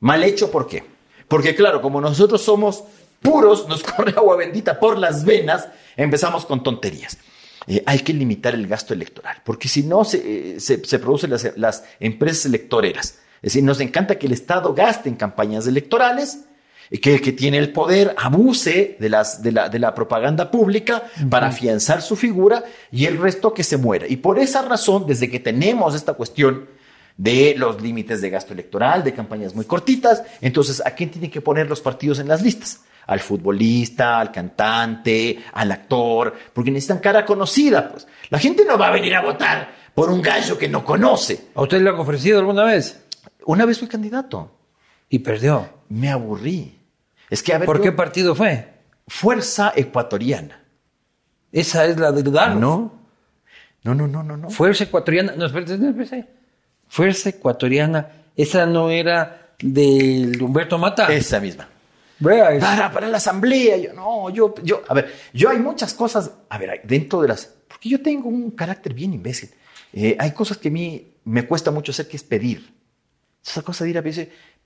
[0.00, 0.84] Mal hecho, ¿por qué?
[1.28, 2.84] Porque, claro, como nosotros somos
[3.20, 7.18] puros, nos corre agua bendita por las venas, empezamos con tonterías.
[7.66, 11.30] Eh, hay que limitar el gasto electoral, porque si no se, eh, se, se producen
[11.30, 13.18] las, las empresas electoreras.
[13.42, 16.44] Es decir, nos encanta que el Estado gaste en campañas electorales,
[16.90, 20.50] y que el que tiene el poder abuse de, las, de, la, de la propaganda
[20.50, 24.06] pública para afianzar su figura y el resto que se muera.
[24.08, 26.66] Y por esa razón, desde que tenemos esta cuestión
[27.16, 31.40] de los límites de gasto electoral, de campañas muy cortitas, entonces, ¿a quién tienen que
[31.40, 32.80] poner los partidos en las listas?
[33.06, 38.06] Al futbolista, al cantante, al actor, porque necesitan cara conocida, pues.
[38.30, 41.48] La gente no va a venir a votar por un gallo que no conoce.
[41.54, 43.00] ¿A usted le han ofrecido alguna vez?
[43.46, 44.50] Una vez fui candidato,
[45.08, 45.68] Y perdió.
[45.88, 46.78] me aburrí.
[47.28, 48.68] Es que, a ver, ¿Por yo- qué partido fue?
[49.06, 50.62] Fuerza Ecuatoriana.
[51.52, 52.54] Esa es la de Dudar.
[52.56, 52.92] No.
[53.82, 54.50] No, no, no, no, no.
[54.50, 55.32] Fuerza Ecuatoriana.
[55.36, 56.28] No, espérate, no, espérate.
[56.88, 58.06] Fuerza Ecuatoriana.
[58.36, 61.12] Esa no era de Humberto Mata.
[61.12, 61.68] Esa misma.
[62.22, 63.76] Para, para la asamblea.
[63.78, 67.46] Yo, no, yo, yo, a ver, yo hay muchas cosas, a ver, dentro de las,
[67.66, 69.50] porque yo tengo un carácter bien imbécil.
[69.92, 72.72] Eh, hay cosas que a mí me cuesta mucho hacer, que es pedir.
[73.44, 74.02] Esa cosa de ir a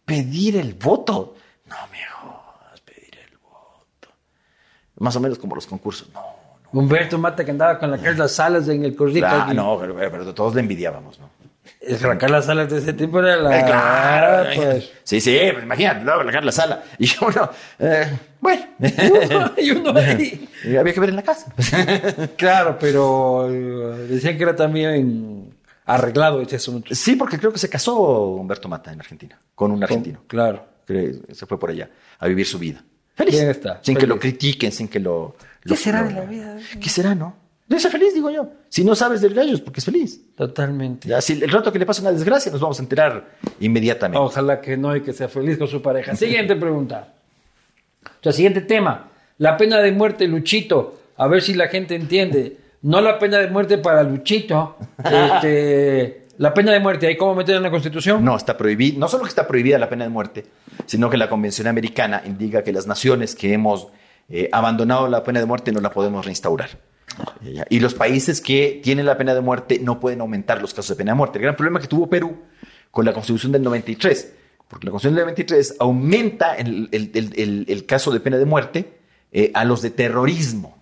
[0.04, 1.36] pedir el voto.
[1.66, 4.08] No me jodas, pedir el voto.
[4.96, 6.08] Más o menos como los concursos.
[6.12, 6.80] No, no.
[6.80, 9.46] Humberto Mata que andaba con la Carla Salas en el Corrica.
[9.46, 11.30] Ah, no, pero, pero todos le envidiábamos, ¿no?
[11.80, 13.60] Es que la Carla Salas de ese tiempo era la.
[13.60, 14.92] Eh, claro, pues.
[15.02, 16.82] Sí, sí, pues imagínate, luego la la sala.
[16.98, 18.66] Y uno, eh, bueno,
[19.56, 20.48] y uno ahí.
[20.64, 21.52] y había que ver en la casa.
[22.36, 25.53] Claro, pero eh, decían que era también
[25.86, 26.94] arreglado ese asunto.
[26.94, 27.96] Sí, porque creo que se casó
[28.36, 30.22] Humberto Mata en Argentina, con un argentino.
[30.26, 30.64] Claro.
[30.86, 32.82] Que se fue por allá a vivir su vida.
[33.14, 33.34] Feliz.
[33.36, 35.36] Bien está, Sin que lo critiquen, sin que lo.
[35.62, 36.58] lo- será lo- de la vida?
[36.80, 37.36] ¿Qué será, no?
[37.66, 38.50] Debe ser feliz, digo yo.
[38.68, 40.20] Si no sabes del gallo es porque es feliz.
[40.34, 41.08] Totalmente.
[41.08, 44.18] Ya, si el rato que le pasa una desgracia nos vamos a enterar inmediatamente.
[44.18, 46.14] Ojalá que no y que sea feliz con su pareja.
[46.14, 47.14] Siguiente pregunta.
[48.04, 49.08] O sea, siguiente tema.
[49.38, 51.00] La pena de muerte, Luchito.
[51.16, 52.58] A ver si la gente entiende.
[52.84, 54.76] No la pena de muerte para Luchito.
[55.04, 58.24] Este, la pena de muerte, ¿hay cómo meter en la Constitución?
[58.24, 58.98] No, está prohibida.
[58.98, 60.44] No solo que está prohibida la pena de muerte,
[60.86, 63.88] sino que la Convención Americana indica que las naciones que hemos
[64.28, 66.70] eh, abandonado la pena de muerte no la podemos reinstaurar.
[67.44, 70.90] Eh, Y los países que tienen la pena de muerte no pueden aumentar los casos
[70.90, 71.38] de pena de muerte.
[71.38, 72.36] El gran problema que tuvo Perú
[72.90, 74.32] con la Constitución del 93,
[74.68, 78.44] porque la Constitución del 93 aumenta el, el- el- el- el caso de pena de
[78.44, 78.98] muerte
[79.32, 80.78] eh, a los de terrorismo.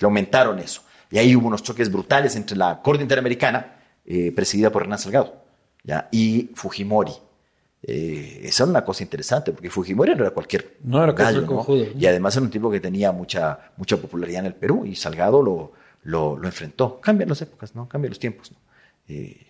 [0.00, 0.82] Le aumentaron eso.
[1.10, 5.44] Y ahí hubo unos choques brutales entre la Corte Interamericana, eh, presidida por Hernán Salgado,
[5.82, 6.08] ¿ya?
[6.12, 7.12] y Fujimori.
[7.82, 11.64] Eh, esa era una cosa interesante, porque Fujimori no era cualquier No era cualquier gallo,
[11.66, 11.98] ¿no?
[11.98, 15.42] Y además era un tipo que tenía mucha, mucha popularidad en el Perú, y Salgado
[15.42, 15.72] lo,
[16.04, 17.00] lo, lo enfrentó.
[17.00, 17.88] Cambian las épocas, ¿no?
[17.88, 18.58] Cambian los tiempos, ¿no?
[19.08, 19.46] Eh,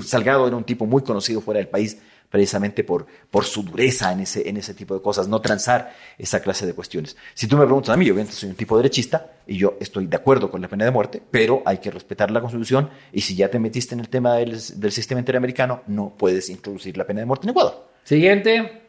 [0.00, 1.98] Salgado era un tipo muy conocido fuera del país
[2.34, 6.42] precisamente por, por su dureza en ese, en ese tipo de cosas, no transar esa
[6.42, 7.16] clase de cuestiones.
[7.32, 10.08] Si tú me preguntas a mí, yo obviamente soy un tipo derechista y yo estoy
[10.08, 13.36] de acuerdo con la pena de muerte, pero hay que respetar la Constitución y si
[13.36, 17.20] ya te metiste en el tema del, del sistema interamericano, no puedes introducir la pena
[17.20, 17.86] de muerte en Ecuador.
[18.02, 18.82] Siguiente.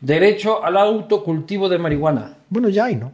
[0.00, 2.38] Derecho al autocultivo de marihuana.
[2.48, 3.12] Bueno, ya hay, ¿no?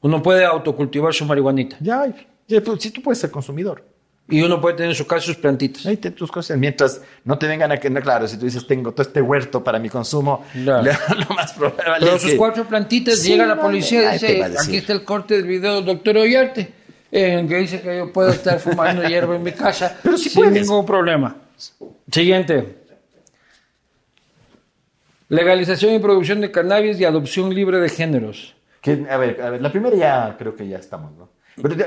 [0.00, 1.76] Uno puede autocultivar su marihuanita.
[1.80, 2.26] Ya hay.
[2.46, 3.84] Ya, pues, si tú puedes ser consumidor.
[4.30, 5.86] Y uno puede tener en su casa sus plantitas.
[5.86, 6.58] Ahí ten tus cosas.
[6.58, 9.64] Mientras no te vengan a que, no, claro, si tú dices, tengo todo este huerto
[9.64, 10.90] para mi consumo, Claro.
[11.28, 14.12] lo más probable Pero es sus que- cuatro plantitas, Sí, llega la no, policía y
[14.18, 16.72] dice, aquí está el corte del video del doctor Ollarte,
[17.10, 20.42] en que dice que yo puedo estar fumando hierba en mi casa Pero sí sin
[20.42, 20.60] puedes.
[20.60, 21.34] ningún problema.
[22.10, 22.76] Siguiente.
[25.30, 28.54] Legalización y producción de cannabis y adopción libre de géneros.
[28.80, 31.28] Que, a, ver, a ver, la primera ya creo que ya estamos, ¿no?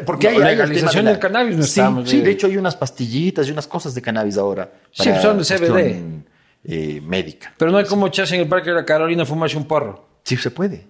[0.05, 2.57] Porque hay, No, hay legalización de del cannabis no sí, estamos, Sí, de hecho hay
[2.57, 4.71] unas pastillitas y unas cosas de cannabis ahora.
[4.91, 6.23] Sí, son de CBD.
[6.63, 7.53] eh, médica.
[7.57, 10.05] Pero no hay como echarse en el parque de la Carolina a fumarse un porro.
[10.23, 10.85] Sí, se puede.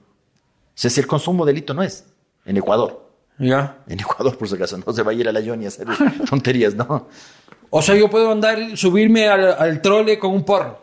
[0.67, 2.05] O sea, si el consumo delito no es.
[2.45, 3.09] En Ecuador.
[3.39, 3.77] ¿Ya?
[3.87, 5.87] En Ecuador, por si acaso, no se va a ir a la Yoni a hacer
[6.29, 7.07] tonterías, ¿no?
[7.69, 10.79] O sea, yo puedo andar, subirme al, al trole con un porro.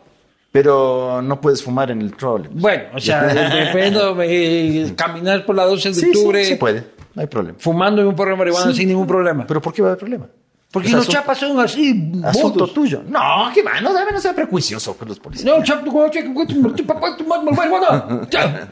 [0.51, 2.47] Pero no puedes fumar en el troll.
[2.51, 3.23] Bueno, o sea,
[3.53, 6.83] depende, eh, caminar por la 12 de Sí, octubre sí, sí puede.
[7.15, 7.57] No hay problema.
[7.59, 8.77] fumando en un porro de marihuana Sí.
[8.77, 9.45] sin ningún problema.
[9.47, 10.27] Pero ¿por qué va a haber problema?
[10.71, 13.01] Porque Es los chapas son así, Asunto tuyo.
[13.07, 15.45] No, qué va, no, debe no ser prejuicioso con los policías.
[15.45, 18.27] No, como tu- papá, tu mamá, marihuana.
[18.29, 18.71] Ya,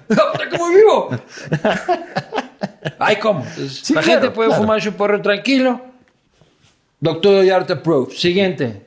[0.52, 1.10] como vivo.
[3.00, 3.40] Ay, ¿cómo?
[3.40, 4.62] Entonces, Sí, la claro, gente puede claro.
[4.62, 5.82] fumar su porro tranquilo.
[7.00, 8.14] Doctor Yarte Proof.
[8.16, 8.86] Siguiente.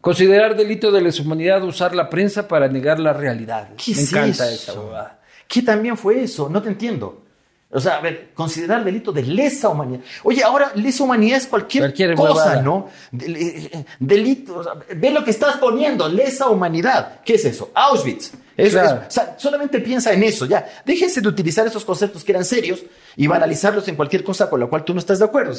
[0.00, 3.70] Considerar delito de lesa humanidad usar la prensa para negar la realidad.
[3.76, 4.70] ¿Qué Me es encanta eso?
[4.72, 5.18] esa huevada.
[5.48, 6.48] ¿Qué también fue eso?
[6.48, 7.22] No te entiendo.
[7.68, 10.00] O sea, a ver, considerar delito de lesa humanidad.
[10.22, 12.62] Oye, ahora lesa humanidad es cualquier, Cualquier cosa.
[12.62, 12.88] ¿no?
[13.12, 17.20] Eh, eh, delito, o sea, ve lo que estás poniendo, lesa humanidad.
[17.24, 17.70] ¿Qué es eso?
[17.74, 18.32] Auschwitz.
[18.56, 19.00] Es- Claro.
[19.02, 20.64] es- o sea, solamente piensa en eso, ya.
[20.86, 22.82] Déjense de utilizar esos conceptos que eran serios
[23.16, 25.52] y banalizarlos en cualquier cosa con la cual tú no estás de acuerdo.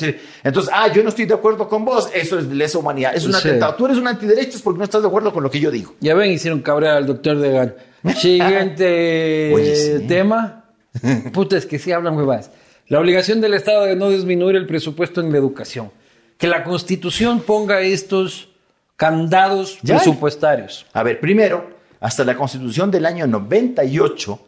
[0.44, 3.14] Entonces, ah, yo no estoy de acuerdo con vos, eso es lesa humanidad.
[3.16, 3.40] Es un Sí.
[3.40, 3.76] atentado.
[3.76, 5.94] Tú eres un antiderechos porque no estás de acuerdo con lo que yo digo.
[6.00, 7.76] Ya ven, hicieron cabrear al doctor de Gal.
[8.16, 10.08] Siguiente Oye, sí.
[10.08, 10.64] tema.
[11.34, 12.52] Puta, es que sí hablan huevadas.
[12.88, 15.92] La obligación del Estado de no disminuir el presupuesto en la educación.
[16.38, 18.50] Que la Constitución ponga estos
[18.96, 20.00] candados Ya hay.
[20.02, 20.86] presupuestarios.
[20.94, 21.70] A ver, primero,
[22.00, 24.40] hasta la constitución del año 98,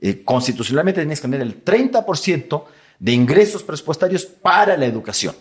[0.00, 2.64] eh, constitucionalmente tenías que tener el 30%
[2.98, 5.34] de ingresos presupuestarios para la educación.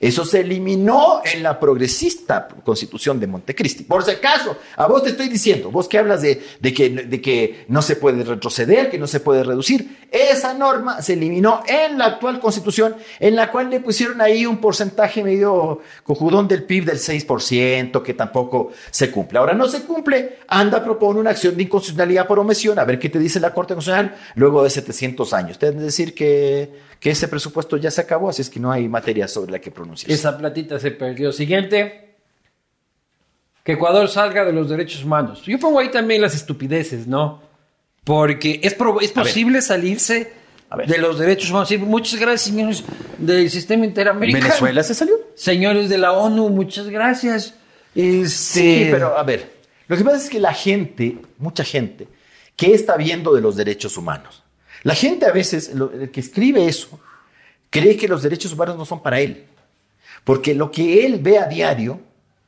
[0.00, 3.84] Eso se eliminó en la progresista constitución de Montecristi.
[3.84, 7.96] Por si acaso, a vos te estoy diciendo, vos que hablas de, que, no se
[7.96, 12.96] puede retroceder, que no se puede reducir, esa norma se eliminó en la actual constitución,
[13.18, 18.14] en la cual le pusieron ahí un porcentaje medio cojudón del PIB del 6%, que
[18.14, 19.38] tampoco se cumple.
[19.38, 23.08] Ahora no se cumple, anda, propone una acción de inconstitucionalidad por omisión, a ver qué
[23.08, 25.58] te dice la Corte Constitucional luego de 700 años.
[25.58, 28.88] Te deben decir que, que ese presupuesto ya se acabó, así es que no hay
[28.88, 30.14] materia sobre la que pronunciarse.
[30.14, 31.32] Esa platita se perdió.
[31.32, 32.14] Siguiente.
[33.64, 35.42] Que Ecuador salga de los derechos humanos.
[35.44, 37.42] Yo pongo ahí también las estupideces, ¿no?
[38.04, 39.12] Porque es, es ver.
[39.12, 40.32] posible salirse
[40.86, 41.70] de los derechos humanos.
[41.70, 42.84] Sí, muchas gracias, señores
[43.18, 44.44] del sistema interamericano.
[44.44, 45.16] ¿Venezuela se salió?
[45.34, 47.54] Señores de la ONU, muchas gracias.
[47.96, 49.50] Este, Sí, pero a ver,
[49.88, 52.06] lo que pasa es que la gente, mucha gente,
[52.54, 54.41] ¿qué está viendo de los derechos humanos?
[54.82, 56.98] La gente a veces, lo- el que escribe eso,
[57.70, 59.44] cree que los derechos humanos no son para él.
[60.24, 62.00] Porque lo que él ve a diario,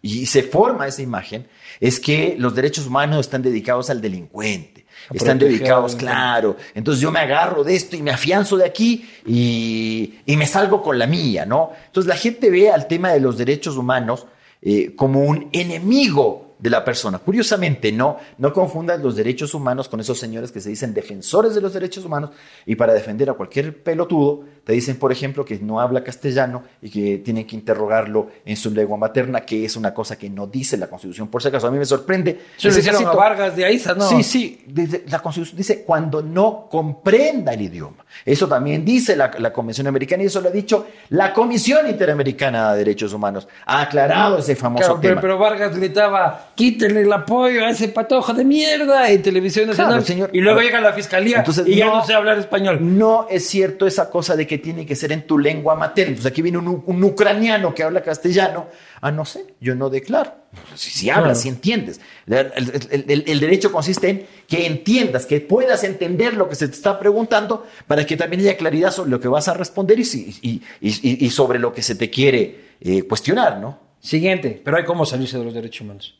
[0.02, 1.46] y se forma esa imagen,
[1.80, 4.84] es que los derechos humanos están dedicados al delincuente.
[5.10, 6.56] A Están dedicados, claro.
[6.74, 10.82] Entonces yo me agarro de esto y me afianzo de aquí y, y me salgo
[10.82, 11.72] con la mía, ¿no?
[11.86, 14.26] Entonces la gente ve al tema de los derechos humanos
[14.62, 17.18] eh, como un enemigo de la persona.
[17.18, 21.60] Curiosamente, no, no confundas los derechos humanos con esos señores que se dicen defensores de
[21.60, 22.30] los derechos humanos
[22.66, 26.90] y para defender a cualquier pelotudo te dicen, por ejemplo, que no habla castellano y
[26.90, 30.76] que tienen que interrogarlo en su lengua materna, que es una cosa que no dice
[30.76, 31.28] la Constitución.
[31.28, 32.40] Por si acaso, a mí me sorprende.
[32.56, 34.08] Se lo hicieron a Vargas de Aiza, ¿no?
[34.08, 34.64] Sí, sí.
[35.08, 38.04] La Constitución dice cuando no comprenda el idioma.
[38.24, 42.72] Eso también dice la, la Convención Americana y eso lo ha dicho la Comisión Interamericana
[42.72, 43.46] de Derechos Humanos.
[43.66, 45.20] Ha aclarado ese famoso tema.
[45.20, 50.04] Pero, Vargas gritaba, quítenle el apoyo a ese patojo de mierda en televisión nacional.
[50.04, 52.78] señor, y luego llega la fiscalía Entonces, y ya no, sé hablar español.
[52.80, 56.10] No es cierto esa cosa de que tiene que ser en tu lengua materna.
[56.10, 58.68] Entonces aquí viene un, ucraniano que habla castellano.
[59.00, 60.32] Ah, no sé, yo no declaro.
[60.74, 62.00] Si, si hablas, si entiendes.
[62.26, 67.66] El, derecho consiste en que entiendas, que puedas entender lo que se te está preguntando
[67.86, 71.72] para que también haya claridad sobre lo que vas a responder y, y, sobre lo
[71.72, 73.78] que se te quiere eh, cuestionar, ¿no?
[74.00, 76.18] Siguiente, pero hay cómo salirse de los derechos humanos.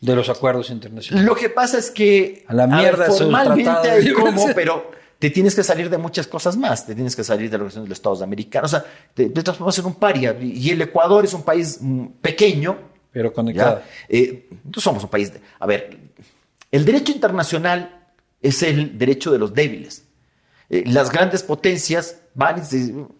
[0.00, 1.26] De los acuerdos internacionales.
[1.26, 5.62] Lo que pasa es que a la mierda formalmente hay cómo, pero te tienes que
[5.62, 6.86] salir de muchas cosas más.
[6.86, 8.72] Te tienes que salir de la Organización de los Estados Americanos.
[8.72, 8.84] O sea,
[9.14, 10.36] te, te transformas en un paria.
[10.40, 12.76] Y el Ecuador es un país mm, pequeño.
[13.12, 13.80] Pero conectado.
[14.08, 15.32] Eh, somos un país.
[15.32, 15.96] De, a ver,
[16.70, 18.08] el derecho internacional
[18.42, 20.04] es el derecho de los débiles.
[20.68, 22.62] Eh, las grandes potencias van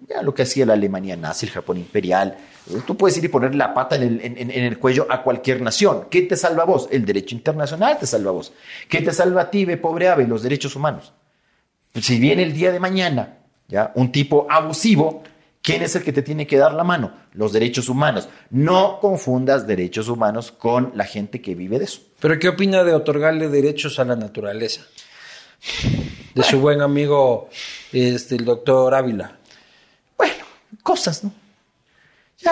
[0.09, 2.37] ya lo que hacía la Alemania nazi, el Japón imperial.
[2.69, 5.63] Eh, tú puedes ir y poner la pata en el, en el, cuello a cualquier
[5.63, 6.09] nación.
[6.11, 6.89] ¿Qué te salva a vos?
[6.91, 8.53] El derecho internacional te salva a vos.
[8.89, 10.27] ¿Qué te salva a ti, pobre ave?
[10.27, 11.13] Los derechos humanos
[12.01, 13.39] si viene el día de mañana,
[13.69, 13.93] ¿ya?
[13.95, 15.23] Un tipo abusivo,
[15.63, 17.13] ¿quién es el que te tiene que dar la mano?
[17.33, 18.29] Los derechos humanos.
[18.51, 22.01] No confundas derechos humanos con la gente que vive de eso.
[22.21, 24.83] ¿Pero qué opina de otorgarle derechos a la naturaleza?
[26.35, 27.49] De su buen amigo,
[27.93, 29.39] este, el doctor Ávila.
[30.17, 30.45] Bueno,
[30.83, 31.33] cosas, ¿no?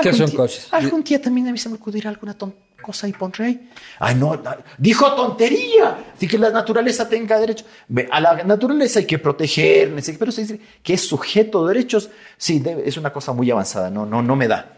[0.03, 0.69] ¿Qué son cosas?
[0.73, 3.71] Algún día también a mí se me ocurrirá alguna tontería cosa y pondré ahí.
[3.99, 4.43] Ay, no,
[4.77, 5.97] dijo tontería.
[6.15, 7.67] Así que la naturaleza tenga derechos.
[8.11, 12.11] A la naturaleza hay que proteger, pero se dice que es sujeto de derechos.
[12.37, 13.89] Sí, es una cosa muy avanzada.
[13.89, 14.73] No, no, no me da.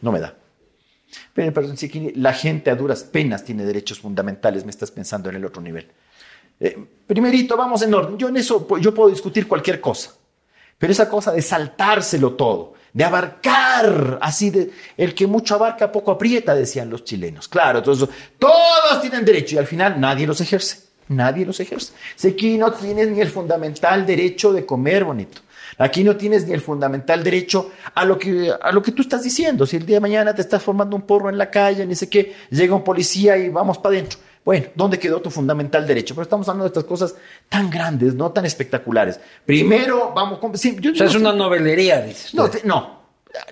[0.00, 0.34] No me da.
[1.34, 1.68] Pero, pero
[2.16, 4.64] la gente a duras penas tiene derechos fundamentales.
[4.64, 5.88] Me estás pensando en el otro nivel.
[6.60, 8.18] Eh, primerito, vamos en orden.
[8.18, 10.12] Yo en eso yo puedo discutir cualquier cosa.
[10.78, 16.10] Pero esa cosa de saltárselo todo de abarcar, así de, el que mucho abarca poco
[16.10, 17.48] aprieta, decían los chilenos.
[17.48, 20.78] Claro, entonces todos tienen derecho y al final nadie los ejerce,
[21.08, 21.92] nadie los ejerce.
[22.28, 25.40] aquí no tienes ni el fundamental derecho de comer bonito.
[25.78, 29.22] Aquí no tienes ni el fundamental derecho a lo que, a lo que tú estás
[29.22, 29.64] diciendo.
[29.64, 32.10] Si el día de mañana te estás formando un porro en la calle, ni sé
[32.10, 34.18] qué, llega un policía y vamos para adentro.
[34.44, 36.14] Bueno, ¿dónde quedó tu fundamental derecho?
[36.14, 37.14] Pero estamos hablando de estas cosas
[37.48, 39.20] tan grandes, no tan espectaculares.
[39.46, 40.38] Primero, vamos...
[40.40, 42.34] Con, o sea, es una novelería, dices.
[42.34, 42.50] No,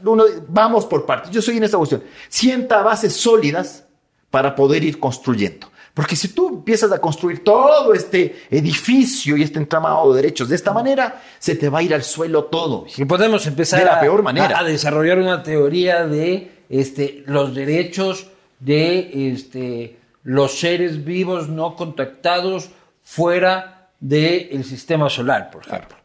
[0.03, 0.25] no.
[0.49, 1.31] vamos por partes.
[1.31, 2.03] Yo soy en esta cuestión.
[2.29, 3.85] Sienta bases sólidas
[4.31, 5.69] para poder ir construyendo.
[5.95, 10.57] Porque si tú empiezas a construir todo este edificio y este entramado de derechos de
[10.57, 12.87] esta manera, se te va a ir al suelo todo.
[12.97, 14.59] Y podemos empezar de la peor manera.
[14.59, 18.29] A, desarrollar una teoría de este, los derechos
[18.61, 22.71] de este, los seres vivos no contactados
[23.03, 25.97] fuera del sistema solar, por ejemplo.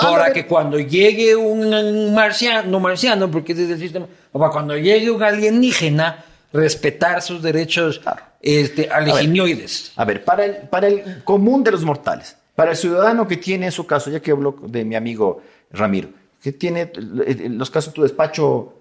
[0.00, 4.76] para que cuando llegue un marciano, no marciano, porque es del sistema, o para cuando
[4.76, 8.00] llegue un alienígena, respetar sus derechos
[8.40, 9.92] este, alegimioides.
[9.96, 13.66] A ver, para, el, para el común de los mortales, para el ciudadano que tiene
[13.66, 16.08] en su caso, ya que hablo de mi amigo Ramiro,
[16.42, 18.74] que tiene en los casos de tu despacho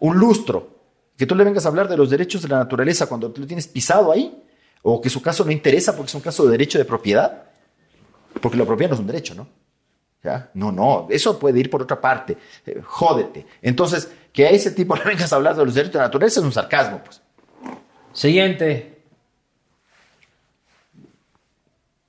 [0.00, 0.73] un lustro,
[1.16, 3.46] que tú le vengas a hablar de los derechos de la naturaleza cuando tú lo
[3.46, 4.42] tienes pisado ahí,
[4.82, 7.44] o que su caso no interesa porque es un caso de derecho de propiedad,
[8.40, 9.48] porque la propiedad no es un derecho, ¿no?
[10.22, 10.50] ¿Ya?
[10.54, 12.36] No, no, eso puede ir por otra parte,
[12.66, 13.46] eh, jódete.
[13.60, 16.40] Entonces, que a ese tipo le vengas a hablar de los derechos de la naturaleza
[16.40, 17.20] es un sarcasmo, pues.
[18.12, 19.02] Siguiente.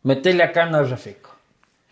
[0.04, 1.32] Metele a cana al Rafeco.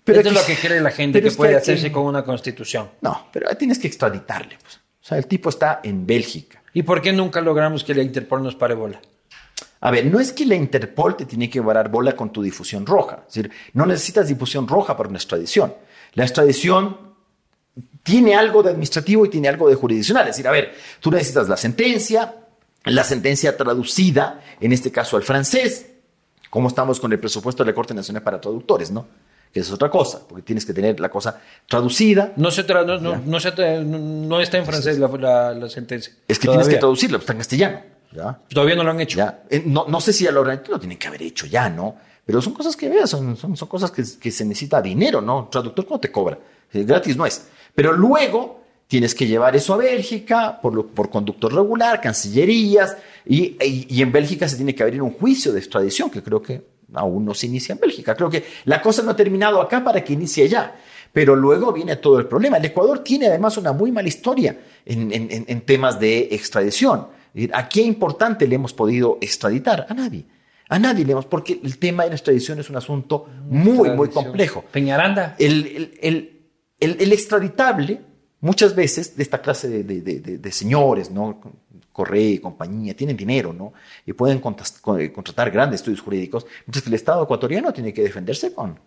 [0.04, 2.92] Pero Esto es lo que cree la gente que puede hacerse con una constitución.
[3.02, 4.58] No, pero tienes que extraditarle.
[4.62, 4.76] Pues.
[4.76, 6.63] O sea, el tipo está en Bélgica.
[6.74, 9.00] ¿Y por qué nunca logramos que la Interpol nos pare bola?
[9.82, 12.86] A ver, no es que la Interpol te tiene que parar bola con tu difusión
[12.86, 13.24] roja.
[13.28, 15.74] Es decir, no necesitas difusión roja para una extradición.
[16.14, 16.98] La extradición
[18.02, 20.24] tiene algo de administrativo y tiene algo de jurisdiccional.
[20.24, 22.36] Es decir, a ver, tú necesitas la sentencia,
[22.86, 25.88] la sentencia traducida, en este caso al francés.
[26.50, 29.08] ¿Cómo estamos con el presupuesto de la Corte Nacional para Traductores, no?
[29.54, 31.40] Que es otra cosa, porque tienes que tener la cosa
[31.70, 32.34] traducida.
[32.38, 33.20] No, se no,
[33.84, 36.12] no, está en francés la, sentencia.
[36.28, 37.82] Es que tienes que traducirla, está en castellano.
[38.12, 38.40] ¿ya?
[38.50, 39.20] Todavía no lo han hecho.
[39.50, 41.96] Eh, no, no sé si ya lo, lo tienen que haber hecho ya, ¿no?
[42.26, 45.50] Pero son cosas que veas, son, son, cosas que, que, se necesita dinero, ¿no?
[45.52, 46.40] traductor no te cobra,
[46.72, 47.48] eh, gratis no es.
[47.76, 52.96] Pero luego tienes que llevar eso a Bélgica por, lo- por conducto regular, cancillerías,
[53.26, 56.42] y, y- y en Bélgica se tiene que abrir un juicio de extradición, que creo
[56.42, 58.16] que aún no se inicia en Bélgica.
[58.16, 60.76] Creo que la cosa no ha terminado acá para que inicie allá.
[61.12, 62.58] Pero luego viene todo el problema.
[62.58, 67.08] El Ecuador tiene además una muy mala historia en, en- en- temas de extradición.
[67.54, 69.86] ¿A qué importante le hemos podido extraditar?
[69.90, 70.26] A nadie.
[70.70, 74.10] A nadie le hemos, porque el tema de la extradición es un asunto muy, muy
[74.10, 74.64] complejo.
[74.72, 75.36] Peñaranda.
[75.38, 76.40] El, el-
[76.80, 78.02] el- extraditable,
[78.42, 81.40] muchas veces, de esta clase de- de- de señores, ¿no?
[81.94, 83.72] Correa y compañía, tienen dinero, ¿no?
[84.06, 88.52] Y pueden eh, contratar grandes estudios jurídicos, mientras que el Estado ecuatoriano tiene que defenderse
[88.54, 88.80] con,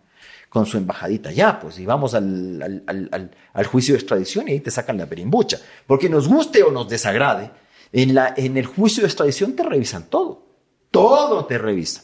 [0.49, 4.47] con su embajadita ya, pues, y vamos al, al- al- al- al juicio de extradición
[4.49, 5.57] y ahí te sacan la perimbucha.
[5.87, 7.49] Porque nos guste o nos desagrade,
[7.93, 10.43] en, la, en el juicio de extradición te revisan todo.
[10.91, 12.03] Todo te revisan.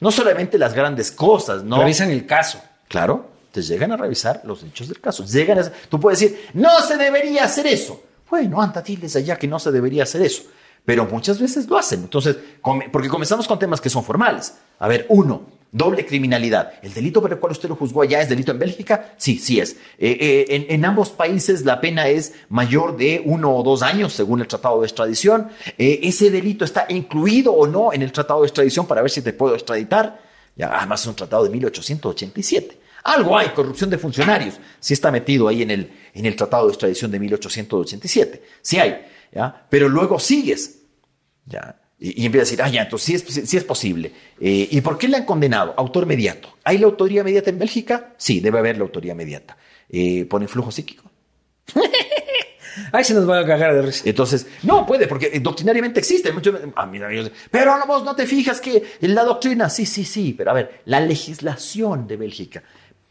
[0.00, 1.78] No solamente las grandes cosas, ¿no?
[1.80, 2.60] Revisan el caso.
[2.88, 5.24] Claro, te llegan a revisar los hechos del caso.
[5.26, 8.02] Llegan a- tú puedes decir, no se debería hacer eso.
[8.30, 10.44] Bueno, anda, diles allá que no se debería hacer eso.
[10.84, 12.00] Pero muchas veces lo hacen.
[12.02, 12.36] Entonces,
[12.92, 14.54] porque comenzamos con temas que son formales.
[14.78, 16.72] A ver, uno, doble criminalidad.
[16.82, 19.14] ¿El delito por el cual usted lo juzgó allá es delito en Bélgica?
[19.16, 19.72] Sí, sí es.
[19.98, 24.12] Eh, eh, en, en ambos países la pena es mayor de uno o dos años,
[24.12, 25.48] según el Tratado de Extradición.
[25.76, 29.22] Eh, ¿Ese delito está incluido o no en el Tratado de Extradición para ver si
[29.22, 30.30] te puedo extraditar?
[30.56, 32.79] Ya, además es un tratado de 1887.
[33.04, 36.72] Algo hay, corrupción de funcionarios, sí está metido ahí en el, en el tratado de
[36.72, 38.42] extradición de 1887.
[38.62, 39.66] Sí hay, ¿ya?
[39.70, 40.82] Pero luego sigues,
[41.46, 41.80] ¿ya?
[41.98, 44.12] Y, y empiezas a decir, ah, ya, entonces sí es, sí es posible.
[44.40, 45.74] Eh, ¿Y por qué le han condenado?
[45.76, 46.56] Autor mediato.
[46.64, 48.14] ¿Hay la autoría mediata en Bélgica?
[48.16, 49.56] Sí, debe haber la autoría mediata.
[49.88, 51.10] Eh, ¿Por influjo psíquico?
[52.92, 54.02] Ahí se nos van a cagar de risa.
[54.06, 56.32] Entonces, no puede, porque eh, doctrinariamente existe.
[56.32, 59.84] Muchos, ah, mira, yo- pero no, vos no te fijas que en la doctrina, sí,
[59.86, 62.62] sí, sí, pero a ver, la legislación de Bélgica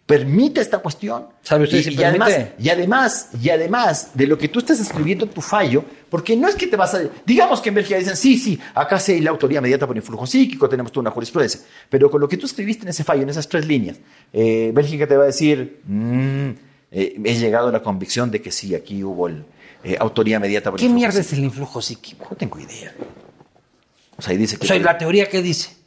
[0.09, 1.27] permite esta cuestión.
[1.43, 2.55] ¿Sabe usted y, si y además, permite?
[2.57, 6.47] y además, y además de lo que tú estás escribiendo en tu fallo, porque no
[6.47, 9.21] es que te vas a, digamos que en Bélgica dicen, sí, sí, acá sí hay
[9.21, 12.47] la autoría mediata por influjo psíquico, tenemos toda una jurisprudencia, pero con lo que tú
[12.47, 13.97] escribiste en ese fallo, en esas tres líneas,
[14.33, 16.49] eh, Bélgica te va a decir, "Mm,
[16.91, 19.45] eh, he llegado a la convicción de que sí, aquí hubo el,
[19.83, 21.33] eh, autoría mediata por ¿Qué influjo mierda psíquico".
[21.33, 22.27] es el influjo psíquico?
[22.31, 22.95] No tengo idea.
[24.17, 24.65] O sea, ahí dice que.
[24.65, 25.78] O sea, ¿y la teoría qué dice?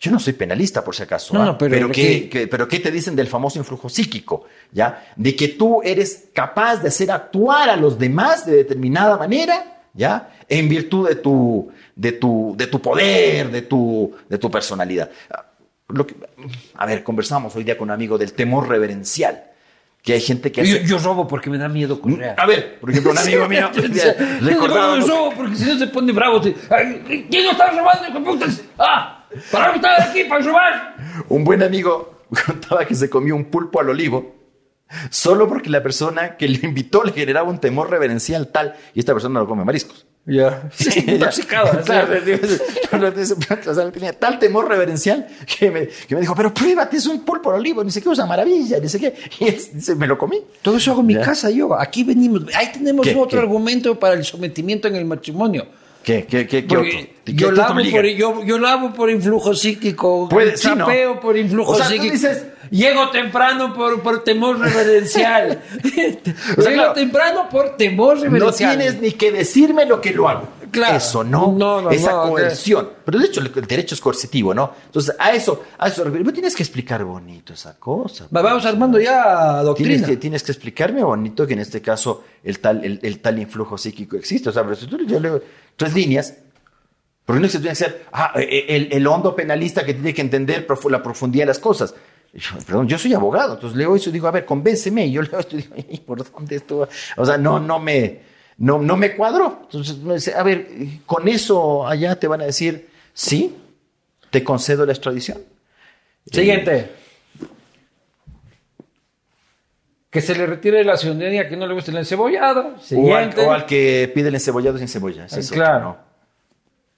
[0.00, 1.34] Yo no soy penalista, por si acaso.
[1.34, 1.44] No, ¿ah?
[1.44, 4.44] no, pero lo ¿qué, que- pero ¿qué te dicen del famoso influjo psíquico?
[4.72, 5.12] ¿Ya?
[5.14, 10.30] De que tú eres capaz de hacer actuar a los demás de determinada manera, ¿ya?
[10.48, 15.10] En virtud de tu, de tu, de tu poder, de tu, de tu personalidad.
[15.88, 16.14] Lo que-
[16.74, 19.49] a ver, conversamos hoy día con un amigo del temor reverencial.
[20.02, 20.86] Que hay gente que Yo, hace.
[20.86, 22.34] yo robo porque me da miedo correr.
[22.38, 23.70] a ver, por ejemplo, un amigo mío.
[24.40, 26.40] recordábamos- Yo robo porque si no se pone bravo.
[26.70, 28.46] Ay, ¿Quién no está robando?
[28.78, 29.26] ¡Ah!
[29.52, 30.24] ¿Para estás aquí?
[30.24, 30.96] ¿Para robar?
[31.28, 34.36] Un buen amigo contaba que se comió un pulpo al olivo
[35.10, 39.12] solo porque la persona que le invitó le generaba un temor reverencial tal y esta
[39.12, 40.06] persona no come mariscos.
[40.26, 40.70] Ya.
[41.06, 41.70] Intoxicado.
[41.72, 41.84] así.
[41.84, 42.14] Claro,
[43.70, 45.26] o sea, tenía tal temor reverencial
[45.58, 48.10] que me, que me dijo, pero pruébate, es un pulpo al olivo, ni sé qué,
[48.10, 49.14] es una maravilla, ni sé qué.
[49.40, 50.38] Y él dice, me lo comí.
[50.62, 51.22] Todo eso hago en mi Ya.
[51.22, 51.74] casa yo.
[51.78, 52.42] Aquí venimos.
[52.54, 53.14] Ahí tenemos ¿Qué?
[53.14, 53.38] otro ¿Qué?
[53.38, 55.66] argumento para el sometimiento en el matrimonio.
[56.02, 56.90] ¿Qué, qué, qué, qué otro?
[57.24, 60.86] ¿Qué yo, lavo por, yo, yo lavo por influjo psíquico, Puede- sí, ¿no?
[61.20, 65.62] por influjo O sea, tú psíquico, dices- llego temprano por, por temor reverencial.
[66.56, 68.78] O sea, llego temprano por temor No reverencial.
[68.78, 70.48] tienes ni que decirme lo que lo hago.
[70.70, 70.96] Claro.
[70.96, 72.90] Eso no, No, no, esa no, coerción.
[73.04, 74.72] Pero de hecho el, el derecho es coercitivo, ¿no?
[74.86, 76.04] Entonces a eso, a eso.
[76.04, 78.28] Pero tienes que explicar bonito esa cosa.
[78.34, 79.90] Va- Vamos armando ya doctrina.
[79.90, 83.38] Tienes que, tienes que explicarme bonito que en este caso el tal, el, el tal
[83.40, 84.48] influjo psíquico existe.
[84.48, 85.42] O sea, pero si tú yo leo
[85.76, 86.34] tres líneas,
[87.24, 90.14] porque no es que tiene que ser ah, eh, el, el hondo penalista que tiene
[90.14, 91.94] que entender la profundidad de las cosas.
[92.32, 95.06] Y yo, Perdón, yo soy abogado, entonces leo eso y digo, a ver, convénceme.
[95.06, 96.78] Y yo leo esto y digo, "Ay, ¿por dónde esto?
[96.78, 96.88] va?".
[97.16, 98.20] O sea, no, no me,
[98.58, 99.60] no, no me cuadró.
[99.62, 100.68] Entonces, me dice, a ver,
[101.06, 103.56] con eso allá te van a decir, sí,
[104.30, 105.38] te concedo la extradición.
[106.30, 106.92] Siguiente.
[110.10, 112.60] Que se le retire la ciudadanía que no le guste el encebollado.
[112.60, 113.46] O al, Siguiente.
[113.46, 115.26] o al que pide el encebollado sin cebolla.
[115.30, 115.80] Ah, es claro.
[115.84, 115.96] ¿no?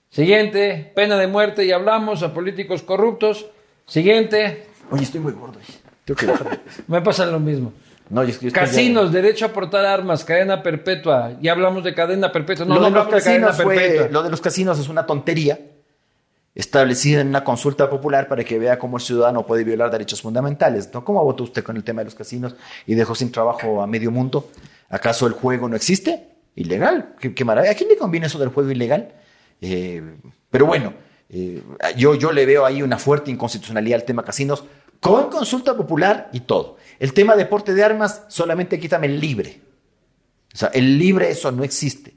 [0.08, 0.92] Siguiente.
[0.94, 3.46] Pena de muerte y hablamos a políticos corruptos.
[3.86, 4.66] Siguiente.
[4.92, 5.58] Oye, estoy muy gordo.
[6.04, 6.58] Tengo que bajar de.
[6.88, 7.72] Me pasa lo mismo.
[8.10, 11.32] No, yo yo Casinos, derecho a portar armas, cadena perpetua.
[11.40, 12.66] Ya hablamos de cadena perpetua.
[12.66, 14.08] No, lo, no de los de cadena casinos fue- perpetua.
[14.10, 15.58] lo de los casinos es una tontería
[16.54, 20.90] establecida en una consulta popular para que vea cómo el ciudadano puede violar derechos fundamentales.
[20.92, 21.04] ¿no?
[21.04, 22.54] ¿Cómo votó usted con el tema de los casinos
[22.86, 24.50] y dejó sin trabajo a medio mundo?
[24.90, 26.28] ¿Acaso el juego no existe?
[26.54, 27.14] Ilegal.
[27.18, 27.72] Qué, qué maravilla.
[27.72, 29.12] ¿A quién le conviene eso del juego ilegal?
[29.62, 30.02] Eh,
[30.50, 30.92] pero bueno,
[31.30, 31.62] eh,
[31.96, 34.64] yo, yo le veo ahí una fuerte inconstitucionalidad al tema casinos
[35.02, 36.76] con consulta popular y todo.
[37.00, 39.60] El tema deporte de armas, solamente quítame el libre.
[40.54, 42.14] O sea, el libre eso no existe.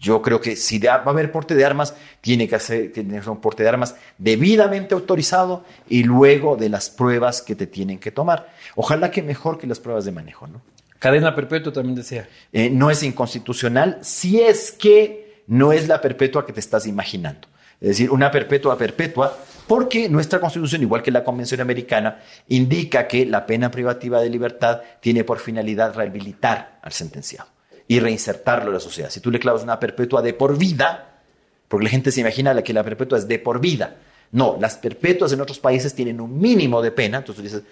[0.00, 3.20] Yo creo que si va a haber porte de armas, tiene que hacer, tiene que
[3.20, 8.00] ser un porte de armas debidamente autorizado y luego de las pruebas que te tienen
[8.00, 8.52] que tomar.
[8.74, 10.62] Ojalá que mejor que las pruebas de manejo, ¿no?
[10.98, 12.28] Cadena perpetua también decía.
[12.52, 17.46] Eh, no es inconstitucional si es que no es la perpetua que te estás imaginando.
[17.80, 23.24] Es decir, una perpetua perpetua, porque nuestra constitución, igual que la Convención Americana, indica que
[23.24, 27.48] la pena privativa de libertad tiene por finalidad rehabilitar al sentenciado
[27.88, 29.10] y reinsertarlo en la sociedad.
[29.10, 31.20] Si tú le clavas una perpetua de por vida,
[31.68, 33.96] porque la gente se imagina que la perpetua es de por vida.
[34.32, 37.62] No, las perpetuas en otros países tienen un mínimo de pena, entonces tú dices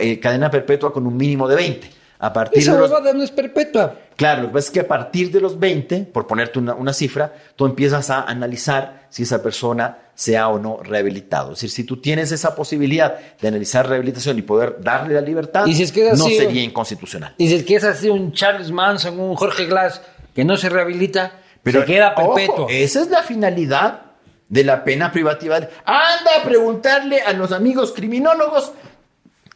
[0.00, 1.90] eh, cadena perpetua con un mínimo de 20.
[2.24, 3.96] A partir Esa de los, huevada no es perpetua.
[4.16, 6.92] Claro, lo que pasa es que a partir de los 20, por ponerte una, una
[6.92, 11.48] cifra, tú empiezas a analizar si esa persona se ha o no rehabilitado.
[11.52, 15.66] Es decir, si tú tienes esa posibilidad de analizar rehabilitación y poder darle la libertad,
[15.66, 17.34] Y si es que es no así- sería inconstitucional.
[17.38, 20.00] Y si es que es así un Charles Manson, un Jorge Glass,
[20.34, 21.32] que no se rehabilita,
[21.64, 22.66] se queda ojo, perpetuo.
[22.70, 24.02] esa es la finalidad
[24.48, 25.56] de la pena privativa.
[25.56, 28.72] Anda a preguntarle a los amigos criminólogos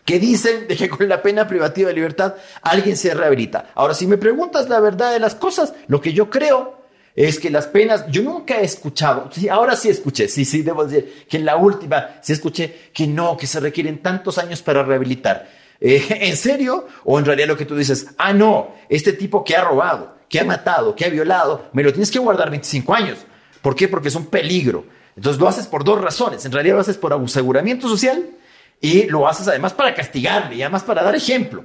[0.06, 3.72] que dicen de que con la pena privativa de libertad alguien se rehabilita.
[3.74, 6.86] Ahora, si me preguntas la verdad de las cosas, lo que yo creo
[7.16, 11.26] es que las penas, yo nunca he escuchado, ahora sí escuché, sí, sí, debo decir
[11.28, 15.48] que en la última sí escuché que no, que se requieren tantos años para rehabilitar.
[15.80, 16.86] Eh, ¿En serio?
[17.04, 20.38] O en realidad lo que tú dices, ah, no, este tipo que ha robado, que
[20.38, 23.18] ha matado, que ha violado, me lo tienes que guardar 25 años.
[23.60, 23.88] ¿Por qué?
[23.88, 24.84] Porque es un peligro.
[25.16, 26.44] Entonces lo haces por dos razones.
[26.44, 28.36] En realidad lo haces por aseguramiento social
[28.80, 31.64] y lo haces además para castigarle y además para dar ejemplo.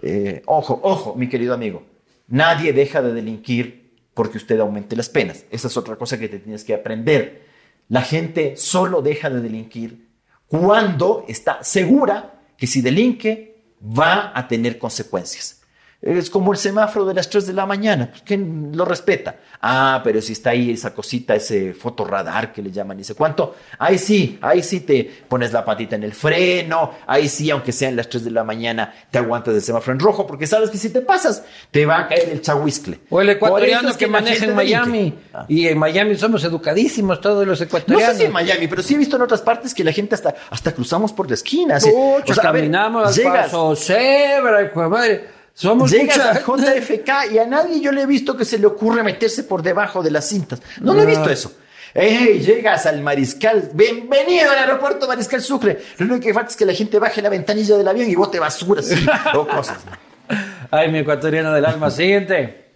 [0.00, 1.84] Eh, ojo, ojo, mi querido amigo.
[2.28, 5.44] Nadie deja de delinquir porque usted aumente las penas.
[5.50, 7.46] Esa es otra cosa que te tienes que aprender.
[7.88, 10.08] La gente solo deja de delinquir
[10.46, 15.62] cuando está segura que si delinque va a tener consecuencias.
[16.06, 19.36] Es como el semáforo de las 3 de la mañana, pues ¿quién lo respeta?
[19.62, 23.54] Ah, pero si está ahí esa cosita, ese fotorradar que le llaman, y sé cuánto,
[23.78, 27.96] ahí sí, ahí sí te pones la patita en el freno, ahí sí, aunque sean
[27.96, 30.90] las 3 de la mañana, te aguantas el semáforo en rojo, porque sabes que si
[30.90, 33.00] te pasas, te va a caer el chahuiscle.
[33.08, 35.14] O el ecuatoriano es que, maneja en Miami.
[35.32, 35.46] Ah.
[35.48, 38.12] Y en Miami somos educadísimos todos los No ecuatorianos.
[38.12, 40.34] sé si en Miami, pero sí he visto en otras partes que la gente hasta,
[40.50, 41.76] hasta cruzamos por la esquina.
[41.76, 41.88] así.
[41.90, 45.33] O sea, ver, caminamos al llegas- paso cebra, hijo de madre.
[45.54, 48.66] Somos Llegas mucha- al JFK y a nadie yo le he visto que se le
[48.66, 50.60] ocurre meterse por debajo de las cintas.
[50.80, 51.10] No, lo he No.
[51.10, 51.52] visto eso.
[51.94, 55.80] Ey, llegas al Mariscal, bienvenido al aeropuerto Mariscal Sucre.
[55.98, 58.40] Lo único que falta es que la gente baje la ventanilla del avión y bote
[58.40, 59.78] basura así, o cosas.
[59.86, 60.36] ¿no?
[60.72, 61.88] Ay, mi ecuatoriano del alma.
[61.92, 62.72] Siguiente.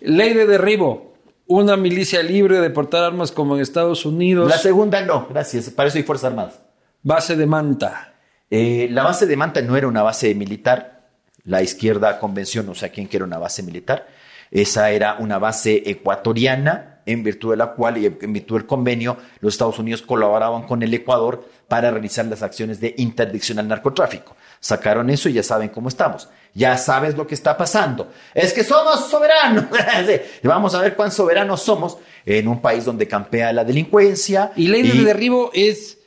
[0.00, 1.14] Ley de derribo.
[1.48, 4.48] Una milicia libre de portar armas como en Estados Unidos.
[4.48, 5.68] La segunda no, gracias.
[5.70, 6.60] Para eso hay Fuerzas Armadas.
[7.02, 8.14] Base de Manta.
[8.48, 10.99] Eh, la base de Manta no era una base militar.
[11.44, 14.06] La izquierda convención, o sea, ¿quién quiere una base militar?
[14.50, 19.16] Esa era una base ecuatoriana, en virtud de la cual y en virtud del convenio,
[19.40, 24.36] los Estados Unidos colaboraban con el Ecuador para realizar las acciones de interdicción al narcotráfico.
[24.60, 26.28] Sacaron eso y ya saben cómo estamos.
[26.54, 28.10] Ya sabes lo que está pasando.
[28.34, 29.64] Es que somos soberanos.
[30.42, 34.52] Vamos a ver cuán soberanos somos en un país donde campea la delincuencia.
[34.56, 35.98] Y ley de derribo es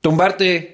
[0.00, 0.71] tumbarte.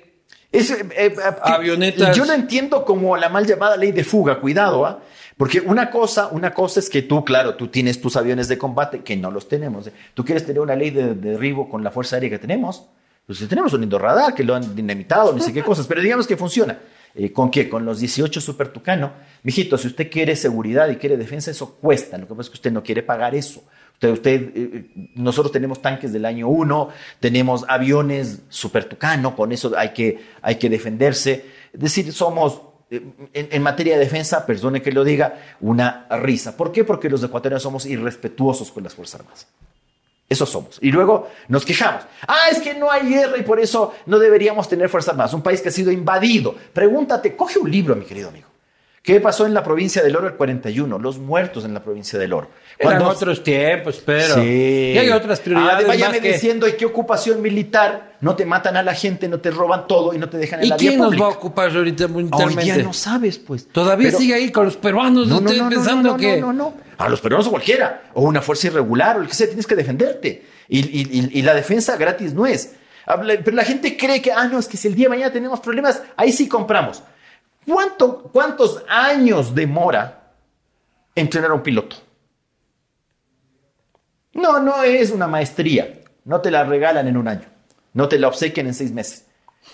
[0.50, 2.16] Es, eh, eh, Avionetas.
[2.16, 5.00] Yo lo entiendo como la mal llamada ley de fuga, cuidado, ¿ah?
[5.36, 9.00] Porque una cosa, una cosa es que tú, claro, tú tienes tus aviones de combate,
[9.02, 9.86] que no los tenemos.
[9.86, 9.92] ¿eh?
[10.14, 12.86] Tú quieres tener una ley de, de derribo con la fuerza aérea que tenemos.
[13.24, 16.26] Pues tenemos un lindo radar que lo han dinamitado, no sé qué cosas, pero digamos
[16.26, 16.78] que funciona.
[17.14, 17.68] Eh, ¿Con qué?
[17.68, 19.12] Con los 18 Super Tucano.
[19.42, 22.18] Mijito, si usted quiere seguridad y quiere defensa, eso cuesta.
[22.18, 23.64] Lo que pasa es que usted no quiere pagar eso.
[23.94, 29.72] Usted, usted, eh, nosotros tenemos tanques del año 1, tenemos aviones Super Tucano, con eso
[29.76, 31.44] hay que, hay que defenderse.
[31.72, 33.02] Es decir, somos, eh,
[33.32, 36.56] en, en materia de defensa, perdone que lo diga, una risa.
[36.56, 36.84] ¿Por qué?
[36.84, 39.48] Porque los ecuatorianos somos irrespetuosos con las Fuerzas Armadas.
[40.28, 40.78] Eso somos.
[40.82, 42.02] Y luego nos quejamos.
[42.26, 45.32] Ah, es que no hay guerra y por eso no deberíamos tener Fuerzas Armadas.
[45.32, 46.54] Un país que ha sido invadido.
[46.72, 48.47] Pregúntate, coge un libro, mi querido amigo.
[49.02, 50.98] ¿Qué pasó en la provincia del Oro el 41?
[50.98, 52.50] Los muertos en la provincia del Oro.
[52.78, 54.34] Eran Cuando- otros tiempos, pero.
[54.34, 54.92] Sí.
[54.94, 55.84] Y hay otras prioridades.
[55.84, 58.16] Ah, váyame que- diciendo, ¿y qué ocupación militar?
[58.20, 60.66] No te matan a la gente, no te roban todo y no te dejan en
[60.66, 61.24] ¿Y la vía quién nos pública.
[61.24, 62.66] va a ocupar ahorita Hoy militarmente?
[62.66, 63.68] ya no sabes, pues.
[63.68, 66.36] Todavía Pero- sigue ahí con los peruanos, no, no, ustedes no, no, pensando que.
[66.40, 66.74] No, no, no.
[66.98, 68.02] A los peruanos o cualquiera.
[68.14, 70.44] O una fuerza irregular o el que sea, tienes que defenderte.
[70.68, 72.74] Y, y- y- y la defensa gratis no es.
[73.06, 75.60] Pero la gente cree que, ah, no, es que si el día de mañana tenemos
[75.60, 77.02] problemas, ahí sí compramos.
[77.68, 80.32] ¿Cuánto, ¿Cuántos años demora
[81.14, 81.96] entrenar a un piloto?
[84.32, 86.00] No, no es una maestría.
[86.24, 87.44] No te la regalan en un año.
[87.92, 89.26] No te la obsequian en seis meses.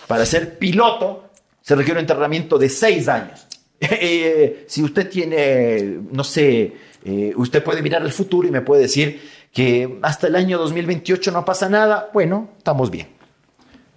[0.07, 1.29] Para ser piloto
[1.61, 3.47] se requiere un entrenamiento de seis años.
[3.77, 6.73] Eh, si usted tiene, no sé,
[7.03, 11.31] eh, usted puede mirar el futuro y me puede decir que hasta el año 2028
[11.31, 13.14] no pasa nada, bueno, estamos bien.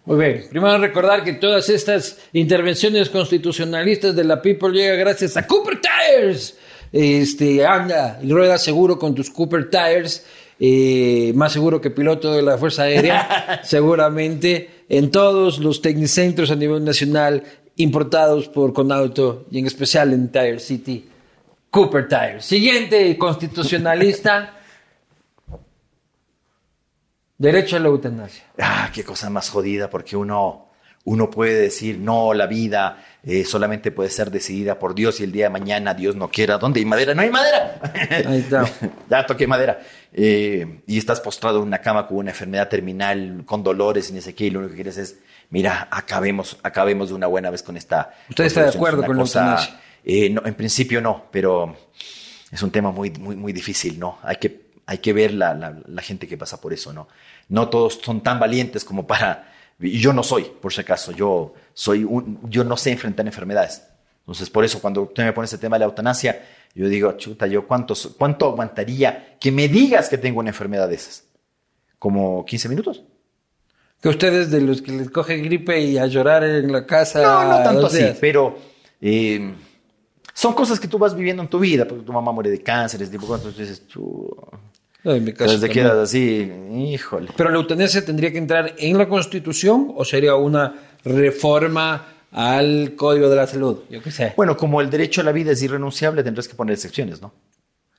[0.08, 0.46] Muy bien.
[0.48, 6.56] Primero recordar que todas estas intervenciones constitucionalistas de la People llegan gracias a Cooper Tires.
[6.90, 10.24] Este, anda y rueda seguro con tus Cooper Tires.
[10.58, 16.56] eh, más seguro que piloto de la Fuerza Aérea, seguramente, en todos los tecnicentros a
[16.56, 17.42] nivel nacional
[17.76, 21.06] importados por Conauto y en especial en Tire City,
[21.70, 22.46] Cooper Tires.
[22.46, 24.54] Siguiente constitucionalista,
[27.38, 28.44] derecho a la eutanasia.
[28.58, 30.66] Ah, qué cosa más jodida, porque uno,
[31.04, 35.32] uno puede decir, no, la vida eh, solamente puede ser decidida por Dios y el
[35.32, 36.58] día de mañana Dios no quiera.
[36.58, 37.14] ¿Dónde hay madera?
[37.14, 37.80] No hay madera.
[38.26, 38.64] Ahí está.
[39.10, 39.80] ya toqué madera.
[40.12, 44.20] Eh, y estás postrado en una cama con una enfermedad terminal, con dolores y no
[44.20, 45.18] sé qué, y lo único que quieres es,
[45.50, 48.14] mira, acabemos, acabemos de una buena vez con esta.
[48.28, 49.80] ¿Usted está de acuerdo con la eutanasia?
[50.04, 51.76] eh, no, en principio no, pero
[52.50, 54.18] es un tema muy, muy, muy difícil, ¿no?
[54.22, 57.08] Hay que, hay que ver la, la, la gente que pasa por eso, ¿no?
[57.50, 59.52] No todos son tan valientes como para...
[59.78, 63.82] Yo no soy, por si acaso, yo, soy un, yo no sé enfrentar enfermedades.
[64.20, 66.42] Entonces, por eso cuando usted me pone ese tema de la eutanasia,
[66.74, 70.94] yo digo, chuta, yo cuántos, cuánto aguantaría que me digas que tengo una enfermedad de
[70.94, 71.24] esas.
[71.98, 73.02] ¿Como 15 minutos?
[74.00, 77.20] Que ustedes de los que les coge gripe y a llorar en la casa.
[77.20, 78.16] No, no tanto así, días.
[78.18, 78.56] pero
[79.02, 79.52] eh,
[80.32, 83.02] son cosas que tú vas viviendo en tu vida, porque tu mamá muere de cáncer,
[83.02, 84.34] ese tipo de cosas, entonces dices, chu,
[85.08, 87.30] No, en mi caso entonces te quedas así, híjole.
[87.34, 93.30] Pero la eutanasia tendría que entrar en la Constitución o sería una reforma al Código
[93.30, 96.22] de la Salud, yo qué sé, Bueno, como el derecho a la vida es irrenunciable,
[96.22, 97.32] tendrás que poner excepciones, ¿no?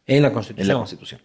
[0.05, 0.67] en la En Constitución.
[0.67, 1.21] la Constitución.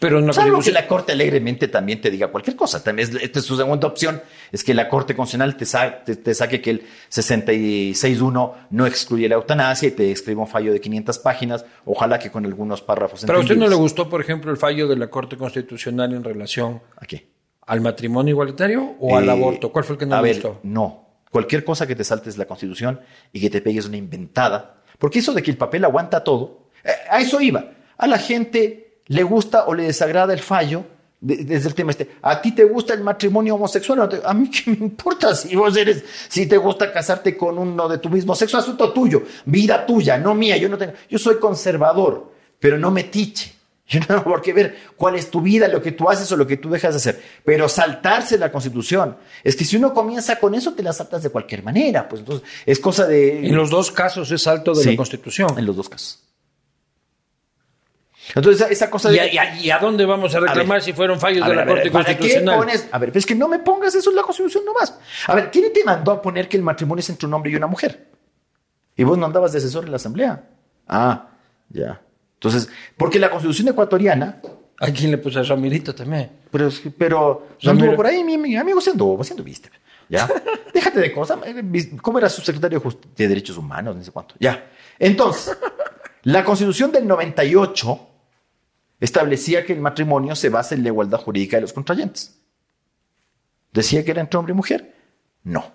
[0.00, 2.82] Pero en la Salvo que la Corte alegremente también te diga cualquier cosa.
[2.82, 4.20] También es, esta es su segunda opción,
[4.52, 9.28] es que la Corte Constitucional te, sa- te- te saque que el 66.1 no excluye
[9.28, 13.22] la eutanasia y te escriba un fallo de 500 páginas, ojalá que con algunos párrafos
[13.26, 16.24] Pero a usted no le gustó, por ejemplo, el fallo de la Corte Constitucional en
[16.24, 17.28] relación ¿A qué?
[17.66, 19.72] al matrimonio igualitario o al Eh, aborto.
[19.72, 20.60] ¿Cuál fue el que no a le ver, gustó?
[20.62, 21.06] No.
[21.30, 23.00] Cualquier cosa que te saltes la Constitución
[23.32, 24.76] y que te pegues una inventada.
[24.98, 27.72] Porque eso de que el papel aguanta todo, eh, a eso iba.
[27.98, 30.84] A la gente le gusta o le desagrada el fallo
[31.20, 32.16] desde el tema este.
[32.22, 34.22] ¿A ti te gusta el matrimonio homosexual?
[34.24, 37.98] A mí qué me importa si vos eres, si te gusta casarte con uno de
[37.98, 40.56] tu mismo sexo, asunto tuyo, vida tuya, no mía.
[40.56, 43.56] Yo no tengo, yo soy conservador, pero no metiche.
[43.88, 46.36] Yo no tengo por qué ver cuál es tu vida, lo que tú haces o
[46.36, 47.22] lo que tú dejas de hacer.
[47.44, 49.16] Pero saltarse la constitución.
[49.44, 52.08] Es que si uno comienza con eso, te la saltas de cualquier manera.
[52.08, 53.46] Pues entonces es cosa de.
[53.46, 55.56] En los dos casos es alto de Sí, la Constitución.
[55.56, 56.25] En los dos casos.
[58.34, 59.20] Entonces esa, cosa ¿Y de.
[59.20, 60.82] a, y a- y a dónde vamos a reclamar ver.
[60.82, 62.58] si fueron fallos de ver, la ver, Corte ¿para qué Constitucional?
[62.58, 62.88] pones?
[62.90, 64.98] A ver, pero es que no me pongas eso en la Constitución nomás.
[65.26, 67.56] A ver, ¿quién te mandó a poner que el matrimonio es entre un hombre y
[67.56, 68.08] una mujer?
[68.96, 70.44] Y vos no andabas de asesor en la Asamblea.
[70.88, 71.28] Ah,
[71.68, 72.00] ya.
[72.34, 74.40] Entonces, porque la Constitución ecuatoriana
[74.78, 76.30] ¿A quién le puso a Ramirito también?
[76.50, 79.70] Pero, pero anduvo por ahí, mi, mi amigo se anduvo, viste.
[80.08, 80.28] ¿Ya?
[80.74, 81.38] Déjate de cosas.
[82.02, 82.82] ¿Cómo era subsecretario
[83.16, 83.96] de Derechos Humanos?
[83.96, 84.34] No sé cuánto.
[84.38, 84.66] Ya.
[84.98, 85.56] Entonces,
[86.24, 88.08] la Constitución del 98
[89.00, 92.38] establecía que el matrimonio se basa en la igualdad jurídica de los contrayentes.
[93.72, 94.94] ¿Decía que era entre hombre y mujer?
[95.44, 95.72] No.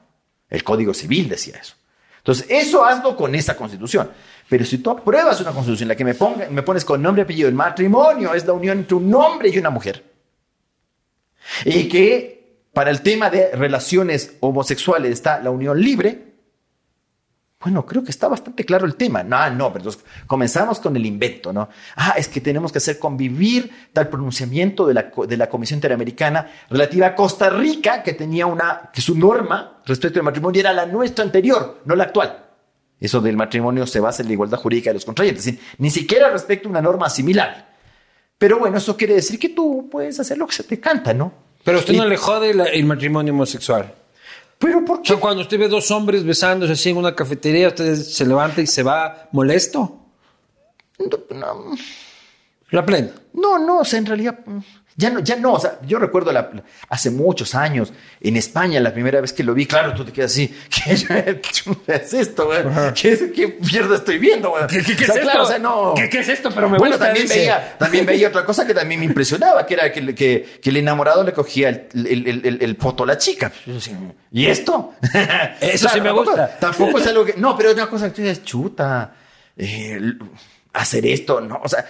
[0.49, 1.75] El Código Civil decía eso.
[2.17, 4.11] Entonces, eso hazlo con esa constitución.
[4.47, 7.21] Pero si tú apruebas una constitución en la que me, ponga, me pones con nombre
[7.21, 10.03] y apellido, el matrimonio es la unión entre un hombre y una mujer.
[11.65, 16.30] Y que para el tema de relaciones homosexuales está la unión libre.
[17.61, 19.23] Bueno, creo que está bastante claro el tema.
[19.23, 19.91] No, no, pero
[20.25, 21.69] comenzamos con el invento, ¿no?
[21.95, 26.49] Ah, es que tenemos que hacer convivir tal pronunciamiento de la, de la Comisión Interamericana
[26.69, 30.85] relativa a Costa Rica, que tenía una, que su norma respecto al matrimonio era la
[30.87, 32.45] nuestra anterior, no la actual.
[32.99, 35.89] Eso del matrimonio se basa en la igualdad jurídica de los contrayentes, es decir, ni
[35.91, 37.69] siquiera respecto a una norma similar.
[38.37, 41.31] Pero bueno, eso quiere decir que tú puedes hacer lo que se te canta, ¿no?
[41.63, 43.93] Pero usted Y- no le jode la- el matrimonio homosexual.
[44.61, 45.07] Pero ¿por O qué?
[45.09, 48.67] sea, cuando usted ve dos hombres besándose así en una cafetería, usted se levanta y
[48.67, 49.97] se va molesto.
[51.33, 51.75] No,
[52.69, 53.09] La plena.
[53.33, 54.59] No, no, o sea, en realidad mm,
[55.01, 56.51] ya no, ya no, o sea, yo recuerdo la-
[56.89, 57.91] hace muchos años
[58.21, 60.47] en España la primera vez que lo vi, claro, tú te quedas así,
[60.85, 62.61] ¿qué es esto, güey?
[62.93, 64.67] ¿Qué, qué mierda estoy viendo, güey?
[64.67, 65.43] ¿Qué, qué- qué O sea, es claro, esto?
[65.43, 65.93] o sea, no.
[65.95, 66.49] ¿Qué- es esto?
[66.53, 67.39] Pero me bueno, gusta, también dice.
[67.39, 70.77] veía, también veía otra cosa que también me impresionaba, que era que, que, que el
[70.77, 73.51] enamorado le cogía el, el, el, el- el poto a la chica.
[74.31, 74.93] ¿Y esto?
[75.59, 76.57] Eso sí me tampoco- gusta.
[76.59, 77.33] Tampoco es algo que.
[77.37, 79.15] No, pero es una cosa que tú dices, chuta.
[79.57, 79.99] eh,
[80.73, 81.85] hacer esto, no, o sea,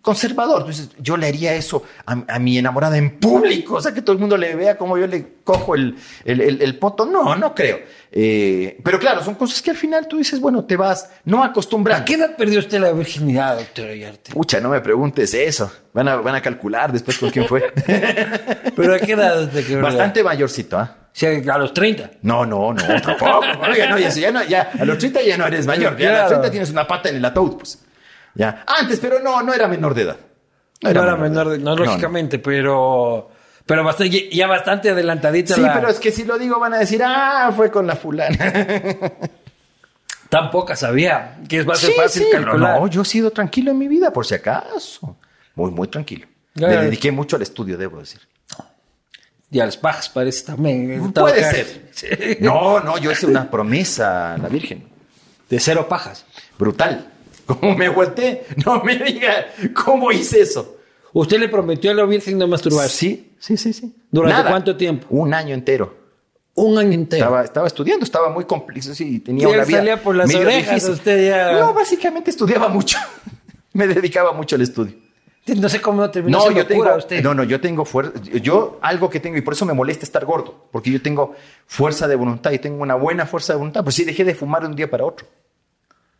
[0.00, 0.60] conservador.
[0.60, 4.14] Entonces, yo le haría eso a, a, mi enamorada en público, o sea, que todo
[4.14, 7.04] el mundo le vea como yo le cojo el, el, el, el poto.
[7.04, 7.80] No, no creo.
[8.10, 12.02] Eh, pero claro, son cosas que al final tú dices, bueno, te vas no acostumbrando.
[12.02, 14.32] ¿A qué edad perdió usted la virginidad, doctor Ayarte?
[14.32, 15.70] Pucha, no me preguntes eso.
[15.92, 17.72] Van a, van a calcular después con quién fue.
[18.76, 19.82] ¿Pero a qué edad te quedó?
[19.82, 20.96] Bastante mayorcito, ¿ah?
[21.20, 21.44] ¿eh?
[21.52, 22.10] A los 30.
[22.22, 23.42] No, no, no, tampoco.
[23.76, 25.96] ya, no, ya, ya, no, ya, a los 30 ya no eres mayor.
[25.98, 26.16] Ya claro.
[26.16, 27.78] a los 30 tienes una pata en el ataúd, pues.
[28.38, 28.64] Ya.
[28.66, 30.16] Antes, pero no, no era menor de edad.
[30.80, 33.30] No era, no era menor de edad, no, lógicamente, no, pero.
[33.66, 35.54] Pero bastante, ya bastante adelantadita.
[35.54, 35.74] Sí, la...
[35.74, 38.38] pero es que si lo digo van a decir, ah, fue con la fulana.
[40.30, 42.80] Tan poca sabía que es más sí, fácil sí, calcular.
[42.80, 45.16] No, yo he sido tranquilo en mi vida, por si acaso.
[45.54, 46.26] Muy, muy tranquilo.
[46.54, 48.20] Me dediqué mucho al estudio, debo decir.
[49.50, 51.12] Y a las pajas parece también.
[51.12, 51.88] Puede ser.
[51.98, 52.06] Sí.
[52.38, 54.88] No, no, yo hice una promesa a la Virgen.
[55.50, 56.24] De cero pajas.
[56.56, 57.10] Brutal.
[57.48, 60.76] Como me volteé, no me diga cómo hice eso.
[61.12, 62.94] ¿Usted le prometió a la Virgen no masturbarse?
[62.96, 63.94] Sí, sí, sí, sí.
[64.10, 64.50] ¿Durante Nada.
[64.50, 65.06] cuánto tiempo?
[65.10, 65.96] Un año entero.
[66.54, 67.24] Un año entero.
[67.24, 70.90] Estaba, estaba estudiando, estaba muy cómplice, sí, tenía una vida salía por las orejas, difícil.
[70.92, 72.98] usted ya- No, básicamente estudiaba mucho.
[73.72, 74.94] me dedicaba mucho al estudio.
[75.56, 77.22] No sé cómo terminó No, yo tengo, usted.
[77.22, 78.12] no, no, yo tengo fuerza,
[78.42, 81.34] yo algo que tengo y por eso me molesta estar gordo, porque yo tengo
[81.66, 84.60] fuerza de voluntad y tengo una buena fuerza de voluntad, pues sí dejé de fumar
[84.62, 85.26] de un día para otro.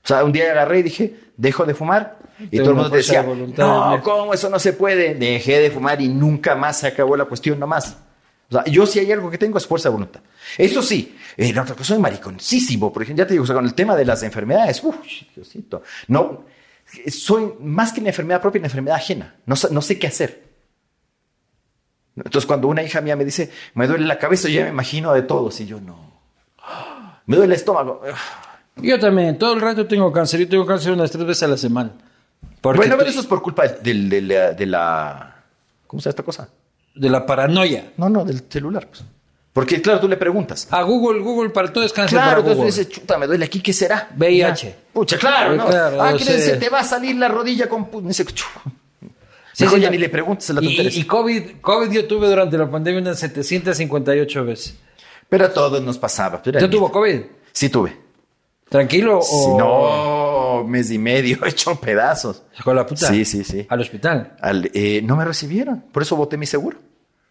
[0.04, 2.18] O sea, un día agarré y dije, dejo de fumar.
[2.40, 4.00] Y Tengo todo el mundo decía, de no, Ernesto".
[4.10, 5.14] ¿cómo eso no se puede?
[5.14, 7.96] Dejé de fumar y nunca más se acabó la cuestión, no más.
[8.50, 10.20] O sea, yo si hay algo que tengo es fuerza de voluntad.
[10.56, 13.54] Eso sí, eh, la otra cosa soy mariconcísimo, por ejemplo, ya te digo, o sea,
[13.56, 14.96] con el tema de las enfermedades, uff,
[15.34, 16.44] Diosito, no,
[17.10, 19.34] soy más que una enfermedad propia, una enfermedad ajena.
[19.44, 20.48] No, sé- no sé qué hacer.
[22.16, 25.12] Entonces, cuando una hija mía me dice, me duele la cabeza, yo ya me imagino
[25.12, 26.18] de todos, y yo no.
[27.26, 28.00] Me duele el estómago.
[28.82, 30.40] Yo también, todo el rato tengo cáncer.
[30.40, 31.90] Yo tengo cáncer unas tres veces a la semana.
[32.60, 35.44] Porque bueno, pero eso es por culpa del- de, la, de la-
[35.86, 36.48] ¿Cómo se llama esta cosa?
[36.94, 37.92] de la paranoia.
[37.96, 38.88] No, no, del celular.
[38.88, 39.04] Pues.
[39.52, 40.66] Porque, claro, tú le preguntas.
[40.70, 43.60] A Google, Google para todo es cáncer Claro, entonces tú dices, chuta, me duele aquí,
[43.60, 44.08] ¿qué será?
[44.16, 44.66] VIH.
[44.68, 44.76] Ya.
[44.92, 45.66] Pucha, claro, ¿no?
[45.66, 46.40] Claro, ah, sé.
[46.40, 47.88] se te va a salir la rodilla con...
[48.06, 48.24] Dice.
[48.24, 49.92] Sí, Mejor sí, ya no.
[49.92, 51.00] ni le preguntes a la Y, tontería.
[51.00, 54.76] y COVID, COVID yo tuve durante la pandemia unas 758 veces.
[55.28, 56.36] Pero a todos nos pasaba.
[56.36, 57.20] ¿Usted tuvo COVID?
[57.52, 57.96] Sí tuve.
[58.68, 59.58] ¿Tranquilo o...?
[60.62, 62.42] no, mes y medio hecho pedazos.
[62.62, 63.08] ¿Con la puta?
[63.08, 63.66] Sí, sí, sí.
[63.68, 64.36] Al hospital.
[64.40, 66.78] Al- eh, no me recibieron, por eso voté mi seguro.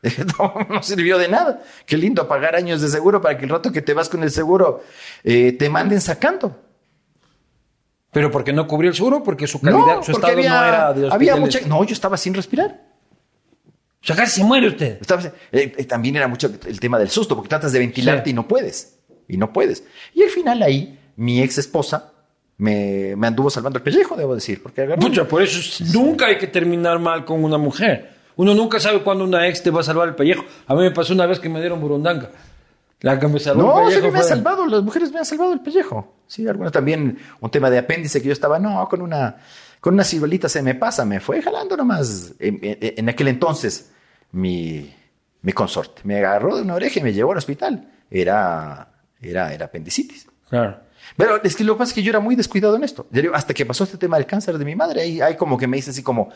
[0.39, 1.61] No, no sirvió de nada.
[1.85, 4.31] Qué lindo pagar años de seguro para que el rato que te vas con el
[4.31, 4.83] seguro
[5.23, 6.55] eh, te manden sacando.
[8.11, 9.21] ¿Pero porque no cubrió el seguro?
[9.23, 11.59] Porque su calidad, su estado no era de había mucha.
[11.67, 12.81] No, yo estaba sin respirar.
[14.01, 14.97] O sea, casi se muere usted.
[15.01, 18.29] Estaba- eh, eh, también era mucho el tema del susto, porque tratas de ventilarte Sí.
[18.29, 18.99] y no puedes.
[19.27, 19.83] Y no puedes.
[20.13, 22.11] Y al final ahí, mi ex esposa
[22.57, 24.63] me, me anduvo salvando el pellejo, debo decir.
[24.63, 28.15] Porque agarró- Pucha, por eso es- nunca hay que terminar mal con una mujer.
[28.37, 30.43] Uno nunca sabe cuándo una ex te va a salvar el pellejo.
[30.67, 32.29] A mí me pasó una vez que me dieron burundanga.
[33.01, 35.25] La que me salvó No, el pellejo me han fue- salvado, las mujeres me han
[35.25, 36.15] salvado el pellejo.
[36.25, 39.37] Sí, alguna también un tema de apéndice que yo estaba, no, con una,
[39.79, 42.33] con una ciruelita se me pasa, me fue jalando nomás.
[42.39, 43.91] En, en- en aquel entonces,
[44.31, 44.93] mi,
[45.43, 47.87] mi consorte me agarró de una oreja y me llevó al hospital.
[48.09, 48.89] Era,
[49.21, 50.27] era, era apendicitis.
[50.49, 50.79] Claro.
[51.15, 53.07] Pero es que lo que pasa es que yo era muy descuidado en esto.
[53.33, 55.77] Hasta que pasó este tema del cáncer de mi madre, ahí, ahí como que me
[55.77, 56.29] dice así como,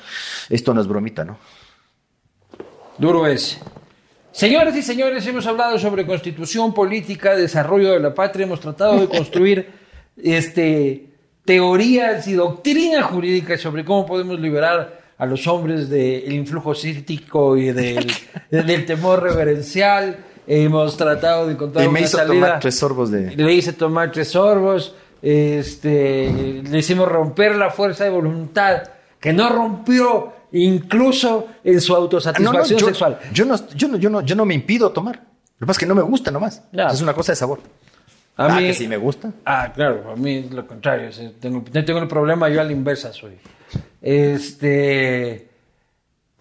[0.49, 1.37] esto no es bromita, ¿no?
[2.97, 3.59] Duro es.
[4.31, 8.45] Señores y señores, hemos hablado sobre constitución, política, desarrollo de la patria.
[8.45, 9.69] Hemos tratado de construir
[10.17, 11.09] este,
[11.43, 17.71] teorías y doctrina jurídica sobre cómo podemos liberar a los hombres del influjo psíquico y
[17.71, 18.07] del,
[18.49, 20.17] del temor reverencial.
[20.47, 22.33] Hemos tratado de encontrar Y me una hizo salida.
[22.33, 23.35] tomar tres sorbos de...
[23.35, 24.95] Le hice tomar tres sorbos.
[25.21, 28.83] Este, le hicimos romper la fuerza de voluntad
[29.19, 33.19] que no rompió incluso en su No, no, autosatisfacción yo, sexual.
[33.31, 35.17] yo no, yo, no, yo, no, yo no me impido tomar.
[35.17, 36.63] Lo que pasa es que no me gusta nomás.
[36.73, 37.59] Es una cosa de sabor.
[38.35, 39.31] A ah, mí- que sí me gusta.
[39.45, 41.09] Ah, claro, a mí es lo contrario.
[41.09, 43.33] o sea, Tengo, no tengo el problema, yo a la inversa soy.
[44.01, 45.49] Este,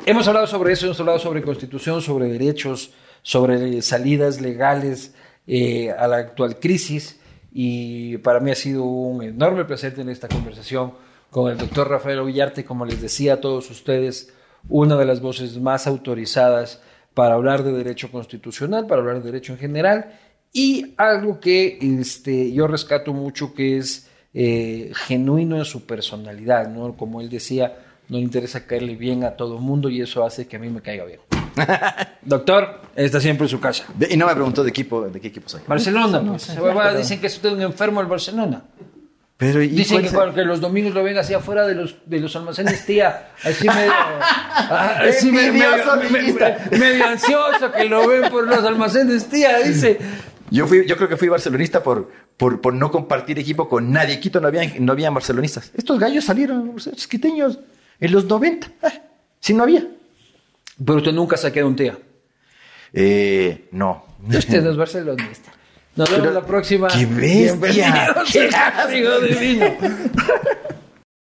[0.06, 5.14] hemos hablado sobre eso, hemos hablado sobre constitución, sobre derechos, sobre salidas legales
[5.46, 7.18] eh, a la actual crisis.
[7.52, 10.92] Y para mí ha sido un enorme placer tener esta conversación
[11.30, 14.32] con el doctor Rafael Villarte, como les decía a todos ustedes,
[14.68, 16.82] una de las voces más autorizadas
[17.14, 20.18] para hablar de derecho constitucional, para hablar de derecho en general,
[20.52, 26.96] y algo que este, yo rescato mucho que es eh, genuino en su personalidad, ¿no?
[26.96, 27.78] Como él decía,
[28.08, 30.82] no le interesa caerle bien a todo mundo y eso hace que a mí me
[30.82, 31.20] caiga bien.
[32.22, 33.84] Doctor, está siempre en su casa.
[33.94, 35.60] De- y no me preguntó de equipo, de qué equipo soy.
[35.66, 36.48] Barcelona, No, pues.
[36.48, 38.62] Esa huevada dicen que es usted un enfermo del Barcelona.
[39.36, 42.20] Pero, ¿y Dicen cuál que, es- los domingos lo ven así afuera de los, de
[42.20, 43.30] los almacenes, tía.
[43.42, 43.90] Así medio.
[43.94, 46.58] ah, así Envidioso, medio, amiguita.
[46.70, 49.58] me- medio ansioso que lo ven por los almacenes, tía.
[49.60, 49.98] Dice.
[50.50, 54.14] Yo, fui, yo creo que fui barcelonista por, por, por no compartir equipo con nadie.
[54.14, 55.70] En Quito no había, no había barcelonistas.
[55.74, 57.58] Estos gallos salieron, estos quiteños,
[57.98, 58.66] en los 90.
[58.82, 58.92] Ah,
[59.38, 59.86] sí, no había.
[60.84, 61.98] Pero usted nunca se queda un tía.
[62.92, 64.04] Eh, no.
[64.28, 65.52] Usted no es barcelonista.
[65.96, 66.88] Nos vemos Pero, la próxima.
[66.88, 68.14] ¡qué bestia!
[68.30, 68.48] ¡Qué
[69.28, 69.66] Divino.